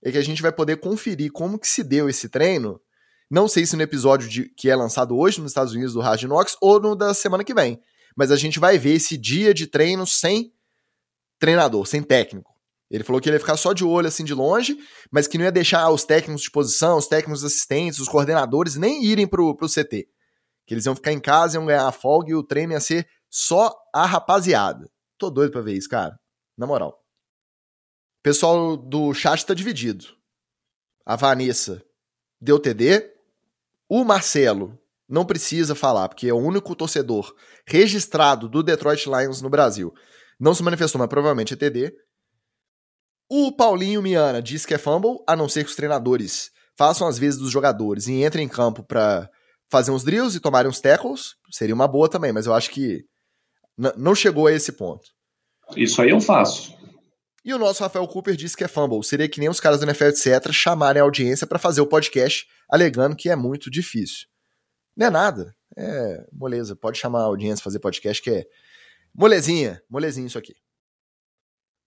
[0.03, 2.81] é que a gente vai poder conferir como que se deu esse treino.
[3.29, 6.23] Não sei se no episódio de, que é lançado hoje nos Estados Unidos do Hard
[6.23, 7.79] Knocks ou no da semana que vem.
[8.15, 10.51] Mas a gente vai ver esse dia de treino sem
[11.39, 12.51] treinador, sem técnico.
[12.89, 14.77] Ele falou que ele ia ficar só de olho assim de longe,
[15.11, 19.05] mas que não ia deixar os técnicos de posição, os técnicos assistentes, os coordenadores nem
[19.05, 20.07] irem pro, pro CT.
[20.65, 23.07] Que eles iam ficar em casa, iam ganhar a folga e o treino ia ser
[23.29, 24.89] só a rapaziada.
[25.19, 26.19] Tô doido pra ver isso, cara.
[26.57, 27.00] Na moral.
[28.23, 30.05] Pessoal do chat está dividido.
[31.05, 31.83] A Vanessa
[32.39, 33.11] deu TD,
[33.89, 34.79] O Marcelo
[35.09, 37.35] não precisa falar, porque é o único torcedor
[37.65, 39.93] registrado do Detroit Lions no Brasil.
[40.39, 41.93] Não se manifestou, mas provavelmente é TD.
[43.29, 47.17] O Paulinho Miana diz que é fumble, a não ser que os treinadores façam as
[47.17, 49.29] vezes dos jogadores e entrem em campo para
[49.69, 51.35] fazer uns drills e tomarem uns tackles.
[51.51, 53.03] Seria uma boa também, mas eu acho que
[53.97, 55.09] não chegou a esse ponto.
[55.75, 56.73] Isso aí eu faço.
[57.43, 59.03] E o nosso Rafael Cooper disse que é fumble.
[59.03, 62.47] Seria que nem os caras do NFL, etc., chamarem a audiência para fazer o podcast,
[62.69, 64.27] alegando que é muito difícil.
[64.95, 65.55] Não é nada.
[65.75, 66.75] É moleza.
[66.75, 68.45] Pode chamar a audiência fazer podcast, que é
[69.13, 69.81] molezinha.
[69.89, 70.55] Molezinha isso aqui.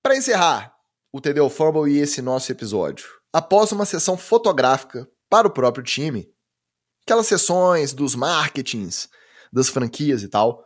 [0.03, 0.75] Para encerrar
[1.13, 6.29] o TD Fumble e esse nosso episódio, após uma sessão fotográfica para o próprio time,
[7.05, 9.09] aquelas sessões dos marketings,
[9.53, 10.65] das franquias e tal,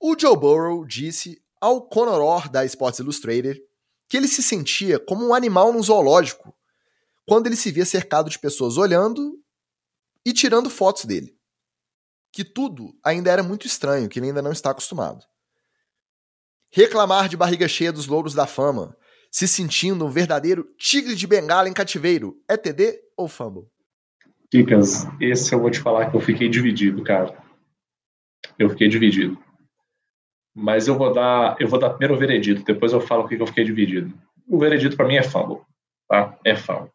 [0.00, 3.60] o Joe Burrow disse ao Conor Orr da Sports Illustrated
[4.08, 6.54] que ele se sentia como um animal no zoológico
[7.26, 9.38] quando ele se via cercado de pessoas olhando
[10.24, 11.36] e tirando fotos dele.
[12.32, 15.24] Que tudo ainda era muito estranho, que ele ainda não está acostumado.
[16.70, 18.96] Reclamar de barriga cheia dos louros da fama,
[19.30, 23.66] se sentindo um verdadeiro tigre de bengala em cativeiro, é TD ou fumble?
[24.50, 27.42] Dicas, esse eu vou te falar que eu fiquei dividido, cara.
[28.58, 29.38] Eu fiquei dividido.
[30.60, 33.36] Mas eu vou dar, eu vou dar primeiro o veredito, depois eu falo o que
[33.36, 34.12] eu fiquei dividido.
[34.44, 35.62] O veredito para mim é fumble,
[36.08, 36.36] tá?
[36.44, 36.90] É fumble.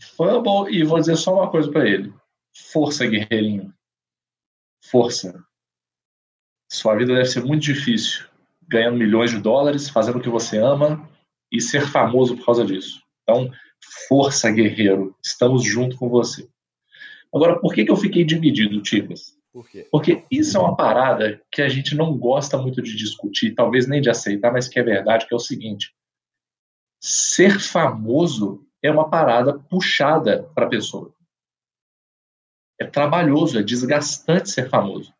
[0.00, 2.14] Fumble e vou dizer só uma coisa para ele.
[2.70, 3.74] Força, guerreirinho.
[4.88, 5.44] Força.
[6.70, 8.24] Sua vida deve ser muito difícil,
[8.68, 11.10] ganhando milhões de dólares, fazendo o que você ama
[11.50, 13.02] e ser famoso por causa disso.
[13.24, 13.50] Então,
[14.08, 15.12] força, guerreiro.
[15.24, 16.48] Estamos junto com você.
[17.34, 19.36] Agora, por que, que eu fiquei dividido, Ticas?
[19.56, 19.88] Por quê?
[19.90, 24.02] Porque isso é uma parada que a gente não gosta muito de discutir, talvez nem
[24.02, 25.94] de aceitar, mas que é verdade, que é o seguinte:
[27.00, 31.10] ser famoso é uma parada puxada para a pessoa.
[32.78, 35.10] É trabalhoso, é desgastante ser famoso.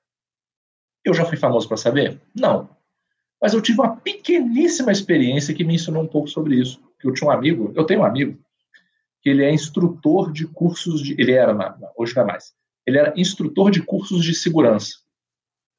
[1.03, 2.21] Eu já fui famoso para saber?
[2.39, 2.69] Não.
[3.41, 6.79] Mas eu tive uma pequeníssima experiência que me ensinou um pouco sobre isso.
[7.03, 8.39] Eu tinha um amigo, eu tenho um amigo,
[9.23, 11.19] que ele é instrutor de cursos de.
[11.19, 11.57] Ele era,
[11.97, 12.55] hoje não é mais
[12.87, 14.95] ele era instrutor de cursos de segurança.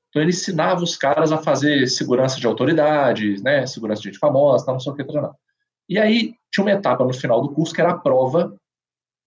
[0.09, 4.65] Então ele ensinava os caras a fazer segurança de autoridades, né, segurança de gente famosa,
[4.65, 5.35] tal, não sei o que, tal,
[5.87, 8.55] E aí tinha uma etapa no final do curso que era a prova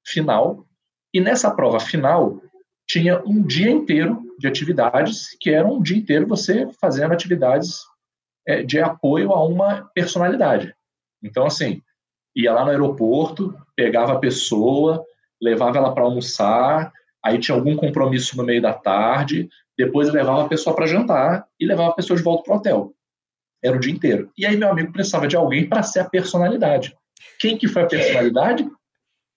[0.07, 0.67] final,
[1.13, 2.41] e nessa prova final
[2.89, 7.83] tinha um dia inteiro de atividades, que era um dia inteiro você fazendo atividades
[8.47, 10.75] é, de apoio a uma personalidade.
[11.23, 11.83] Então, assim,
[12.35, 15.05] ia lá no aeroporto, pegava a pessoa,
[15.41, 16.93] levava ela para almoçar,
[17.25, 21.67] aí tinha algum compromisso no meio da tarde, depois levava a pessoa para jantar e
[21.67, 22.95] levava a pessoa de volta para o hotel.
[23.63, 24.31] Era o dia inteiro.
[24.37, 26.97] E aí meu amigo precisava de alguém para ser a personalidade.
[27.39, 28.69] Quem que foi a personalidade?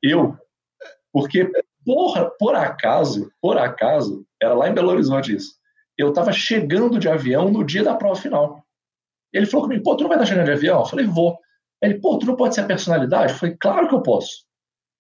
[0.02, 0.38] Eu.
[1.12, 1.50] Porque,
[1.86, 5.56] porra, por acaso, por acaso, era lá em Belo Horizonte isso.
[5.98, 8.64] Eu estava chegando de avião no dia da prova final.
[9.32, 10.80] Ele falou comigo, pô, tu não vai estar chegando de avião?
[10.80, 11.40] Eu falei, vou.
[11.82, 13.34] Ele, pô, tu não pode ser a personalidade?
[13.34, 14.46] Eu falei, claro que eu posso.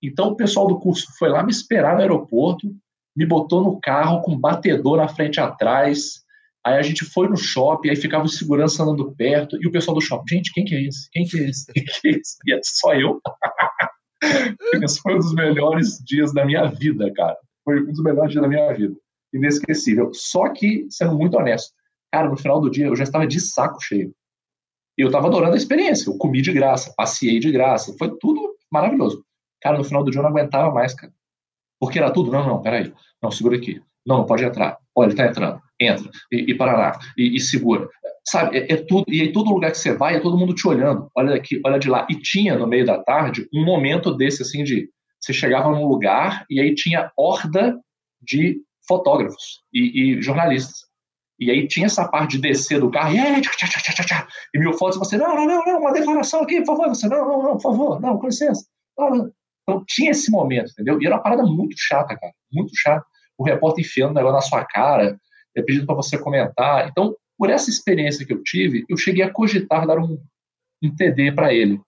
[0.03, 2.67] Então o pessoal do curso foi lá me esperar no aeroporto,
[3.15, 6.23] me botou no carro com batedor na frente e atrás.
[6.65, 9.95] Aí a gente foi no shopping, aí ficava o segurança andando perto, e o pessoal
[9.95, 11.09] do shopping, gente, quem que é esse?
[11.11, 11.71] Quem que é esse?
[11.71, 12.37] Quem que é esse?
[12.45, 13.19] E é só eu.
[14.81, 17.37] Esse foi um dos melhores dias da minha vida, cara.
[17.65, 18.95] Foi um dos melhores dias da minha vida.
[19.33, 20.11] Inesquecível.
[20.13, 21.73] Só que, sendo muito honesto,
[22.09, 24.13] cara, no final do dia eu já estava de saco cheio.
[24.97, 26.09] E eu estava adorando a experiência.
[26.09, 29.23] Eu comi de graça, passei de graça, foi tudo maravilhoso.
[29.63, 31.13] Cara, no final do dia eu não aguentava mais, cara.
[31.79, 32.93] Porque era tudo, não, não, peraí.
[33.21, 33.81] Não, segura aqui.
[34.05, 34.77] Não, não pode entrar.
[34.93, 35.61] Olha, ele tá entrando.
[35.79, 36.11] Entra.
[36.31, 36.99] E, e lá.
[37.17, 37.87] E, e, segura.
[38.27, 39.05] Sabe, é, é, tudo.
[39.07, 41.09] E aí todo lugar que você vai, é todo mundo te olhando.
[41.15, 42.05] Olha daqui, olha de lá.
[42.09, 44.89] E tinha, no meio da tarde, um momento desse, assim, de...
[45.21, 47.79] Você chegava num lugar e aí tinha horda
[48.21, 50.83] de fotógrafos e, e jornalistas.
[51.39, 54.59] E aí tinha essa parte de descer do carro e, tchá, tchá, tchá, tchá, e
[54.59, 57.43] mil fotos, você, não, não, não, não, uma declaração aqui, por favor, você, não, não,
[57.43, 58.65] não, por favor, não, com licença.
[58.97, 59.31] Não, não.
[59.63, 61.01] Então tinha esse momento, entendeu?
[61.01, 62.33] E era uma parada muito chata, cara.
[62.51, 63.05] Muito chata.
[63.37, 65.17] O repórter enfiando o negócio na sua cara,
[65.55, 66.87] é pedindo para você comentar.
[66.87, 70.19] Então, por essa experiência que eu tive, eu cheguei a cogitar dar um,
[70.83, 71.81] um TD para ele.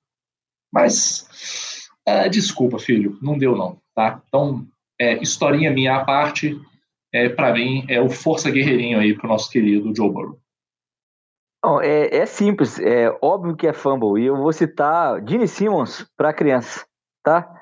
[0.71, 4.21] Mas, é, desculpa, filho, não deu não, tá?
[4.27, 4.65] Então,
[4.99, 6.59] é, historinha minha à parte,
[7.13, 10.39] é, para mim, é o força guerreirinho aí pro nosso querido Joe Burrow.
[11.63, 14.21] Não, é, é, simples, é óbvio que é fumble.
[14.21, 16.85] E eu vou citar Gene Simmons para criança,
[17.23, 17.54] tá?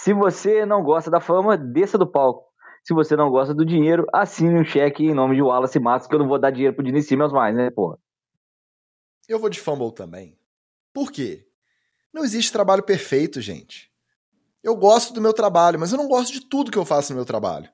[0.00, 2.44] Se você não gosta da fama, desça do palco.
[2.84, 6.14] Se você não gosta do dinheiro, assine um cheque em nome de Wallace Matos, que
[6.14, 7.98] eu não vou dar dinheiro pro Dini Simmons mais, né, porra?
[9.28, 10.38] Eu vou de fumble também.
[10.94, 11.48] Por quê?
[12.14, 13.90] Não existe trabalho perfeito, gente.
[14.62, 17.16] Eu gosto do meu trabalho, mas eu não gosto de tudo que eu faço no
[17.16, 17.68] meu trabalho.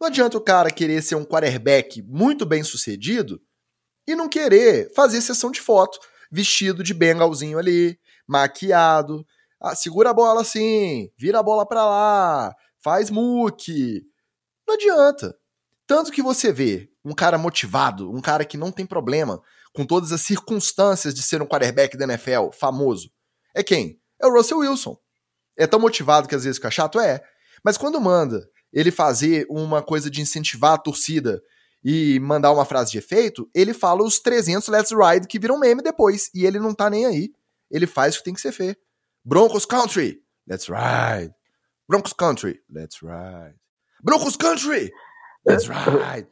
[0.00, 3.40] Não adianta o cara querer ser um quarterback muito bem sucedido
[4.08, 6.00] e não querer fazer sessão de foto
[6.32, 9.24] vestido de bengalzinho ali, maquiado.
[9.60, 14.02] Ah, segura a bola assim, vira a bola para lá, faz muque.
[14.66, 15.36] Não adianta.
[15.86, 19.42] Tanto que você vê um cara motivado, um cara que não tem problema
[19.74, 23.10] com todas as circunstâncias de ser um quarterback da NFL famoso.
[23.54, 24.00] É quem?
[24.20, 24.96] É o Russell Wilson.
[25.56, 26.98] É tão motivado que às vezes fica chato?
[26.98, 27.20] É.
[27.64, 31.42] Mas quando manda ele fazer uma coisa de incentivar a torcida
[31.84, 35.82] e mandar uma frase de efeito, ele fala os 300 Let's Ride que viram meme
[35.82, 36.30] depois.
[36.34, 37.30] E ele não tá nem aí.
[37.70, 38.80] Ele faz o que tem que ser feito.
[39.24, 40.18] Broncos Country,
[40.48, 41.32] let's ride.
[41.88, 43.54] Broncos Country, let's ride.
[44.02, 44.90] Broncos Country,
[45.46, 46.26] let's ride.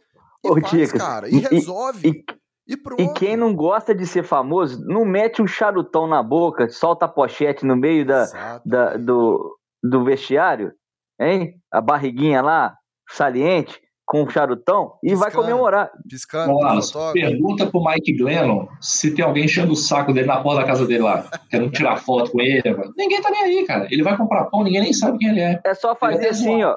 [0.45, 2.09] E Ô, faz, Ticas, cara, e, e- resolve.
[2.09, 2.25] E,
[2.73, 3.01] E, pronto.
[3.03, 7.09] e quem não gosta de ser famoso, não mete um charutão na boca, solta a
[7.09, 10.73] pochete no meio da, da- do, do vestiário,
[11.21, 11.61] hein?
[11.73, 12.77] A barriguinha lá,
[13.11, 15.45] saliente, com o charutão, e vai Piscando.
[15.49, 15.91] comemorar.
[16.09, 17.13] Piscando, Vamos lá, pro fotógrafo.
[17.15, 20.87] pergunta pro Mike Glennon se tem alguém enchendo o saco dele na porta da casa
[20.87, 22.75] dele lá, querendo tirar foto com ele.
[22.75, 22.93] mano.
[22.97, 23.87] Ninguém tá nem aí, cara.
[23.91, 25.61] Ele vai comprar pão, ninguém nem sabe quem ele é.
[25.65, 26.75] É só fazer Ele assim, ó.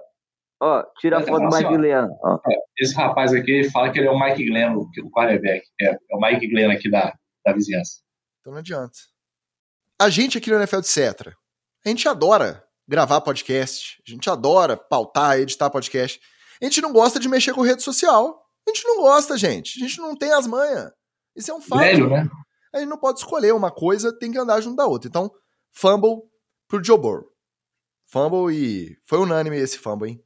[0.63, 1.79] Ó, tira a foto do assim, Mike ó.
[1.79, 2.15] Leano.
[2.21, 2.37] ó.
[2.77, 5.63] Esse rapaz aqui fala que ele é o Mike Glennon, que- o quarterback.
[5.79, 7.13] É, é o Mike Glennon aqui da,
[7.45, 7.93] da vizinhança.
[8.41, 8.91] Então não adianta.
[9.99, 11.33] A gente aqui no NFL Etc.
[11.85, 14.01] A gente adora gravar podcast.
[14.05, 16.19] A gente adora pautar, editar podcast.
[16.61, 18.41] A gente não gosta de mexer com rede social.
[18.67, 19.83] A gente não gosta, gente.
[19.83, 20.91] A gente não tem as manhas.
[21.35, 21.79] Isso é um fato.
[21.79, 22.29] Velho, né?
[22.73, 25.09] A gente não pode escolher uma coisa, tem que andar junto da outra.
[25.09, 25.31] Então,
[25.71, 26.21] fumble
[26.67, 27.25] pro Joe Burrow.
[28.07, 28.97] Fumble e.
[29.05, 30.23] Foi unânime esse fumble, hein?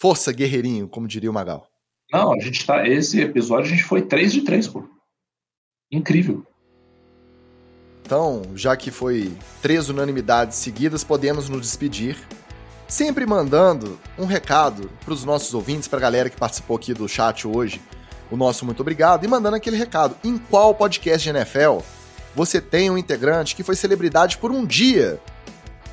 [0.00, 1.68] Força, guerreirinho, como diria o Magal.
[2.10, 2.86] Não, a gente tá.
[2.86, 4.88] Esse episódio a gente foi 3 de 3, pô.
[5.90, 6.44] Incrível.
[8.04, 12.16] Então, já que foi três unanimidades seguidas, podemos nos despedir.
[12.94, 17.08] Sempre mandando um recado para os nossos ouvintes, para a galera que participou aqui do
[17.08, 17.82] chat hoje,
[18.30, 20.14] o nosso muito obrigado, e mandando aquele recado.
[20.22, 21.78] Em qual podcast de NFL
[22.36, 25.18] você tem um integrante que foi celebridade por um dia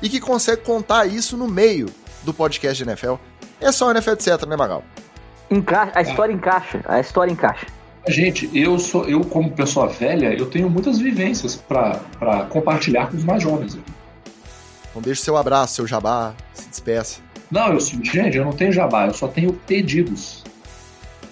[0.00, 1.86] e que consegue contar isso no meio
[2.22, 3.14] do podcast de NFL?
[3.60, 4.84] É só o NFL etc, né, Magal?
[5.50, 6.84] Encaixa, a história encaixa.
[6.86, 7.66] A história encaixa.
[8.06, 13.16] Gente, eu sou, eu como pessoa velha, eu tenho muitas vivências pra pra compartilhar com
[13.16, 13.76] os mais jovens.
[14.92, 17.20] Então deixe seu abraço, seu jabá, se despeça.
[17.50, 20.44] Não, eu gente, eu não tenho jabá, eu só tenho pedidos.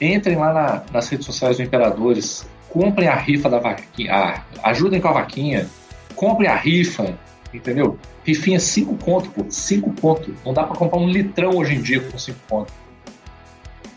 [0.00, 5.08] Entrem lá na- nas redes sociais do Imperadores, comprem a rifa da vaquinha, ajudem com
[5.08, 5.66] a vaquinha,
[6.14, 7.14] comprem a rifa,
[7.52, 7.98] entendeu?
[8.24, 10.34] Rifinha 5 conto, pô, 5 conto.
[10.44, 12.72] Não dá pra comprar um litrão hoje em dia com 5 conto.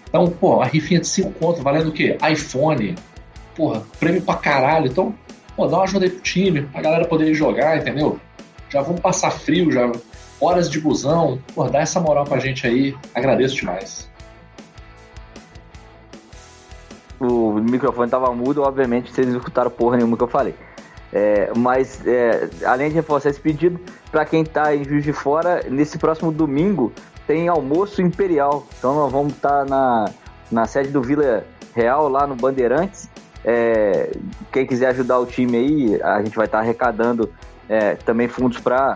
[0.10, 2.18] Então, pô, a rifinha de 5 conto valendo o quê?
[2.32, 2.96] iPhone,
[3.56, 4.88] porra, prêmio pra caralho.
[4.88, 5.14] Então,
[5.56, 8.20] pô, dá uma ajuda aí pro time, pra galera poder jogar, entendeu?
[8.74, 9.92] Já vamos passar frio, já
[10.42, 11.40] horas de busão.
[11.54, 12.96] Pô, dá essa moral pra gente aí.
[13.14, 14.12] Agradeço demais.
[17.20, 20.54] o microfone tava mudo, obviamente vocês não escutaram porra nenhuma que eu falei.
[21.14, 23.80] É, mas, é, além de reforçar esse pedido,
[24.12, 26.92] para quem tá em Juiz de Fora, nesse próximo domingo
[27.28, 28.68] tem almoço imperial.
[28.78, 30.10] Então nós vamos estar na,
[30.52, 33.08] na sede do Vila Real, lá no Bandeirantes.
[33.46, 34.12] É,
[34.52, 37.30] quem quiser ajudar o time aí, a gente vai estar arrecadando
[37.70, 38.96] é, também fundos para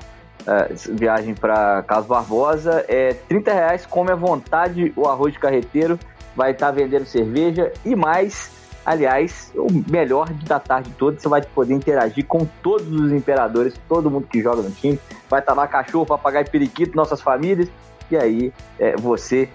[0.91, 2.85] viagem para Carlos Barbosa.
[2.87, 5.99] É 30 reais, come à vontade o arroz de carreteiro
[6.37, 8.55] vai estar vendendo cerveja e mais.
[8.85, 14.09] Aliás, o melhor da tarde toda, você vai poder interagir com todos os imperadores, todo
[14.09, 14.97] mundo que joga no time.
[15.29, 17.67] Vai estar lá cachorro, papagaio periquito, nossas famílias.
[18.09, 19.49] E aí, é, você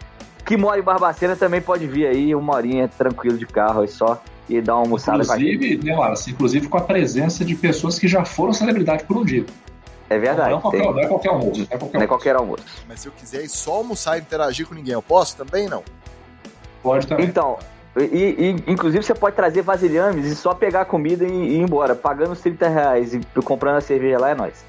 [0.44, 4.20] que mora em Barbacena também pode vir aí uma horinha tranquilo de carro, é só
[4.48, 5.54] e dar uma almoçada com a gente.
[5.54, 9.24] Inclusive, né, Lara, inclusive com a presença de pessoas que já foram celebridade por um
[9.24, 9.44] dia.
[10.10, 11.60] É verdade, não, é qualquer, tem- não é qualquer almoço.
[11.60, 12.08] Não é qualquer não é almoço.
[12.08, 12.64] qualquer almoço.
[12.88, 15.68] Mas se eu quiser ir só almoçar e interagir com ninguém, eu posso também?
[15.68, 15.82] Não.
[16.82, 17.26] Pode também.
[17.26, 17.58] Então,
[17.96, 18.02] e,
[18.66, 21.94] e, inclusive você pode trazer vasilhames e só pegar a comida e, e ir embora.
[21.94, 24.64] Pagando os 30 reais e comprando a cerveja lá é nóis.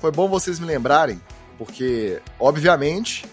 [0.00, 1.20] Foi bom vocês me lembrarem,
[1.56, 3.24] porque, obviamente,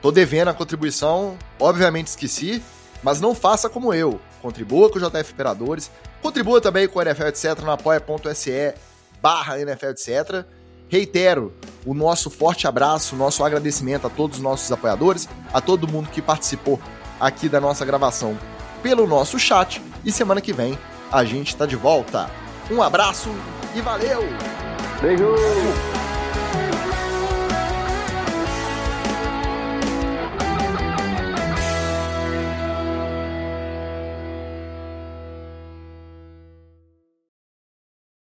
[0.00, 2.62] tô devendo a contribuição, obviamente esqueci,
[3.02, 4.20] mas não faça como eu.
[4.46, 5.90] Contribua com o JF Imperadores,
[6.22, 8.74] contribua também com o NFL etc no apoia.se
[9.20, 10.46] barra NFL etc.
[10.88, 11.52] Reitero
[11.84, 16.10] o nosso forte abraço, o nosso agradecimento a todos os nossos apoiadores, a todo mundo
[16.10, 16.78] que participou
[17.18, 18.38] aqui da nossa gravação
[18.84, 20.78] pelo nosso chat e semana que vem
[21.10, 22.30] a gente tá de volta.
[22.70, 23.30] Um abraço
[23.74, 24.22] e valeu!
[25.02, 25.34] Beijo!